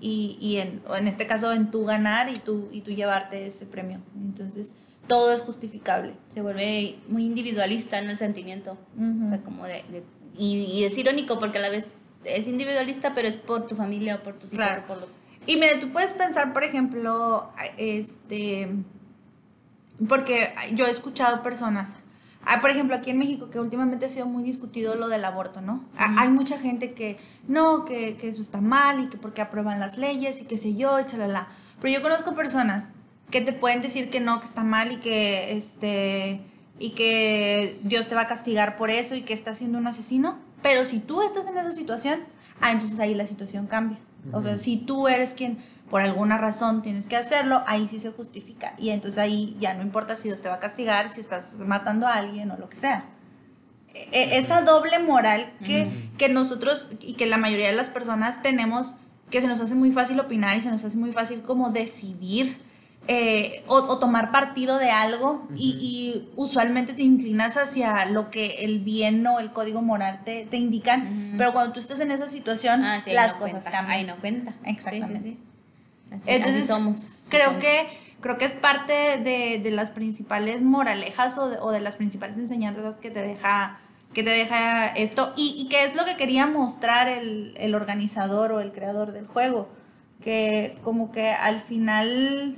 [0.00, 3.66] y, y en, en este caso en tú ganar y tú, y tú llevarte ese
[3.66, 3.98] premio.
[4.14, 4.72] Entonces,
[5.08, 6.12] todo es justificable.
[6.28, 8.76] Se vuelve muy individualista en el sentimiento.
[9.24, 10.04] O sea, como de, de-
[10.38, 11.88] y, y es irónico porque a la vez
[12.24, 14.82] es individualista, pero es por tu familia o por tus hijos Claro.
[14.84, 15.06] o por lo
[15.46, 18.68] Y mira, tú puedes pensar, por ejemplo, este,
[20.08, 21.94] porque yo he escuchado personas,
[22.44, 25.60] ah, por ejemplo, aquí en México, que últimamente ha sido muy discutido lo del aborto,
[25.60, 25.84] ¿no?
[25.96, 29.78] Ah, Hay mucha gente que no, que, que eso está mal y que porque aprueban
[29.78, 31.46] las leyes y qué sé yo, chalala.
[31.80, 32.90] Pero yo conozco personas
[33.30, 36.40] que te pueden decir que no, que está mal y que, este,
[36.78, 40.38] y que Dios te va a castigar por eso y que estás siendo un asesino.
[40.62, 42.20] Pero si tú estás en esa situación,
[42.60, 43.98] ah, entonces ahí la situación cambia.
[44.32, 45.58] O sea, si tú eres quien
[45.90, 48.74] por alguna razón tienes que hacerlo, ahí sí se justifica.
[48.78, 52.06] Y entonces ahí ya no importa si Dios te va a castigar, si estás matando
[52.06, 53.04] a alguien o lo que sea.
[53.94, 55.88] E- e- esa doble moral que,
[56.18, 58.96] que nosotros y que la mayoría de las personas tenemos,
[59.30, 62.58] que se nos hace muy fácil opinar y se nos hace muy fácil como decidir
[63.08, 68.64] eh, o, o tomar partido de algo y, y usualmente te inclinas hacia lo que
[68.64, 71.36] el bien o el código moral te, te indican, Ujú.
[71.38, 73.98] pero cuando tú estás en esa situación, Ah, sí, las no cosas cuenta, cambian.
[73.98, 74.54] Ahí no cuenta.
[74.64, 75.18] Exactamente.
[75.20, 76.16] Sí, sí, sí.
[76.16, 77.24] Así, Entonces, así somos.
[77.30, 77.62] creo somos.
[77.62, 77.86] que
[78.20, 82.36] creo que es parte de, de las principales moralejas o de, o de las principales
[82.38, 83.78] enseñanzas que te deja
[84.14, 88.50] que te deja esto y, y que es lo que quería mostrar el, el organizador
[88.52, 89.68] o el creador del juego
[90.24, 92.56] que como que al final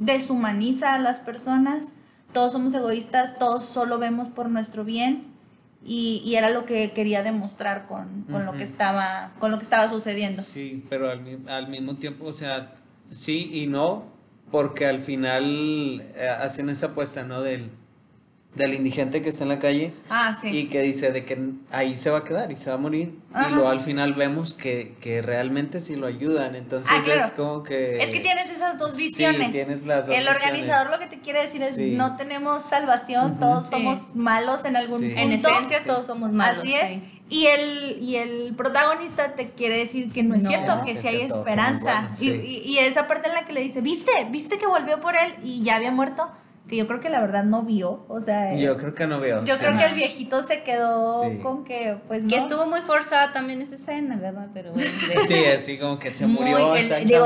[0.00, 1.92] deshumaniza a las personas.
[2.32, 5.24] Todos somos egoístas todos solo vemos por nuestro bien.
[5.82, 9.62] Y, y era lo que quería demostrar con, con lo que estaba con lo que
[9.62, 10.42] estaba sucediendo.
[10.42, 12.74] Sí, pero al, al mismo tiempo, o sea,
[13.10, 14.04] sí y no,
[14.50, 17.40] porque al final eh, hacen esa apuesta, ¿no?
[17.40, 17.70] Del,
[18.54, 21.38] del indigente que está en la calle ah sí y que dice de que
[21.70, 23.16] ahí se va a quedar y se va a morir.
[23.32, 23.48] Ajá.
[23.48, 26.56] Y luego al final vemos que, que realmente sí lo ayudan.
[26.56, 27.24] Entonces Ah, claro.
[27.26, 28.02] es como que...
[28.02, 29.52] Es que tienes esas dos Sí, visiones.
[29.52, 30.42] tienes las dos El visiones.
[30.44, 31.92] organizador lo que te quiere decir es Sí.
[31.92, 33.74] no tenemos salvación, todos Sí.
[33.76, 35.06] somos malos en algún Sí.
[35.06, 35.20] punto.
[35.20, 35.86] En esencia Sí.
[35.86, 36.64] todos somos malos.
[36.64, 36.88] Así es.
[36.88, 37.02] sí.
[37.32, 41.06] Y el, y el protagonista te quiere decir que no es No, cierto, que sí,
[41.06, 42.00] hay esperanza.
[42.00, 42.32] buenos, y, sí.
[42.64, 44.10] y- y esa parte en la que le dice, ¿viste?
[44.32, 46.28] ¿Viste que volvió por él y ya había muerto?
[46.70, 48.04] Que yo creo que la verdad no vio.
[48.08, 49.44] O sea, Yo creo que no veo.
[49.44, 49.60] yo sí.
[49.64, 51.38] creo que el viejito se quedó Sí.
[51.42, 52.42] con que, pues, Que no.
[52.44, 54.46] estuvo muy forzada también esa escena, ¿verdad?
[54.54, 57.08] Pero bueno, de- Sí, así como que se muy- murió el- exactamente.
[57.08, 57.24] Digo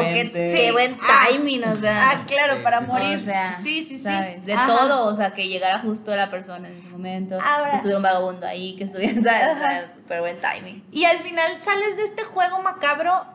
[0.55, 1.27] que qué buen Ah.
[1.29, 2.11] timing, o sea.
[2.11, 3.19] Ah, claro, Sí, para sí, morir.
[3.19, 4.09] O sea, sí, sí, sí.
[4.47, 4.67] De Ajá.
[4.67, 8.03] todo, o sea, que llegara justo la persona en ese momento, Ahora- que estuviera un
[8.03, 9.57] vagabundo ahí, que estuviera, ¿sabes?
[9.57, 10.83] O sea, súper buen timing.
[10.91, 13.27] Y al final sales de este juego macabro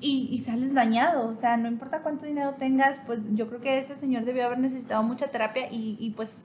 [0.00, 1.28] y, y sales dañado.
[1.28, 4.58] O sea, no importa cuánto dinero tengas, pues yo creo que ese señor debió haber
[4.58, 6.38] necesitado mucha terapia y, y, pues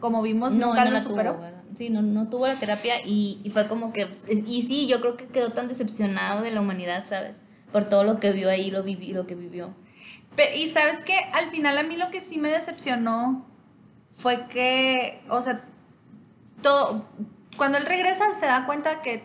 [0.00, 1.34] como vimos, nunca lo la superó.
[1.36, 5.00] tuvo, sí, no, no tuvo la terapia y, y fue como que, y sí, yo
[5.00, 7.40] creo que quedó tan decepcionado de la humanidad, ¿sabes?
[7.72, 9.70] Por todo lo que vio ahí, lo, viví, lo que vivió.
[10.36, 13.46] Pe- y sabes que al final a mí lo que sí me decepcionó
[14.12, 15.64] fue que, o sea,
[16.62, 17.06] todo,
[17.56, 19.24] cuando él regresa se da cuenta que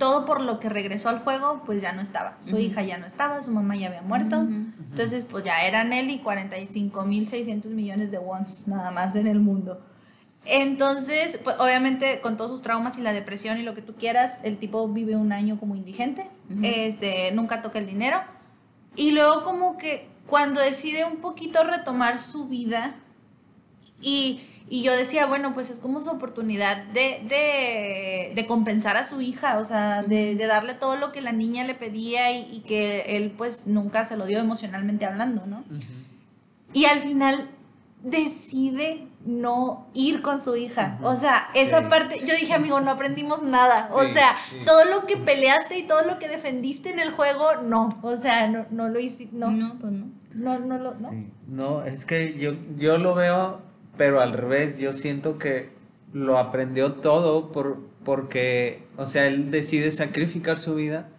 [0.00, 2.38] todo por lo que regresó al juego, pues ya no estaba.
[2.40, 4.40] Su hija ya no estaba, su mamá ya había muerto.
[4.40, 9.78] Entonces, pues ya eran él y 45.600 millones de wons nada más en el mundo.
[10.46, 14.40] Entonces, pues obviamente con todos sus traumas y la depresión y lo que tú quieras,
[14.42, 16.26] el tipo vive un año como indigente,
[16.62, 18.22] este, nunca toca el dinero.
[18.96, 22.94] Y luego como que cuando decide un poquito retomar su vida
[24.00, 24.40] y,
[24.70, 29.20] y yo decía, bueno, pues es como su oportunidad de, de, de compensar a su
[29.20, 32.60] hija, o sea, de, de darle todo lo que la niña le pedía y, y
[32.60, 35.64] que él pues nunca se lo dio emocionalmente hablando, ¿no?
[36.72, 37.50] Y al final
[38.02, 40.98] decide no ir con su hija.
[41.02, 41.86] O sea, esa Sí.
[41.90, 43.90] parte, yo dije, amigo, no aprendimos nada.
[43.92, 44.56] O sea, sí.
[44.64, 47.98] todo lo que peleaste y todo lo que defendiste en el juego, no.
[48.02, 50.58] O sea, no, no lo hiciste, no, no, No, pues no.
[50.58, 51.10] no, lo, no.
[51.10, 51.26] Sí.
[51.48, 53.60] No, es que yo, yo lo veo,
[54.00, 55.68] pero al revés, yo siento que
[56.14, 61.10] lo aprendió todo por, porque, o sea, él decide sacrificar su vida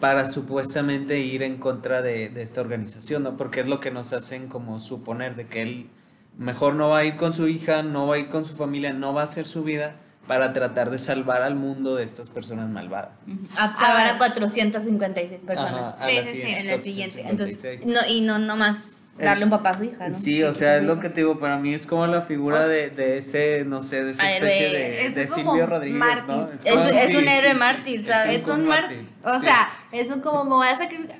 [0.00, 3.36] para supuestamente ir en contra de, de esta organización, ¿no?
[3.36, 5.90] Porque es lo que nos hacen como suponer de que él
[6.38, 8.94] mejor no va a ir con su hija, no va a ir con su familia,
[8.94, 9.96] no va a hacer su vida
[10.26, 13.10] para tratar de salvar al mundo de estas personas malvadas.
[13.58, 15.74] A salvar a 456 personas.
[15.74, 17.20] Ajá, a Sí, la sí, sí, en la siguiente.
[17.28, 17.86] Entonces, 456.
[17.94, 20.18] no, y no nomás darle un papá a su hija, ¿no?
[20.18, 22.68] Sí, o sea, es lo que te digo, para mí es como la figura O
[22.68, 24.48] de, de ese, no sé, de esa Héroe.
[24.50, 26.26] especie de, Es de Silvio Rodríguez, mártir.
[26.28, 26.48] ¿no?
[26.64, 28.36] Es- un héroe mártir, ¿sabes?
[28.38, 29.06] Es un mártir.
[29.24, 29.40] O sí.
[29.46, 31.18] sea, es un como me voy a sacrificar.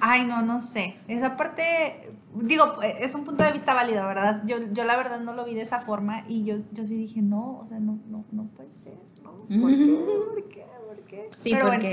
[0.00, 0.96] Ay, no, no sé.
[1.08, 4.42] Esa parte, digo, es un punto de vista válido, ¿verdad?
[4.46, 7.20] Yo, yo la verdad no lo vi de esa forma y yo, yo sí dije,
[7.20, 9.32] no, o sea, no, no, no puede ser, ¿no?
[9.60, 9.84] ¿Por qué?
[9.96, 10.64] ¿Por qué?
[10.88, 11.28] ¿Por qué?
[11.36, 11.84] Sí, Pero bueno.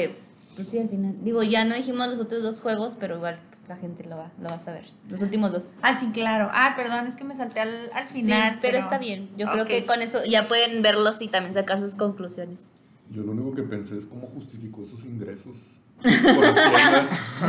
[0.58, 1.14] Pues sí, al final.
[1.24, 4.32] Digo, ya no dijimos los otros dos juegos, pero igual, pues la gente lo va,
[4.42, 4.84] lo va a saber.
[5.10, 5.76] Los últimos dos.
[5.82, 6.50] Ah, sí, claro.
[6.52, 8.54] Ah, perdón, es que me salté al, al final.
[8.54, 9.30] sí, pero, está bien.
[9.38, 12.68] Yo creo que con eso ya pueden verlos y también sacar sus conclusiones.
[13.12, 15.56] Yo lo único que pensé es cómo justificó sus ingresos
[16.02, 17.08] por Hacienda.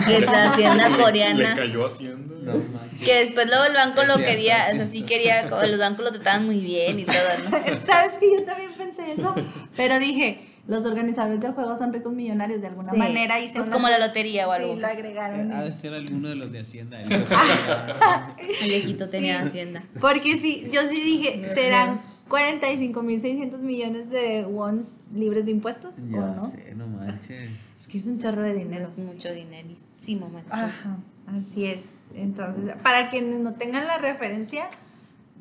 [0.09, 1.55] Esa hacienda Le- Le coreana.
[1.57, 2.35] cayó Hacienda.
[2.43, 2.63] No.
[3.05, 5.63] Que después luego el banco Es lo cierto, quería, es o sea, sí quería, como
[5.65, 7.17] los bancos lo trataban muy bien y todo,
[7.51, 7.51] ¿no?
[7.87, 9.35] Sabes que yo también pensé eso,
[9.77, 13.71] pero dije, los organizadores del juego son ricos millonarios de alguna Sí, manera y es
[13.71, 14.75] como la lotería o algo.
[14.75, 14.99] Sí, lo pues.
[14.99, 15.51] agregaron.
[15.53, 17.01] Ha de ser alguno de los de Hacienda.
[17.03, 17.11] el-
[18.63, 19.83] El viejito tenía hacienda.
[20.01, 26.19] Porque sí, yo sí dije, serán 45.600 millones de wons libres de impuestos, ¿o Ya
[26.21, 26.51] no?
[26.51, 27.51] sé, no manches.
[27.81, 28.89] Es que es un chorro de dinero.
[28.89, 30.49] Es mucho dinerísimo, macho.
[30.51, 30.99] Ajá,
[31.39, 31.87] así es.
[32.15, 34.69] Entonces, para quienes no tengan la referencia,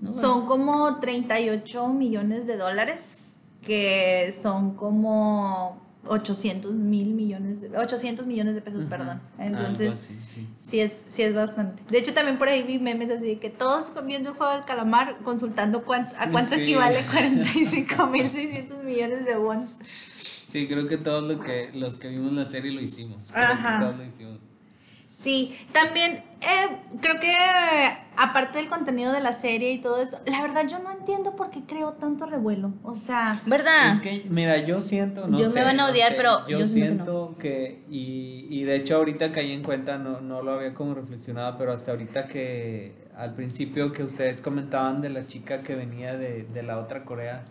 [0.01, 3.35] No, son como 38 millones de dólares,
[3.67, 9.19] que son como 800 mil millones, de- 800 millones de pesos, perdón.
[9.39, 10.47] Entonces, así, sí.
[10.57, 11.83] Sí es, sí es bastante.
[11.89, 14.63] De hecho, también por ahí vi memes así de que todos viendo el juego del
[14.63, 16.61] calamar consultando cuánto, a cuánto Sí.
[16.61, 19.75] equivale 45.600 millones de wons.
[20.49, 23.29] Sí, creo que todos lo que, los que vimos la serie lo hicimos.
[23.33, 23.81] Ajá.
[23.81, 24.39] todos lo hicimos.
[25.19, 30.17] Sí, también eh, creo que eh, aparte del contenido de la serie y todo esto,
[30.27, 32.73] la verdad yo no entiendo por qué creo tanto revuelo.
[32.83, 33.93] O sea, ¿Verdad?
[33.93, 36.59] Es que, mira, yo siento, no Yo me van a no odiar, sé, pero yo,
[36.59, 40.51] yo siento siento que, y, y de hecho ahorita caí en cuenta, no, no lo
[40.51, 45.63] había como reflexionado, pero hasta ahorita que al principio que ustedes comentaban de la chica
[45.63, 47.43] que venía de, de la otra Corea,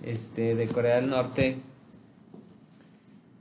[0.00, 1.58] este, de Corea del Norte,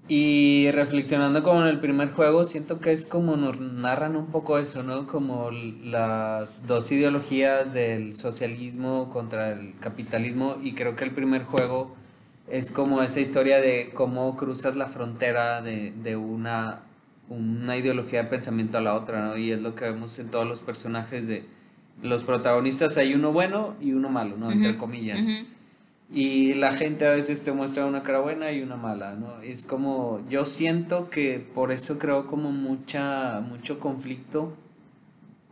[0.10, 4.58] y reflexionando como en el primer juego, siento que es como nos narran un poco
[4.58, 5.08] eso, ¿no?
[5.08, 11.96] Como las dos ideologías del socialismo contra el capitalismo y creo que el primer juego
[12.50, 16.82] es como esa historia de cómo cruzas la frontera de, de una,
[17.30, 19.38] una ideología de pensamiento a la otra, ¿no?
[19.38, 21.46] Y es lo que vemos en todos los personajes de
[22.02, 24.52] los protagonistas, hay uno bueno y uno malo, ¿no?
[24.52, 25.26] Entre comillas.
[25.26, 25.48] ujú.
[26.14, 29.42] Y la gente a veces te muestra una cara buena y una mala, ¿no?
[29.42, 34.54] Es como, yo siento que por eso creo como mucha, mucho conflicto,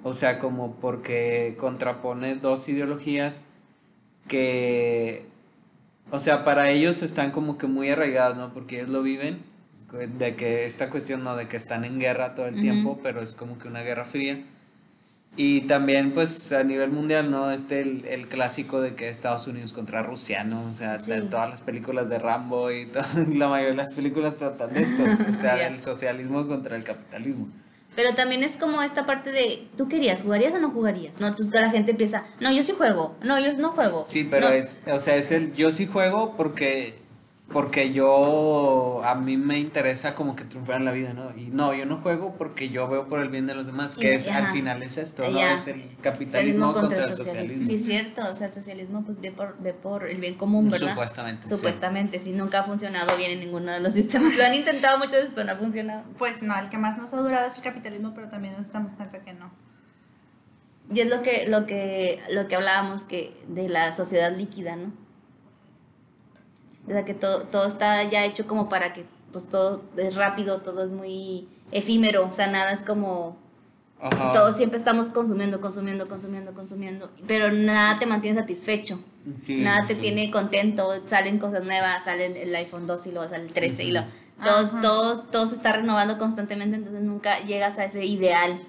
[0.04, 3.46] o sea, como porque contrapone dos ideologías
[4.28, 5.26] que,
[6.12, 8.54] o sea, para ellos están como que muy arraigadas, ¿no?
[8.54, 9.40] Porque ellos lo viven,
[10.20, 11.36] de que esta cuestión, ¿no?
[11.36, 12.62] De que están en guerra todo el Ujú.
[12.62, 14.42] tiempo, pero es como que una guerra fría.
[15.38, 17.52] Y también, pues, a nivel mundial, ¿no?
[17.52, 20.66] Este, el, el clásico de que Estados Unidos contra Rusia, ¿no?
[20.66, 21.12] O sea, Sí.
[21.30, 23.04] todas las películas de Rambo y todo,
[23.34, 25.70] la mayoría de las películas tratan de esto, o sea, Ya.
[25.70, 27.48] del socialismo contra el capitalismo.
[27.96, 30.22] Pero también es como esta parte de, ¿tú querías?
[30.22, 31.20] ¿Jugarías o no jugarías?
[31.20, 34.04] No, entonces toda la gente empieza, no, yo sí juego, no, yo no juego.
[34.06, 34.54] Sí, pero No.
[34.54, 37.01] es, o sea, es el, yo sí juego porque,
[37.52, 41.30] porque yo, a mí me interesa como que triunfar en la vida, ¿no?
[41.38, 44.12] Y no, yo no juego porque yo veo por el bien de los demás, que
[44.12, 45.38] Y- es, al final es esto, ¿no?
[45.38, 45.54] Ya.
[45.54, 47.64] Es el capitalismo contra, el socialismo.
[47.66, 50.70] Sí, es cierto, o sea, el socialismo pues ve por, ve por el bien común,
[50.70, 50.90] ¿verdad?
[50.90, 51.56] Supuestamente, sí.
[51.56, 52.32] Supuestamente, sí.
[52.32, 54.36] nunca ha funcionado bien en ninguno de los sistemas.
[54.36, 56.04] Lo han intentado muchas veces, pero no ha funcionado.
[56.18, 58.94] pues no, el que más nos ha durado es el capitalismo, pero también nos damos
[58.94, 59.52] cuenta que no.
[60.94, 64.92] Y es lo que, lo que, lo que hablábamos que de la sociedad líquida, ¿no?
[66.92, 70.62] De la que todo, todo está ya hecho como para que pues todo es rápido,
[70.62, 73.38] todo es muy efímero, o sea, nada es como
[74.02, 74.34] Ajá.
[74.34, 79.00] todos siempre estamos consumiendo, consumiendo, consumiendo, consumiendo, pero nada te mantiene satisfecho.
[79.42, 80.02] Sí, nada te sí.
[80.02, 83.92] tiene contento, salen cosas nuevas, salen el iPhone 2 y luego sale el 13 y
[83.92, 84.02] lo
[84.44, 84.82] todo, Ajá.
[85.32, 88.60] todo, se está renovando constantemente, entonces nunca llegas a ese ideal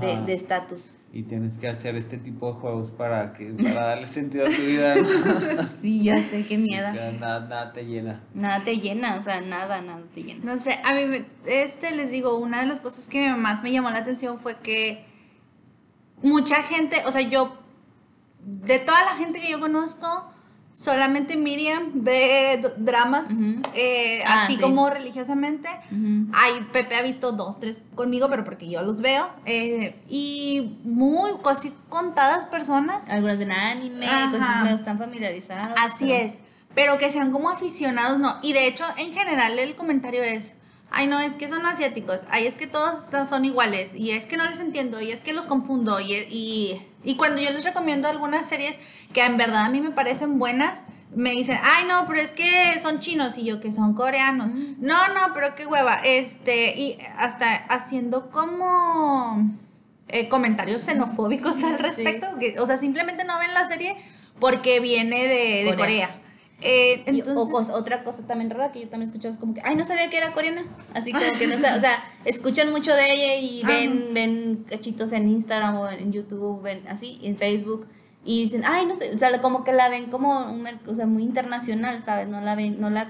[0.00, 0.22] de Ajá.
[0.26, 0.90] de estatus.
[1.14, 4.62] Y tienes que hacer este tipo de juegos para que para darle sentido a tu
[4.62, 4.94] vida.
[4.96, 5.02] ¿no?
[5.62, 6.88] Sí, ya sé, qué Sí, miedo.
[6.88, 8.20] o sea, nada, nada te llena.
[8.34, 10.40] Nada te llena, o sea, nada, nada te llena.
[10.44, 13.70] No sé, a mí, me- este, les digo, una de las cosas que más me
[13.72, 15.04] llamó la atención fue que
[16.22, 17.58] mucha gente, o sea, yo,
[18.44, 20.31] de toda la gente que yo conozco,
[20.74, 23.28] solamente Miriam ve dramas,
[23.74, 24.60] eh, Ah, así sí.
[24.60, 25.68] como religiosamente.
[25.90, 26.30] Ujú.
[26.32, 29.28] Ay, Pepe ha visto dos, tres conmigo, pero porque yo los veo.
[29.44, 34.30] eh, y muy, casi contadas personas Algunos ven anime, Ajá.
[34.30, 35.76] cosas medio están familiarizados.
[35.80, 36.38] Así pero- es,
[36.74, 38.38] pero que sean como aficionados, no.
[38.42, 40.54] Y de hecho, en general, el comentario es,
[40.92, 44.36] ay, no, es que son asiáticos, ay, es que todos son iguales, y es que
[44.36, 48.08] no les entiendo, y es que los confundo, y, y, y cuando yo les recomiendo
[48.08, 48.78] algunas series
[49.12, 52.78] que en verdad a mí me parecen buenas, me dicen, ay, no, pero es que
[52.80, 54.50] son chinos, y yo que son coreanos.
[54.78, 59.50] No, no, pero qué hueva, este, y hasta haciendo como...
[60.08, 63.96] eh, comentarios xenofóbicos al respecto, que, o sea, simplemente no ven la serie
[64.38, 66.10] porque viene de, de Corea.
[66.62, 69.54] Eh, Y- entonces, o cos- otra cosa también rara que yo también escuchaba es como
[69.54, 70.64] que, ay, no sabía que era coreana.
[70.94, 75.12] Así como que no sa- o sea, escuchan mucho de ella y ven, ven cachitos
[75.12, 77.86] en Instagram o en YouTube, ven así, en Facebook.
[78.24, 80.94] Y dicen, ay, no sé, o sea, como que la ven como un mer- o
[80.94, 82.28] sea, muy internacional, ¿sabes?
[82.28, 83.08] No la ven, no la,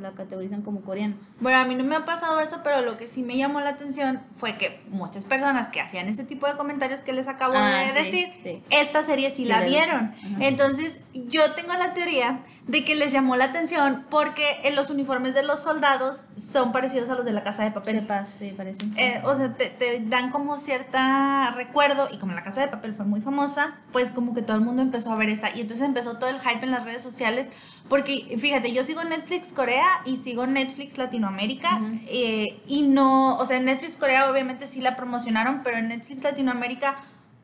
[0.00, 1.14] la categorizan como coreana.
[1.40, 3.68] Bueno, a mí no me ha pasado eso, pero lo que sí me llamó la
[3.68, 7.80] atención fue que muchas personas que hacían ese tipo de comentarios que les acabo Ah,
[7.80, 8.62] de sí, decir, sí.
[8.70, 9.72] esta serie sí, Sí la la vi.
[9.72, 10.14] vieron.
[10.40, 15.34] Entonces, yo tengo la teoría de que les llamó la atención porque en los uniformes
[15.34, 18.00] de los soldados son parecidos a los de la casa de papel.
[18.00, 18.86] Sepas, sí, parece.
[18.96, 22.94] Eh, o sea, te, te dan como cierta recuerdo y como la casa de papel
[22.94, 25.86] fue muy famosa, pues como que todo el mundo empezó a ver esta y entonces
[25.86, 27.48] empezó todo el hype en las redes sociales
[27.88, 33.58] porque fíjate, yo sigo Netflix Corea y sigo Netflix Latinoamérica eh, y no, o sea,
[33.58, 36.96] en Netflix Corea obviamente sí la promocionaron, pero en Netflix Latinoamérica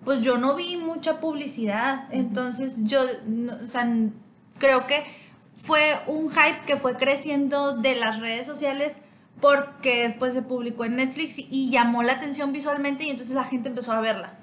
[0.02, 3.86] pues yo no vi mucha publicidad, entonces yo, no, o sea,
[4.60, 5.02] creo que
[5.56, 8.98] fue un hype que fue creciendo de las redes sociales
[9.40, 13.68] porque después se publicó en Netflix y, llamó la atención visualmente y entonces la gente
[13.68, 14.38] empezó a verla.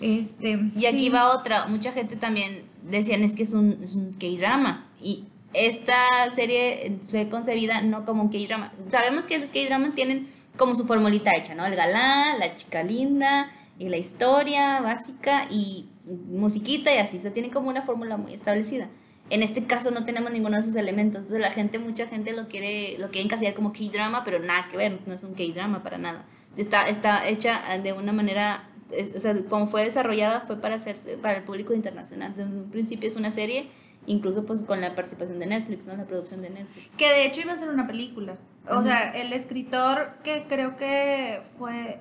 [0.00, 1.08] Este, Y aquí sí.
[1.10, 5.24] va otra, mucha gente también decían es que es un, es un K-drama y
[5.54, 8.72] esta serie fue concebida no como un K-drama.
[8.88, 11.66] Sabemos que los K-dramas tienen como su formulita hecha, ¿no?
[11.66, 15.88] El galán, la chica linda y la historia básica y
[16.30, 18.88] musiquita y así, o sea, tiene como una fórmula muy establecida.
[19.30, 22.48] En este caso no tenemos ninguno de esos elementos, entonces la gente, mucha gente lo
[22.48, 25.98] quiere, lo quiere encasillar como K-drama, pero nada que ver, no es un K-drama para
[25.98, 26.24] nada.
[26.56, 31.18] Está, está hecha de una manera es- o sea, como fue desarrollada fue para hacerse
[31.18, 32.32] para el público internacional.
[32.34, 33.66] Desde un principio es una serie,
[34.06, 35.94] incluso pues con la participación de Netflix, ¿no?
[35.94, 36.88] La producción de Netflix.
[36.96, 38.36] Que de hecho iba a ser una película.
[38.66, 38.84] O Ujú.
[38.84, 42.00] sea, el escritor que creo que fue...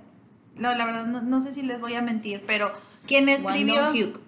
[0.56, 2.72] No, la verdad no, no sé si les voy a mentir, pero
[3.06, 3.76] quien escribió...
[3.92, 4.20] Dong-hyuk.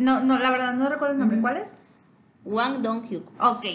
[0.00, 1.40] No, no, la verdad no recuerdo el nombre.
[1.40, 1.74] ¿Cuál es?
[2.44, 3.24] Wang Dong-hyuk.
[3.40, 3.66] Ok.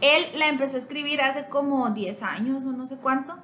[0.00, 3.36] Él la empezó a escribir hace como 10 años o no sé cuánto.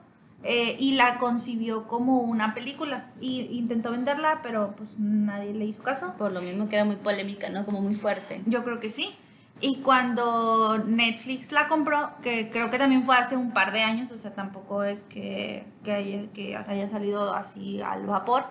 [0.46, 3.10] eh, y la concibió como una película.
[3.20, 6.14] Y intentó venderla, pero pues nadie le hizo caso.
[6.18, 7.64] Por lo mismo que era muy polémica, ¿no?
[7.64, 8.42] Como muy fuerte.
[8.46, 9.14] Yo creo que sí.
[9.60, 14.10] Y cuando Netflix la compró, que creo que también fue hace un par de años,
[14.10, 18.44] o sea, tampoco es que, que, haya, que haya salido así al vapor,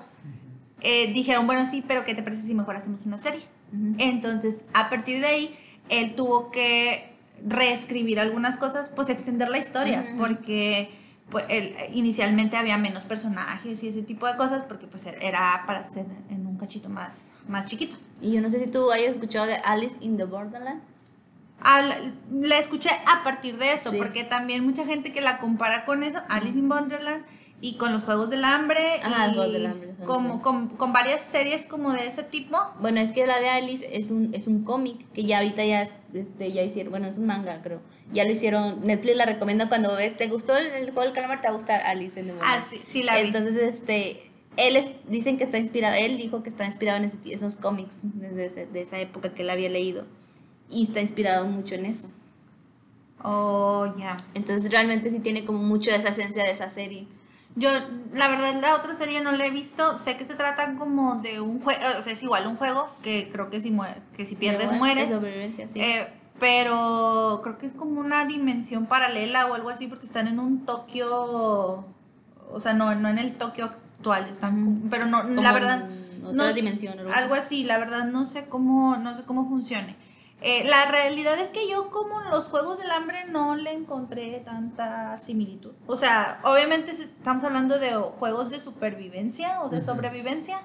[0.81, 3.41] eh, dijeron, bueno, sí, pero ¿qué te parece si mejor hacemos una serie?
[3.97, 5.55] Entonces, a partir de ahí,
[5.89, 7.11] él tuvo que
[7.45, 10.91] reescribir algunas cosas, pues extender la historia, porque
[11.29, 15.79] pues, él- inicialmente había menos personajes y ese tipo de cosas, porque pues era para
[15.79, 17.95] hacer en un cachito más, más chiquito.
[18.21, 20.81] Y yo no sé si tú hayas escuchado de Alice in the Borderland.
[21.59, 23.97] Al- la escuché a partir de esto, Sí.
[23.97, 27.23] porque también mucha gente que la compara con eso, Alice in Wonderland,
[27.65, 31.21] y con los Juegos del Hambre, Ajá, y Juegos del Hambre, como, con, con varias
[31.21, 32.57] series como de ese tipo.
[32.81, 35.83] Bueno, es que la de Alice es un, es un cómic que ya ahorita ya,
[36.13, 37.79] este, ya hicieron, bueno, es un manga, creo.
[38.11, 41.39] Ya le hicieron, Netflix la recomienda cuando ves, te gustó el, el juego del calamar,
[41.39, 43.27] te va a gustar Alice in the Ah, sí, sí la vi.
[43.27, 47.17] Entonces, este, él es- dicen que está inspirado, él dijo que está inspirado en ese-
[47.33, 50.05] esos cómics desde de esa época que él había leído.
[50.69, 52.09] Y está inspirado mucho en eso.
[53.23, 54.17] Oh, ya.
[54.33, 57.07] Entonces, realmente sí tiene como mucho de esa esencia de esa serie.
[57.55, 57.69] Yo,
[58.13, 59.97] la verdad, la otra serie no la he visto.
[59.97, 63.29] Sé que se trata como de un juego, o sea, es igual un juego que
[63.31, 65.09] creo que si, muere, que si pierdes mueres.
[65.09, 65.79] De sobrevivencia, sí.
[65.79, 66.07] Eh,
[66.39, 70.65] pero creo que es como una dimensión paralela o algo así, porque están en un
[70.65, 75.89] Tokio, o sea, no, no en el Tokio actual, están, pero no, Como la verdad,
[75.89, 77.19] en otra no, dimensión, algo así.
[77.21, 79.95] algo así, la verdad no sé cómo, no sé cómo funcione.
[80.45, 84.41] Eh, la realidad es que yo como en los Juegos del Hambre no le encontré
[84.43, 85.71] tanta similitud.
[85.87, 90.59] O sea, obviamente estamos hablando de juegos de supervivencia o de sobrevivencia,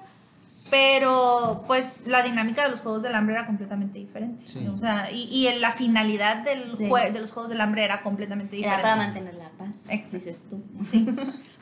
[0.69, 4.45] pero pues la dinámica de los Juegos del Hambre era completamente diferente.
[4.45, 4.67] Sí.
[4.67, 6.83] O sea, y, y la finalidad del Sí.
[6.89, 8.83] de los Juegos del Hambre era completamente Era diferente.
[8.83, 10.15] para mantener la paz, Exacto.
[10.17, 10.63] dices tú.
[10.83, 11.05] Sí.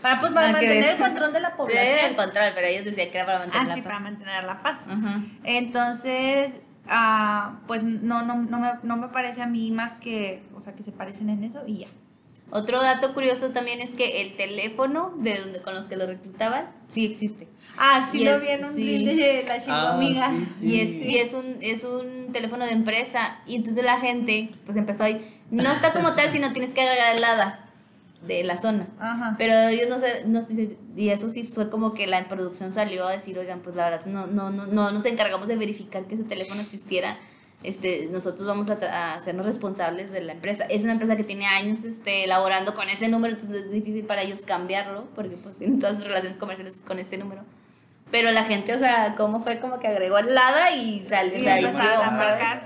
[0.02, 2.10] Para, pues, para mantener el control de la Era población.
[2.10, 3.91] el control, pero ellos decían que era para mantener Ah, la sí, paz.
[3.94, 4.85] para mantener la paz.
[5.44, 10.61] Entonces, ah, pues no, no, no, me, no me parece a mí más que, o
[10.61, 11.88] sea, que se parecen en eso y ya.
[12.49, 16.69] Otro dato curioso también es que el teléfono de donde con los que lo reclutaban
[16.88, 17.47] sí existe.
[17.77, 19.05] Ah, sí Y lo vi en un sí.
[19.05, 20.27] de la chingamiga.
[20.27, 20.65] Ah, sí, sí.
[20.68, 24.77] Y, es, y es un es un teléfono de empresa y entonces la gente pues
[24.77, 27.66] empezó ahí no está como tal sino tienes que agregar el hada
[28.26, 29.35] de la zona Ajá.
[29.38, 33.11] pero ellos no se dicen- y eso sí fue como que la producción salió a
[33.11, 36.23] decir oigan pues la verdad no no no no nos encargamos de verificar que ese
[36.23, 37.18] teléfono existiera
[37.64, 40.65] este, nosotros vamos a, a hacernos responsables de la empresa.
[40.65, 44.22] Es una empresa que tiene años este, elaborando con ese número, entonces es difícil para
[44.22, 47.41] ellos cambiarlo, porque pues tienen todas sus relaciones comerciales con este número.
[48.09, 51.41] Pero la gente, o sea, cómo fue como que agregó el LADA y salió, Y
[51.41, 51.71] o sea, y dio.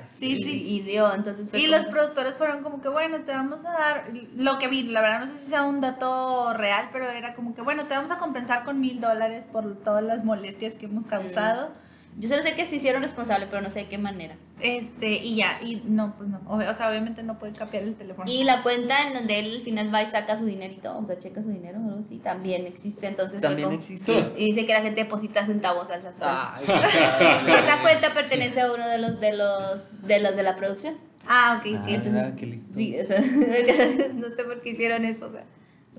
[0.06, 0.64] Sí, Y- sí.
[0.68, 3.72] Y, dio, entonces fue Y como- los productores fueron como que, bueno, te vamos a
[3.72, 4.04] dar
[4.36, 7.56] lo que vi, la verdad no sé si sea un dato real, pero era como
[7.56, 11.08] que, bueno, te vamos a compensar con mil dólares por todas las molestias que hemos
[11.08, 11.72] causado.
[12.18, 14.36] Yo solo sé que se hicieron responsables, pero no sé de qué manera.
[14.60, 17.96] Este, y ya, y no, pues no, o, o sea, obviamente no puede capear el
[17.96, 18.30] teléfono.
[18.30, 21.18] Y la cuenta en donde él al final va y saca su dinerito, o sea,
[21.18, 23.08] checa su dinero o algo así, también existe.
[23.08, 24.14] Entonces fue También como- existe.
[24.38, 26.62] Y dice que la gente deposita centavos a esas cuentas.
[26.68, 30.96] Ay, esa cuenta pertenece a uno de los de los de los de la producción.
[31.28, 31.80] Ah, ok, ok.
[31.84, 32.74] Ah, Entonces, qué listo.
[32.74, 33.20] sí, o sea,
[34.16, 35.44] no sé por qué hicieron eso, o sea,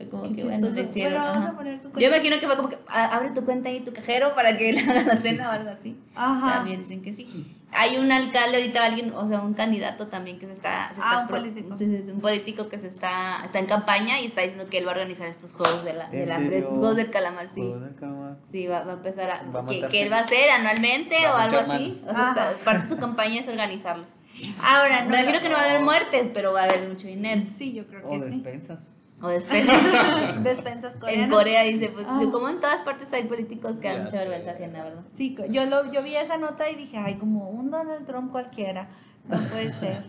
[0.02, 1.12] fue como Qué que bueno, hicieron.
[1.12, 1.48] Pero vamos ajá.
[1.48, 3.92] a poner tu Yo imagino que fue como que "Ah, abre tu cuenta y tu
[3.92, 5.96] cajero para que le hagan la cena o algo así.
[6.14, 6.52] Ajá.
[6.54, 7.56] También dicen que sí.
[7.74, 11.04] Hay un alcalde ahorita, alguien, o sea, un candidato también que se está, se Ah,
[11.04, 11.78] está un pro- político.
[11.78, 14.90] sí, un político que se está, está en campaña y está diciendo que él va
[14.90, 17.62] a organizar estos juegos de la, estos juegos del calamar, sí.
[17.62, 18.36] Del calamar.
[18.46, 19.40] Sí, va, va a empezar a.
[19.66, 21.68] Que, que él va a hacer anualmente Va o algo así.
[21.68, 21.96] manos.
[22.06, 24.16] O sea, está- parte de su campaña es organizarlos.
[24.62, 25.08] Ahora, no.
[25.10, 27.40] Me imagino que no va a haber muertes, pero va a haber mucho dinero.
[27.50, 28.30] Sí, yo creo O que sí.
[28.42, 28.88] despensas.
[29.22, 30.42] O despensas.
[30.42, 31.24] Despensas coreanas.
[31.26, 32.20] en Corea dice, pues, Ah.
[32.32, 35.02] como en todas partes hay políticos que dan Ya mucha vergüenza ajena, ¿verdad?
[35.14, 38.88] Sí, yo, lo, yo vi esa nota y dije, ay, como un Donald Trump cualquiera.
[39.28, 40.04] No puede ser.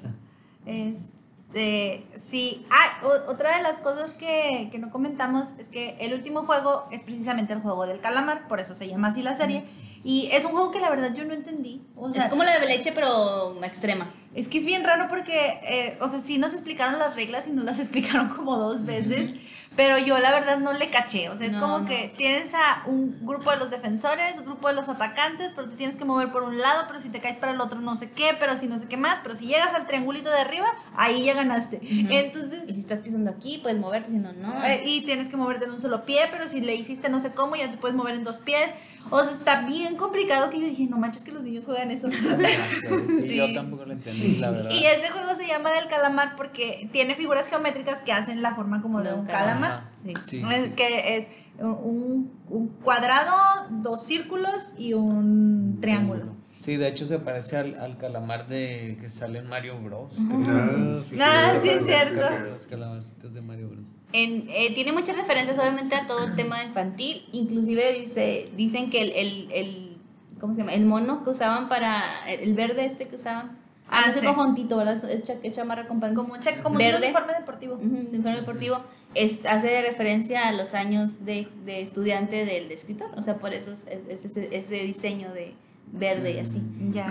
[0.65, 2.65] Este, sí.
[2.71, 6.85] Ah, o- otra de las cosas que, que no comentamos es que el último juego
[6.91, 9.63] es precisamente el juego del calamar, por eso se llama así la serie.
[10.03, 11.81] Y es un juego que la verdad yo no entendí.
[11.95, 14.11] O sea, es como la de leche, pero extrema.
[14.35, 17.51] es que es bien raro porque, eh, o sea, sí nos explicaron las reglas y
[17.51, 19.31] nos las explicaron como dos veces,
[19.77, 21.29] pero yo la verdad no le caché.
[21.29, 21.85] O sea, es No, como no.
[21.85, 25.95] que tienes a un grupo de los defensores, grupo de los atacantes, pero te tienes
[25.95, 28.35] que mover por un lado, pero si te caes para el otro no sé qué,
[28.39, 30.67] pero si no sé qué más, pero si llegas al triangulito de arriba,
[30.97, 31.79] ahí ya ganaste.
[32.09, 34.63] Entonces, Y si estás pisando aquí, puedes moverte, si no, no.
[34.65, 37.31] eh, y tienes que moverte en un solo pie, pero si le hiciste no sé
[37.31, 38.69] cómo, ya te puedes mover en dos pies.
[39.09, 42.09] O sea, está bien complicado que yo dije, no manches que los niños juegan eso.
[42.11, 43.35] Sí, Sí.
[43.35, 44.71] yo tampoco lo entendí, la verdad.
[44.71, 48.81] Y ese juego se llama del calamar porque tiene figuras geométricas que hacen la forma
[48.81, 49.91] como de De un un calamar.
[50.03, 50.13] Sí.
[50.23, 50.75] Sí, es sí.
[50.75, 51.27] que es
[51.59, 53.35] un, un cuadrado,
[53.69, 56.25] dos círculos y un triángulo.
[56.55, 60.15] Sí, de hecho se parece al, al calamar de que sale en Mario Bros.
[60.47, 62.29] Ah, sí, Ah, sí, sí, sí, es sí, cierto.
[62.51, 63.85] Los calamarcitos de Mario Bros.
[64.13, 67.27] En- eh, tiene muchas referencias, obviamente, a todo el tema infantil.
[67.31, 69.97] Inclusive dice, dicen que el, el, el-
[70.39, 70.73] ¿cómo se llama?
[70.73, 73.57] El mono que usaban para, el, verde este que usaban.
[73.89, 74.25] Ah, ese sí.
[74.25, 74.93] conjuntito, ¿verdad?
[74.95, 77.03] Es, es chamarra con pants Como un, cha- como un verde.
[77.07, 77.75] uniforme deportivo.
[77.75, 78.77] Ujú, de uniforme deportivo.
[79.13, 83.11] Es, hace referencia a los años de, de estudiante del escritor.
[83.17, 85.53] O sea, por eso es, es ese, ese diseño de
[85.91, 86.61] verde y así.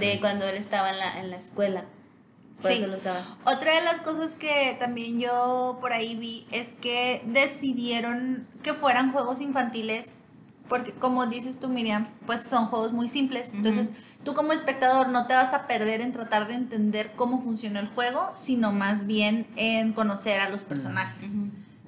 [0.00, 1.84] De cuando él estaba en la, en la escuela.
[2.62, 2.78] Por Sí.
[2.78, 3.20] eso lo usaba.
[3.44, 9.12] Otra de las cosas que también yo por ahí vi es que decidieron que fueran
[9.12, 10.12] juegos infantiles
[10.68, 13.52] porque como dices tú Miriam, pues son juegos muy simples.
[13.52, 13.90] Entonces
[14.24, 17.88] tú como espectador no te vas a perder en tratar de entender cómo funciona el
[17.88, 21.32] juego, sino más bien en conocer a los personajes.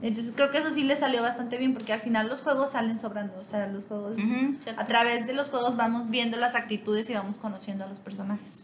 [0.03, 2.99] Entonces creo que eso sí le salió bastante bien porque al final los juegos salen
[2.99, 4.19] sobrando, o sea, los juegos
[4.77, 8.64] a través de los juegos vamos viendo las actitudes y vamos conociendo a los personajes.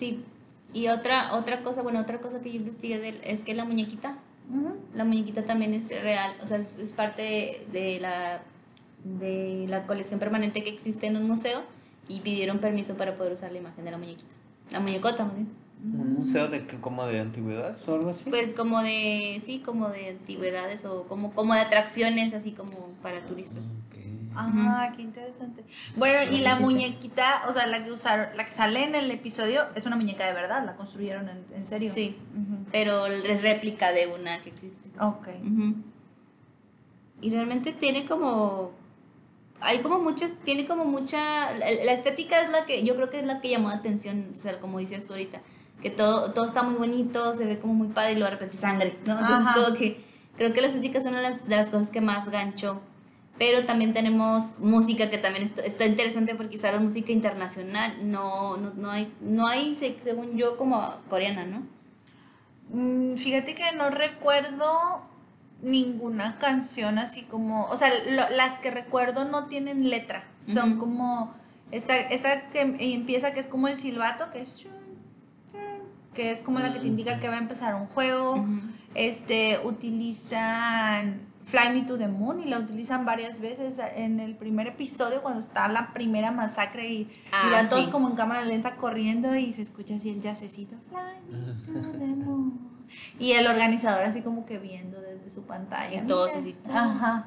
[0.00, 0.24] Sí.
[0.72, 3.64] Y otra, otra cosa, bueno, otra cosa que yo investigué de él es que la
[3.64, 4.16] muñequita,
[4.94, 8.42] la muñequita también es real, o sea, es, es parte de, de la
[9.04, 11.62] de la colección permanente que existe en un museo
[12.08, 14.34] y pidieron permiso para poder usar la imagen de la muñequita.
[14.70, 15.48] La muñecota, más bien.
[15.82, 18.28] ¿Un museo de que, como de antigüedades o algo así?
[18.28, 23.24] Pues como de, sí, como de antigüedades o como, como de atracciones, así como para
[23.24, 23.76] turistas.
[23.88, 23.96] Ok.
[24.36, 25.64] Ah, qué interesante.
[25.96, 29.64] Bueno, y la muñequita, o sea, la que usaron, la que sale en el episodio,
[29.74, 31.92] es una muñeca de verdad, la construyeron en, en serio.
[31.92, 32.64] Sí, Ujú.
[32.70, 34.88] pero es réplica de una que existe.
[35.00, 35.28] Ok.
[35.44, 35.74] Ujú.
[37.20, 38.72] Y realmente tiene como.
[39.60, 40.34] Hay como muchas.
[40.44, 41.52] Tiene como mucha.
[41.52, 42.84] La, la estética es la que.
[42.84, 44.30] Yo creo que es la que llamó la atención.
[44.32, 45.40] O sea, como dices tú ahorita.
[45.82, 48.56] Que todo, todo está muy bonito, se ve como muy padre y luego de repente
[48.56, 49.12] sangre, ¿no?
[49.12, 49.54] Entonces, Ajá.
[49.54, 50.00] como que.
[50.36, 52.80] Creo que la estética es una de las, de las cosas que más ganchó.
[53.40, 57.94] Pero también tenemos música que también está, interesante porque usaron música internacional.
[58.12, 61.62] No, no, no hay, no hay, se- según yo, como coreana, ¿no?
[62.68, 65.00] Mm, Fíjate que no recuerdo
[65.62, 71.32] ninguna canción así como, o sea, lo- las que recuerdo no tienen letra, son como
[71.70, 74.66] esta, esta que empieza que es como el silbato, que es
[76.14, 78.44] que es como la que te indica que va a empezar un juego.
[78.94, 84.66] Este utilizan Fly Me to the Moon y la utilizan varias veces en el primer
[84.68, 87.90] episodio cuando está la primera masacre y, y Ah, van todos sí.
[87.90, 92.06] como en cámara lenta corriendo y se escucha así el jazzecito Fly Me to the
[92.24, 92.58] Moon
[93.18, 96.56] y el organizador así como que viendo desde su pantalla Y todos así.
[96.68, 97.26] ajá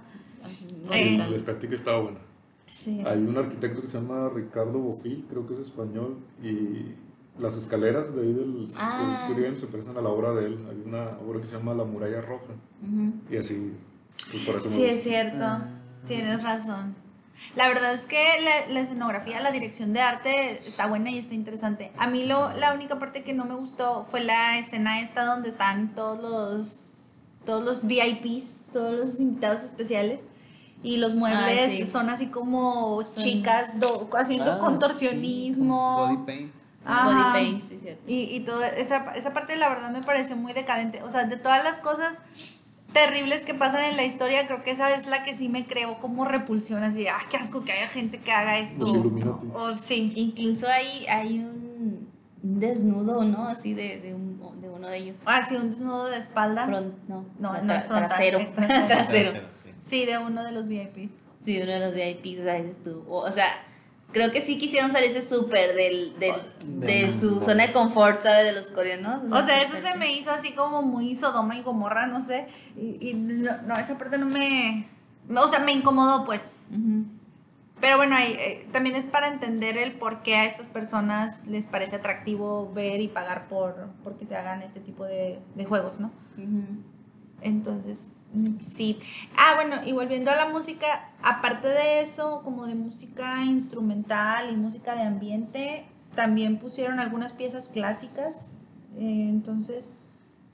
[0.85, 1.17] No, Eh.
[1.17, 2.19] La estética estaba buena.
[2.65, 6.95] sí Hay un arquitecto que se llama Ricardo Bofil, creo que es español, y
[7.39, 9.05] las escaleras de ahí del, Ah.
[9.07, 10.57] del Squid Game se parecen a la obra de él.
[10.69, 12.53] Hay una obra que se llama La Muralla Roja,
[13.31, 13.71] y así,
[14.31, 15.43] pues por eso Sí, es cierto.
[15.43, 15.65] Ah.
[16.07, 16.95] Tienes razón.
[17.55, 21.33] La verdad es que la, la escenografía, la dirección de arte está buena y está
[21.33, 21.91] interesante.
[21.97, 25.49] A mí lo, la única parte que no me gustó fue la escena esta donde
[25.49, 26.91] están todos los,
[27.45, 30.21] todos los VIPs, todos los invitados especiales.
[30.83, 31.85] Y los muebles sí.
[31.85, 36.07] son así como Son- chicas do- haciendo Ah, contorsionismo.
[36.09, 36.53] sí, Body paint.
[36.85, 37.05] Ajá.
[37.05, 38.03] Body paint, sí, cierto.
[38.05, 41.01] Y, y toda esa, esa parte la verdad me pareció muy decadente.
[41.03, 42.17] O sea, de todas las cosas
[42.94, 45.99] terribles que pasan en la historia, creo que esa es la que sí me creo
[45.99, 48.86] como repulsión, así, ah, qué asco que haya gente que haga esto.
[48.86, 49.48] Los Illuminati.
[49.53, 50.14] O sí.
[50.15, 52.07] Incluso hay, hay un
[52.41, 53.48] desnudo, ¿no?
[53.48, 55.22] Así de, de, un- de uno de ellos.
[55.26, 56.65] Ah, sí, un desnudo de espalda.
[56.68, 58.40] Front- no, No, tra- no es frontal, trasero.
[58.40, 58.88] es trasero.
[58.88, 59.41] trasero.
[59.52, 59.70] sí.
[59.84, 61.10] Sí, de uno de los VIP.
[61.44, 63.03] Sí, uno de los VIPs, o sea, dices tú.
[63.10, 63.48] O, o sea,
[64.14, 66.34] creo que sí quisieron salirse súper del, del,
[66.65, 68.45] de Del- su zona de confort, ¿sabes?
[68.45, 69.30] De los coreanos.
[69.31, 72.48] O sea, eso se me hizo así como muy Sodoma y Gomorra, no sé.
[72.77, 74.88] Y, y no, no, esa parte no me...
[75.35, 76.61] O sea, me incomodó, pues.
[77.81, 81.65] Pero bueno, ahí, eh, también es para entender el por qué a estas personas les
[81.65, 85.99] parece atractivo ver y pagar por, por que se hagan este tipo de, de juegos,
[85.99, 86.11] ¿no?
[87.41, 88.10] Entonces,
[88.65, 88.99] sí.
[89.38, 94.57] Ah, bueno, y volviendo a la música, aparte de eso, como de música instrumental y
[94.57, 95.85] música de ambiente,
[96.15, 98.57] también pusieron algunas piezas clásicas.
[98.97, 99.91] eh, entonces,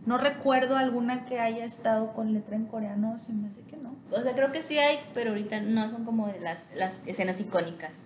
[0.05, 3.95] no recuerdo alguna que haya estado con letra en coreano, se me hace que no.
[4.11, 7.99] O sea, creo que sí hay, pero ahorita no son como las, las escenas icónicas.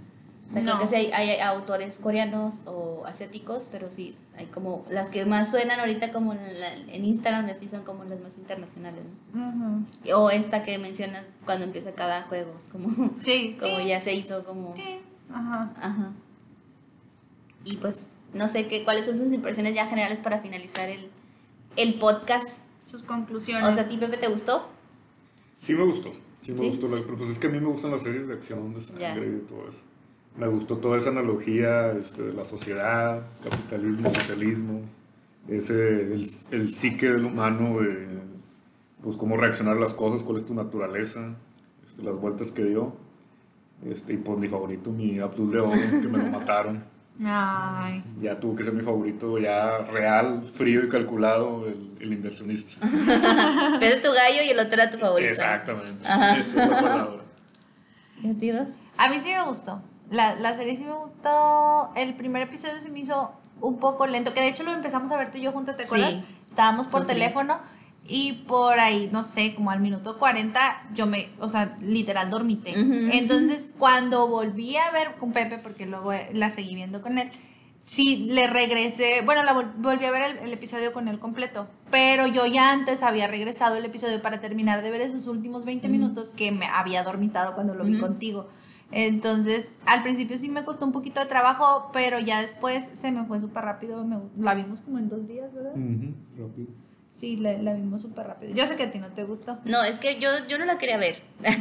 [0.53, 0.77] O sea, No.
[0.77, 5.25] creo que sí hay, hay autores coreanos o asiáticos, pero sí, hay como las que
[5.25, 9.03] más suenan ahorita como en, la- en Instagram, así son como las más internacionales,
[9.33, 9.83] ¿no?
[10.15, 12.89] O esta que mencionas cuando empieza cada juego, es como,
[13.19, 13.57] Sí.
[13.59, 14.73] como ya se hizo como...
[14.73, 14.99] tin.
[15.33, 15.73] Ajá.
[15.81, 16.11] Ajá.
[17.65, 21.09] Y pues, no sé qué, cuáles son sus impresiones ya generales para finalizar el,
[21.77, 22.59] el podcast.
[22.83, 23.67] Sus conclusiones.
[23.69, 24.67] O sea, ¿a ti, Pepe, te gustó?
[25.57, 26.11] Sí me gustó,
[26.41, 26.67] sí me ¿Sí?
[26.67, 29.15] gustó, pues es que a mí me gustan las series de acción, de sangre Ya.
[29.17, 29.79] y todo eso.
[30.35, 34.81] Me gustó toda esa analogía este, de la sociedad, capitalismo, socialismo,
[35.47, 38.07] ese, el, el psique del humano, de,
[39.03, 41.35] pues cómo reaccionar a las cosas, cuál es tu naturaleza,
[41.85, 42.93] este, las vueltas que dio.
[43.85, 46.83] Este, y pues mi favorito, mi Abdul Oro, que me lo mataron.
[47.23, 48.03] Ay.
[48.21, 52.77] Ya tuvo que ser mi favorito, ya real, frío y calculado, el, el inversionista.
[53.79, 55.29] Pero tu gallo y el otro era tu favorito.
[55.29, 57.21] Exactamente, esa es la palabra.
[58.19, 58.71] ¿Y a ti, Ros?
[58.97, 59.79] A mí sí me gustó.
[60.11, 61.91] La, la serie sí me gustó.
[61.95, 63.31] El primer episodio se me hizo
[63.61, 65.83] un poco lento, que de hecho lo empezamos a ver tú y yo juntas, ¿te
[65.83, 66.11] acuerdas?
[66.15, 66.23] Sí.
[66.49, 67.59] Estábamos por teléfono
[68.05, 72.73] y por ahí, no sé, como al minuto 40, yo me, o sea, literal dormité.
[73.13, 77.31] Entonces, cuando volví a ver con Pepe, porque luego eh, la seguí viendo con él,
[77.85, 81.67] sí le regresé, bueno, la vol- volví a ver el, el episodio con él completo,
[81.91, 85.87] pero yo ya antes había regresado el episodio para terminar de ver esos últimos 20
[85.89, 88.49] minutos que me había dormitado cuando lo vi contigo.
[88.95, 93.25] Entonces, al principio sí me costó un poquito de trabajo, pero ya después se me
[93.25, 94.03] fue súper rápido.
[94.05, 95.71] me- la vimos como en dos días, ¿verdad?
[96.37, 96.67] Rápido.
[97.11, 98.53] Sí, la, la vimos súper rápido.
[98.55, 99.57] Yo sé que a ti no te gustó.
[99.65, 101.15] No, es que yo, yo no la quería ver.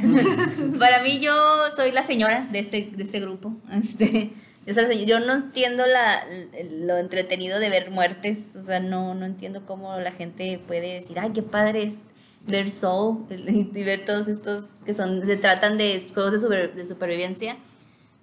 [0.79, 1.33] Para mí, yo
[1.77, 3.55] soy la señora de este, de este grupo.
[3.71, 4.33] Este,
[4.67, 6.23] la señora- yo no entiendo la,
[6.71, 8.57] lo entretenido de ver muertes.
[8.57, 11.99] O sea, no, no entiendo cómo la gente puede decir, ay, qué padre es
[12.47, 16.87] ver Soul y ver todos estos que son, se tratan de juegos de, super- de
[16.87, 17.57] supervivencia.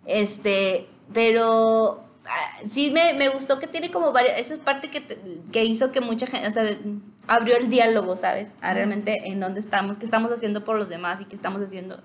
[0.05, 5.03] Este, pero ah, sí me, me gustó que tiene como varias, esa es parte que,
[5.51, 6.65] que hizo que mucha gente, o sea,
[7.27, 8.49] abrió el diálogo, ¿sabes?
[8.61, 12.01] A realmente en dónde estamos, qué estamos haciendo por los demás y qué estamos haciendo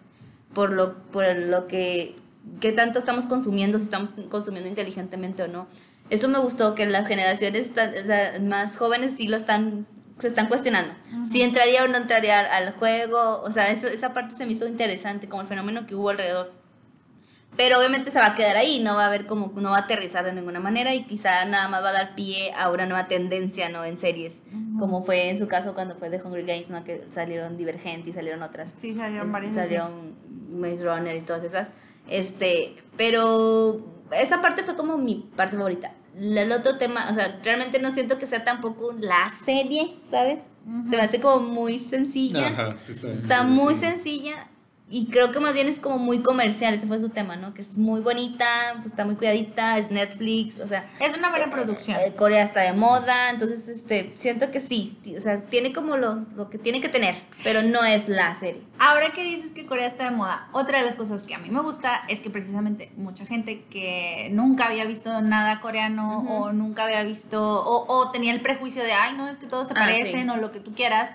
[0.53, 2.15] por lo, por lo que,
[2.61, 5.67] qué tanto estamos consumiendo, si estamos consumiendo inteligentemente o no.
[6.11, 9.87] Eso me gustó, que las generaciones están- o sea, más jóvenes sí lo están,
[10.19, 10.95] se están cuestionando.
[11.27, 14.67] Si entraría o no entraría al, juego, o sea, eso- esa parte se me hizo
[14.67, 16.53] interesante, como el fenómeno que hubo alrededor.
[17.57, 19.81] Pero obviamente se va a quedar ahí, no va a haber como, no va a
[19.83, 23.07] aterrizar de ninguna manera y quizá nada más va a dar pie a una nueva
[23.07, 23.85] tendencia, ¿no?
[23.85, 24.43] En series,
[24.81, 26.83] como fue en su caso cuando fue de Hunger Games, ¿no?
[26.83, 28.73] Que salieron Divergent y salieron otras.
[28.81, 29.55] Sí, salieron varias.
[29.55, 30.15] salieron
[30.51, 31.71] Maze Runner y todas esas.
[32.09, 33.81] Este, pero
[34.11, 35.93] esa parte fue como mi parte favorita.
[36.17, 40.41] La- El otro tema, o sea, realmente no siento que sea tampoco la serie, ¿sabes?
[40.89, 42.49] Se me hace como muy sencilla.
[42.49, 43.09] Ajá, sí, sí.
[43.09, 43.47] Está Sí.
[43.49, 44.49] muy sencilla
[44.97, 47.53] y creo que más bien es como muy comercial, ese fue su tema, ¿no?
[47.53, 51.51] Que es muy bonita, pues está muy cuidadita, es Netflix, o sea, Es una buena
[51.51, 51.99] producción.
[52.01, 56.25] eh, Corea está de moda, entonces este, siento que sí, o sea, tiene como lo,
[56.37, 58.63] lo que tiene que tener, pero no es la serie.
[58.79, 61.51] Ahora que dices que Corea está de moda, otra de las cosas que a mí
[61.51, 66.85] me gusta es que precisamente mucha gente que nunca había visto nada coreano o nunca
[66.85, 69.81] había visto, o, o tenía el prejuicio de, ay, no, es que todos se Ah,
[69.81, 70.29] parecen sí.
[70.31, 71.11] o lo que tú quieras,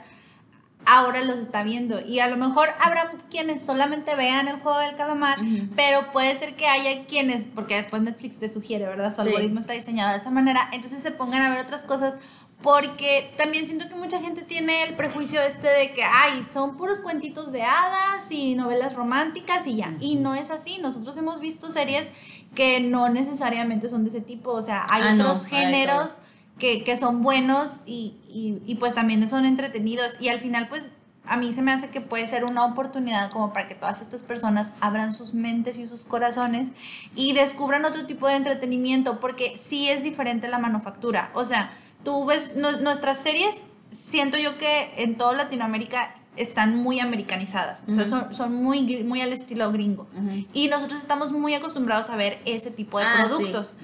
[0.90, 2.00] ahora los está viendo.
[2.06, 5.38] Y a lo mejor habrá quienes solamente vean el juego del calamar,
[5.76, 9.14] pero puede ser que haya quienes, porque después Netflix te sugiere, ¿verdad?
[9.16, 9.28] Su Sí.
[9.28, 12.16] algoritmo está diseñado de esa manera, entonces se pongan a ver otras cosas.
[12.62, 17.00] Porque también siento que mucha gente tiene el prejuicio este de que, ay, son puros
[17.00, 19.94] cuentitos de hadas y novelas románticas y ya.
[20.02, 20.78] Y no es así.
[20.82, 22.10] Nosotros hemos visto series
[22.56, 24.52] que no necesariamente son de ese tipo.
[24.52, 26.18] O sea, hay Ah, otros géneros.
[26.60, 30.14] Que, que son buenos y, y, y pues también son entretenidos.
[30.20, 30.90] Y al final, pues
[31.26, 34.24] a mí se me hace que puede ser una oportunidad como para que todas estas
[34.24, 36.70] personas abran sus mentes y sus corazones
[37.16, 41.30] y descubran otro tipo de entretenimiento, porque sí es diferente la manufactura.
[41.34, 41.72] O sea,
[42.04, 47.92] tú ves nu- nuestras series, siento yo que en toda Latinoamérica están muy americanizadas, o
[47.92, 50.08] sea, son, son muy, muy al estilo gringo.
[50.16, 50.46] Ujú.
[50.54, 53.28] Y nosotros estamos muy acostumbrados a ver ese tipo de Ah, sí.
[53.28, 53.76] productos.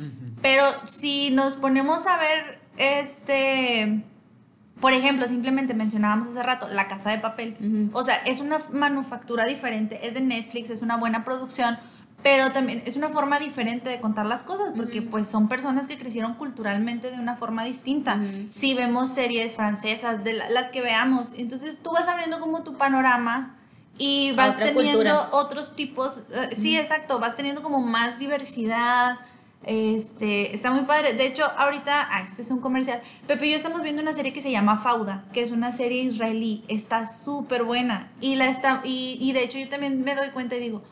[0.42, 4.04] Pero si nos ponemos a ver, este,
[4.80, 7.90] por ejemplo, simplemente mencionábamos hace rato La Casa de Papel.
[7.94, 11.78] O sea, es una manufactura diferente, es de Netflix, es una buena producción,
[12.24, 15.98] pero también es una forma diferente de contar las cosas, porque pues son personas que
[15.98, 18.20] crecieron culturalmente de una forma distinta.
[18.50, 22.78] Si vemos series francesas, de la- las que veamos, entonces tú vas abriendo como tu
[22.78, 23.56] panorama
[23.98, 25.30] y vas teniendo cultura.
[25.32, 29.20] otros tipos, eh, sí, exacto, vas teniendo como más diversidad.
[29.64, 31.14] Este, está muy padre.
[31.14, 33.02] De hecho, ahorita, ah, este es un comercial.
[33.28, 36.04] Pepe y yo estamos viendo una serie que se llama Fauda, que es una serie
[36.04, 36.64] israelí.
[36.68, 38.12] Está súper buena.
[38.22, 40.84] Y la está, y, y de hecho yo también me doy cuenta y digo,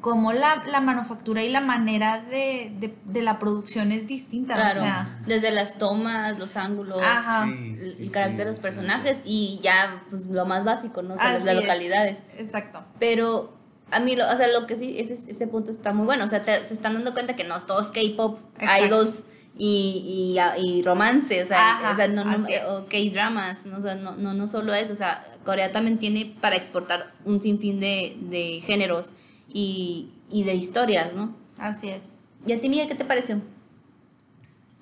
[0.00, 4.54] como la, la manufactura y la manera de, de, de la producción es distinta.
[4.54, 7.46] Claro, O sea, desde las tomas, los ángulos, Ajá.
[7.46, 11.14] Sí, el, sí, el carácter de los personajes y ya pues lo más básico, ¿no?
[11.14, 11.54] O sea, las es.
[11.56, 12.18] localidades.
[12.36, 12.84] Exacto.
[13.00, 13.57] Pero
[13.90, 16.24] a mí, lo, o sea, lo que sí, ese, ese punto está muy bueno.
[16.24, 18.38] O sea, te- se están dando cuenta que no es todos K-pop,
[18.84, 19.22] idols
[19.56, 23.78] y, y, y romance, o sea, Ajá, o sea, no, no- o K-dramas, ¿no?
[23.78, 27.40] O sea, no, no, no solo eso, o sea, Corea también tiene para exportar un
[27.40, 29.10] sinfín de, de géneros
[29.52, 31.34] y, y de historias, ¿no?
[31.58, 32.16] Así es.
[32.46, 33.40] ¿Y a ti, Miguel, qué te pareció?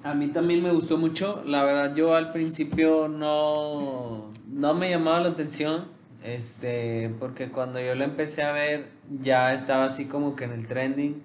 [0.05, 1.43] A mí también me gustó mucho.
[1.47, 5.87] La verdad, yo al principio no, no me llamaba la atención.
[6.25, 8.89] Este, porque cuando yo lo empecé a ver,
[9.21, 11.23] ya estaba así como que en el trending.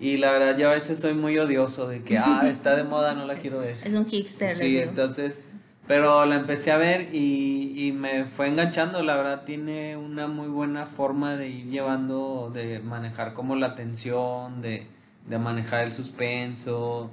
[0.00, 3.14] Y la verdad, yo a veces soy muy odioso de que, ah, está de moda,
[3.14, 3.76] no la quiero ver.
[3.84, 5.42] Es un hipster, Sí, entonces,
[5.86, 10.48] pero la empecé a ver y, y me fue enganchando, la verdad tiene una muy
[10.48, 14.86] buena forma de ir llevando, de manejar como la tensión, de,
[15.28, 17.10] de manejar el suspenso,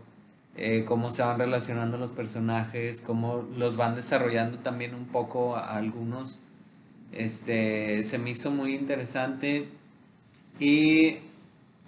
[0.57, 5.77] eh, cómo se van relacionando los personajes, cómo los van desarrollando también un poco a
[5.77, 6.39] algunos.
[7.11, 9.67] Este, se me hizo muy interesante
[10.59, 11.17] y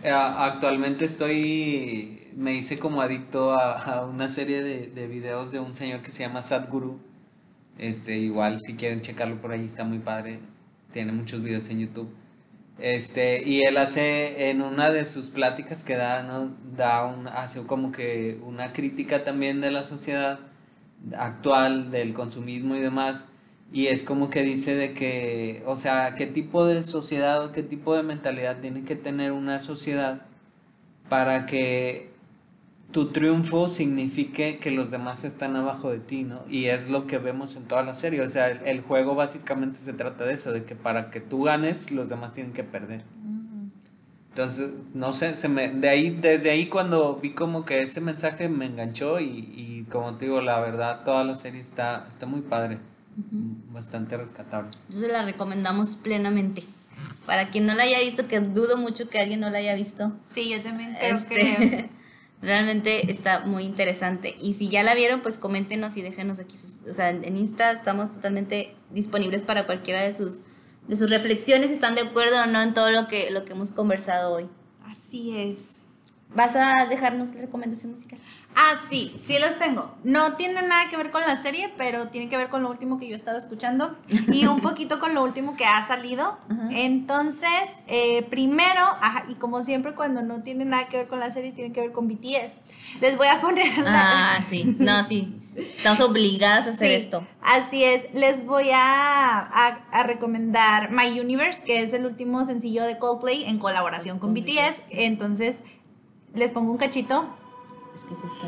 [0.04, 5.76] eh, actualmente estoy, me hice como adicto a, una serie de, de videos de un
[5.76, 7.00] señor que se llama Sadhguru.
[7.78, 10.40] Este, igual si quieren checarlo por ahí está muy padre.
[10.92, 12.10] Tiene muchos videos en YouTube.
[12.80, 16.56] Este, y él hace en una de sus pláticas que da, ¿no?
[16.76, 20.40] Da un, hace como que una crítica también de la sociedad
[21.18, 23.28] actual, del consumismo y demás.
[23.74, 27.64] Y es como que dice de que, o sea, qué tipo de sociedad o qué
[27.64, 30.28] tipo de mentalidad tiene que tener una sociedad
[31.10, 32.12] para que
[32.92, 36.44] tu triunfo signifique que los demás están abajo de ti, ¿no?
[36.48, 38.22] Y es lo que vemos en toda la serie.
[38.22, 41.44] O sea, el, el juego básicamente se trata de eso, de que para que tú
[41.44, 43.04] ganes, los demás tienen que perder.
[44.30, 48.50] Entonces, no sé, se me, de ahí, desde ahí cuando vi como que ese mensaje
[48.50, 52.42] me enganchó y, y como te digo, la verdad, toda la serie está, está muy
[52.42, 52.80] padre,
[53.72, 54.70] bastante rescatable.
[54.88, 56.64] Entonces la recomendamos plenamente.
[57.26, 60.12] Para quien no la haya visto, que dudo mucho que alguien no la haya visto.
[60.22, 61.90] Sí, yo también creo Este, que...
[62.42, 64.36] realmente está muy interesante.
[64.42, 66.58] Y si ya la vieron, pues coméntenos y déjenos aquí.
[66.58, 70.40] sus- o sea, en Insta estamos totalmente disponibles para cualquiera de sus,
[70.88, 73.54] de sus reflexiones, si están de acuerdo o no en todo lo que, lo que
[73.54, 74.48] hemos conversado hoy.
[74.84, 75.80] Así es.
[76.36, 78.18] ¿Vas a dejarnos la recomendación musical?
[78.56, 79.94] Ah, sí, sí los tengo.
[80.04, 82.98] No tiene nada que ver con la serie, pero tiene que ver con lo último
[83.00, 83.96] que yo he estado escuchando
[84.32, 86.38] y un poquito con lo último que ha salido.
[86.72, 91.32] Entonces, eh, primero, ajá, y como siempre cuando no tiene nada que ver con la
[91.32, 92.60] serie, tiene que ver con BTS.
[93.02, 94.36] Les voy a poner la...
[94.36, 94.76] Ah, sí.
[94.80, 95.40] No, sí.
[95.56, 97.28] Estamos obligadas a hacer Sí, esto.
[97.42, 98.80] Así es, les voy a,
[99.40, 104.34] a- a recomendar My Universe, que es el último sencillo de Coldplay en colaboración con
[104.34, 104.82] Con BTS.
[104.90, 105.62] Entonces,
[106.34, 107.26] les pongo un cachito.
[107.96, 108.48] Es que sí está.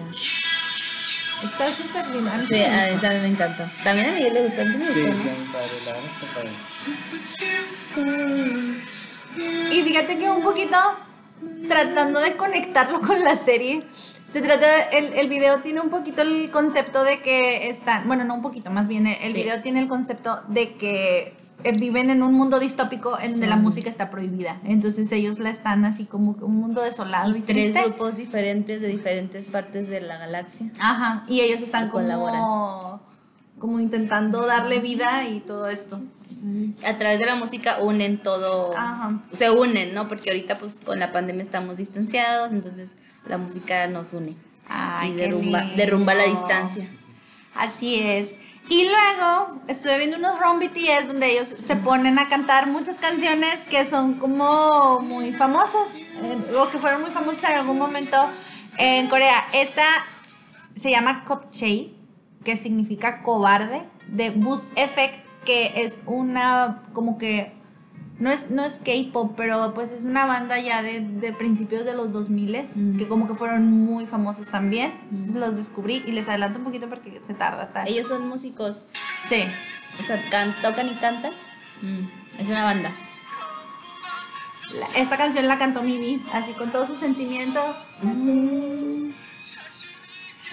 [1.48, 2.32] Está súper lindo.
[2.48, 3.70] Sí, sí a mí también me encanta.
[3.84, 4.64] También a Miguel le gusta.
[4.64, 4.86] Sí, muy
[5.52, 6.50] padre, la verdad está padre.
[9.72, 10.78] Y fíjate que un poquito
[11.68, 13.84] tratando de conectarlo con la serie.
[14.28, 18.24] Se trata, de- el, el video tiene un poquito el concepto de que están, bueno,
[18.24, 19.34] no un poquito, más bien el Sí.
[19.34, 21.36] video tiene el concepto de que
[21.72, 23.50] viven en un mundo distópico en donde Sí.
[23.50, 24.60] la música está prohibida.
[24.64, 27.82] Entonces ellos la están así como un mundo desolado y, Y tres triste.
[27.90, 30.70] grupos diferentes de diferentes partes de la galaxia.
[30.80, 32.42] Ajá, y ellos están como, colaboran.
[33.60, 36.00] como intentando darle vida y todo esto.
[36.86, 39.22] A través de la música unen todo, Ajá.
[39.32, 40.08] se unen, ¿no?
[40.08, 42.92] Porque ahorita pues con la pandemia estamos distanciados, entonces
[43.28, 44.36] la música nos une
[44.68, 46.88] Ay, y derrumba, derrumba la distancia.
[47.56, 48.36] Así es.
[48.68, 53.66] Y luego estuve viendo unos ROM BTS donde ellos se ponen a cantar muchas canciones
[53.66, 58.18] que son como muy famosas eh, o que fueron muy famosas en algún momento
[58.80, 59.46] en Corea.
[59.54, 59.86] Esta
[60.76, 61.94] se llama Kopchae,
[62.44, 67.54] que significa cobarde, de Boost Effect, que es una como que
[68.20, 71.94] no es, no es K-pop, pero pues es una banda ya de, de principios de
[71.94, 72.98] los 2000 Mm.
[72.98, 74.94] que como que fueron muy famosos también.
[75.12, 77.64] Entonces los descubrí y les adelanto un poquito porque se tarda.
[77.64, 78.88] hasta- Ellos son músicos,
[79.28, 79.44] Sí.
[80.00, 81.32] o sea, can- tocan y cantan.
[81.82, 82.92] Mm, Es una banda.
[84.80, 87.62] La- esta canción la cantó Mimi, así con todo su sentimiento.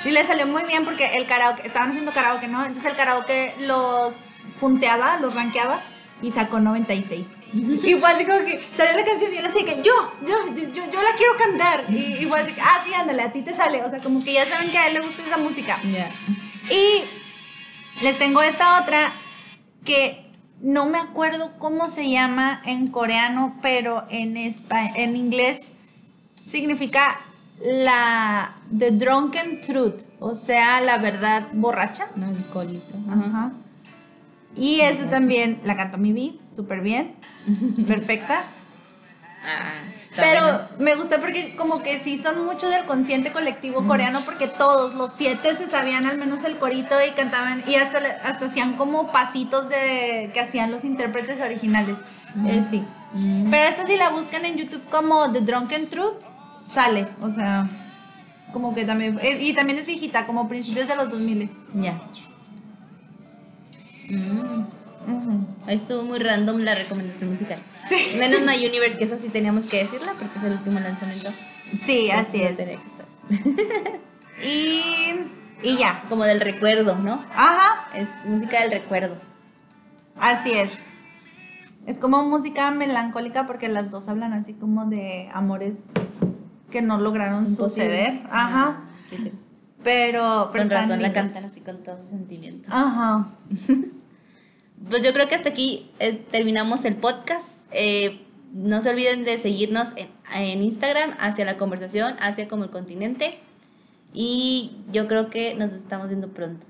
[0.05, 2.60] Y le salió muy bien porque el karaoke, estaban haciendo karaoke, ¿no?
[2.60, 4.14] Entonces el karaoke los
[4.60, 5.80] punteaba, los rankeaba
[6.20, 7.26] y sacó 96.
[7.84, 9.92] Y fue así como que salió la canción y él así que yo,
[10.26, 11.84] yo, yo, yo, yo la quiero cantar.
[11.88, 13.82] Y, y fue así ah, sí, ándale, a ti te sale.
[13.82, 15.78] O sea, como que ya saben que a él le gusta esa música.
[15.84, 16.10] Ya.
[16.70, 17.02] Y
[18.02, 19.12] les tengo esta otra
[19.84, 20.24] que
[20.60, 25.72] no me acuerdo cómo se llama en coreano, pero en, en inglés
[26.36, 27.18] significa
[27.64, 32.08] la The Drunken Truth, o sea, la verdad borracha.
[32.16, 32.98] No, alcohólico.
[33.10, 33.52] Ajá.
[34.56, 37.14] Y esa también la cantó mi B, súper bien,
[37.86, 38.42] perfecta.
[39.44, 39.72] Ah,
[40.08, 44.46] está Pero me gusta porque como que sí son mucho del consciente colectivo coreano porque
[44.46, 48.74] todos los siete se sabían al menos el corito y cantaban y hasta, hasta hacían
[48.74, 51.96] como pasitos de que hacían los intérpretes originales.
[52.46, 52.84] Eh, sí.
[53.50, 56.20] Pero esta si la buscan en YouTube como The Drunken Truth,
[56.64, 57.08] sale.
[57.20, 57.66] O sea,
[58.52, 59.18] como que también...
[59.22, 61.50] eh, y también es viejita, como principios de los 2000.
[61.74, 62.00] Ya.
[64.16, 64.64] Mm,
[65.16, 65.47] Ujú.
[65.66, 67.59] Ahí estuvo muy random la recomendación musical.
[67.89, 67.97] Sí.
[68.18, 71.30] Menos My Universe, que esa sí teníamos que decirla porque es el último lanzamiento.
[71.84, 72.56] Sí, así No es.
[72.56, 74.01] tenía que estar.
[74.44, 75.14] Y,
[75.62, 76.02] y ya.
[76.09, 77.14] Como del recuerdo, ¿no?
[77.34, 77.89] Ajá.
[77.94, 79.16] Es música del recuerdo.
[80.18, 80.78] Así es.
[81.86, 85.78] Es como música melancólica porque las dos hablan así como de amores
[86.70, 88.10] que no lograron suceder.
[88.30, 88.78] Ajá.
[88.80, 88.82] Ah.
[89.84, 92.68] Pero, pero Con razón la cantan así con todo su sentimiento.
[92.72, 93.26] Ajá.
[94.88, 97.66] Pues yo creo que hasta aquí eh, terminamos el podcast.
[97.72, 98.20] Eh,
[98.52, 103.30] no se olviden de seguirnos en, en Instagram, hacia la conversación, hacia como el continente.
[104.12, 106.66] Y yo creo que nos estamos viendo pronto.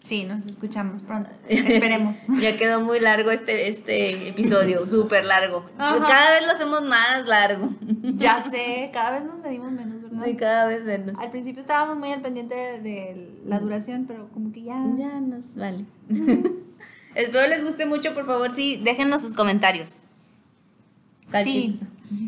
[0.00, 1.30] Sí, nos escuchamos pronto.
[1.48, 2.22] Esperemos.
[2.40, 5.66] ya quedó muy largo este, este episodio, súper largo.
[5.78, 6.06] Ajá.
[6.06, 7.68] Cada vez lo hacemos más largo.
[8.16, 10.24] ya sé, cada vez nos medimos menos, ¿verdad?
[10.24, 11.18] Sí, cada vez menos.
[11.18, 14.82] Al principio estábamos muy al pendiente de, de la duración, pero como que ya...
[14.96, 15.84] Ya nos vale.
[17.20, 19.96] Espero les guste mucho, por favor, sí, déjenos sus comentarios.
[21.44, 21.78] Sí.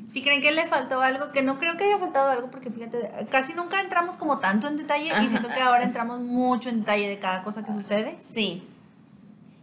[0.07, 3.11] Si creen que les faltó algo, que no creo que haya faltado algo, porque fíjate,
[3.31, 5.25] casi nunca entramos como tanto en detalle Ajá.
[5.25, 8.17] y siento que ahora entramos mucho en detalle de cada cosa que sucede.
[8.23, 8.63] Sí.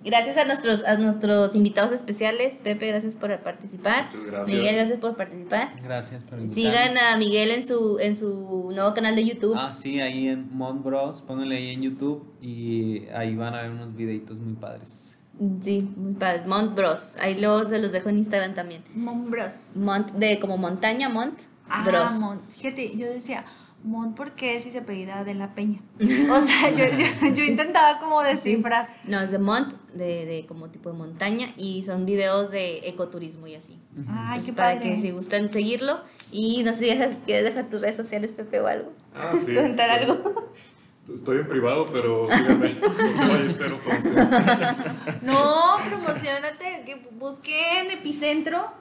[0.03, 2.56] Gracias a nuestros, a nuestros invitados especiales.
[2.64, 4.06] Pepe, gracias por participar.
[4.06, 4.57] Muchas gracias.
[4.57, 5.69] Miguel, gracias por participar.
[5.84, 6.72] Gracias por invitarme.
[6.72, 9.56] Sigan a Miguel en su, en su nuevo canal de YouTube.
[9.57, 13.72] Ah, sí, ahí en Mon Bros, pónganle ahí en YouTube y ahí van a ver
[13.72, 15.19] unos videitos muy padres.
[15.64, 16.44] Sí, muy padre.
[16.48, 17.16] Mont Bros.
[17.22, 18.84] Ahí luego se los dejo en Instagram también.
[18.94, 19.76] Mombros.
[19.78, 21.40] Mont, de como montaña, Mont
[21.70, 22.16] Ah, Bros.
[22.20, 22.41] Mont.
[22.49, 23.45] Fíjate, yo decía,
[23.84, 25.80] Mont, ¿por qué si se apellida de la Peña?
[25.99, 28.90] O sea, yo, yo, yo intentaba como descifrar.
[29.06, 31.48] No, es de Mont, de, de como tipo de montaña.
[31.56, 33.80] Y son videos de ecoturismo y así.
[33.95, 34.03] Ay,
[34.40, 34.90] Entonces, qué para padre.
[34.95, 36.02] que si gustan seguirlo.
[36.32, 38.91] Y no sé si dejas, quieres dejar tus redes sociales, Pepe, o algo.
[39.16, 39.53] Ah, sí.
[39.56, 40.52] Contar algo.
[41.14, 42.36] Estoy en privado, pero 11.
[45.22, 48.72] No, promocionate, que busquen Epicentro.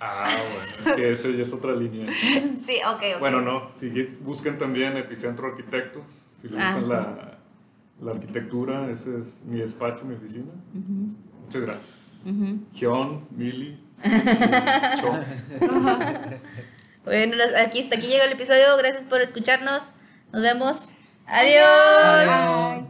[0.00, 2.06] Ah, bueno, es que ese ya es otra línea.
[2.58, 3.20] Sí, ok, ok.
[3.20, 3.88] Bueno, no, si
[4.20, 6.02] busquen también Epicentro Arquitectos,
[6.40, 6.90] si les Ah, gustan sí.
[6.90, 7.38] la,
[8.04, 10.52] la arquitectura, ese es mi despacho, mi oficina.
[11.44, 12.24] Muchas gracias.
[12.74, 13.80] Gion, Mili,
[15.00, 15.18] Cho.
[17.04, 18.76] Bueno, aquí, hasta aquí llega el episodio.
[18.76, 19.92] Gracias por escucharnos.
[20.32, 20.88] Nos vemos.
[21.26, 22.86] Adiós.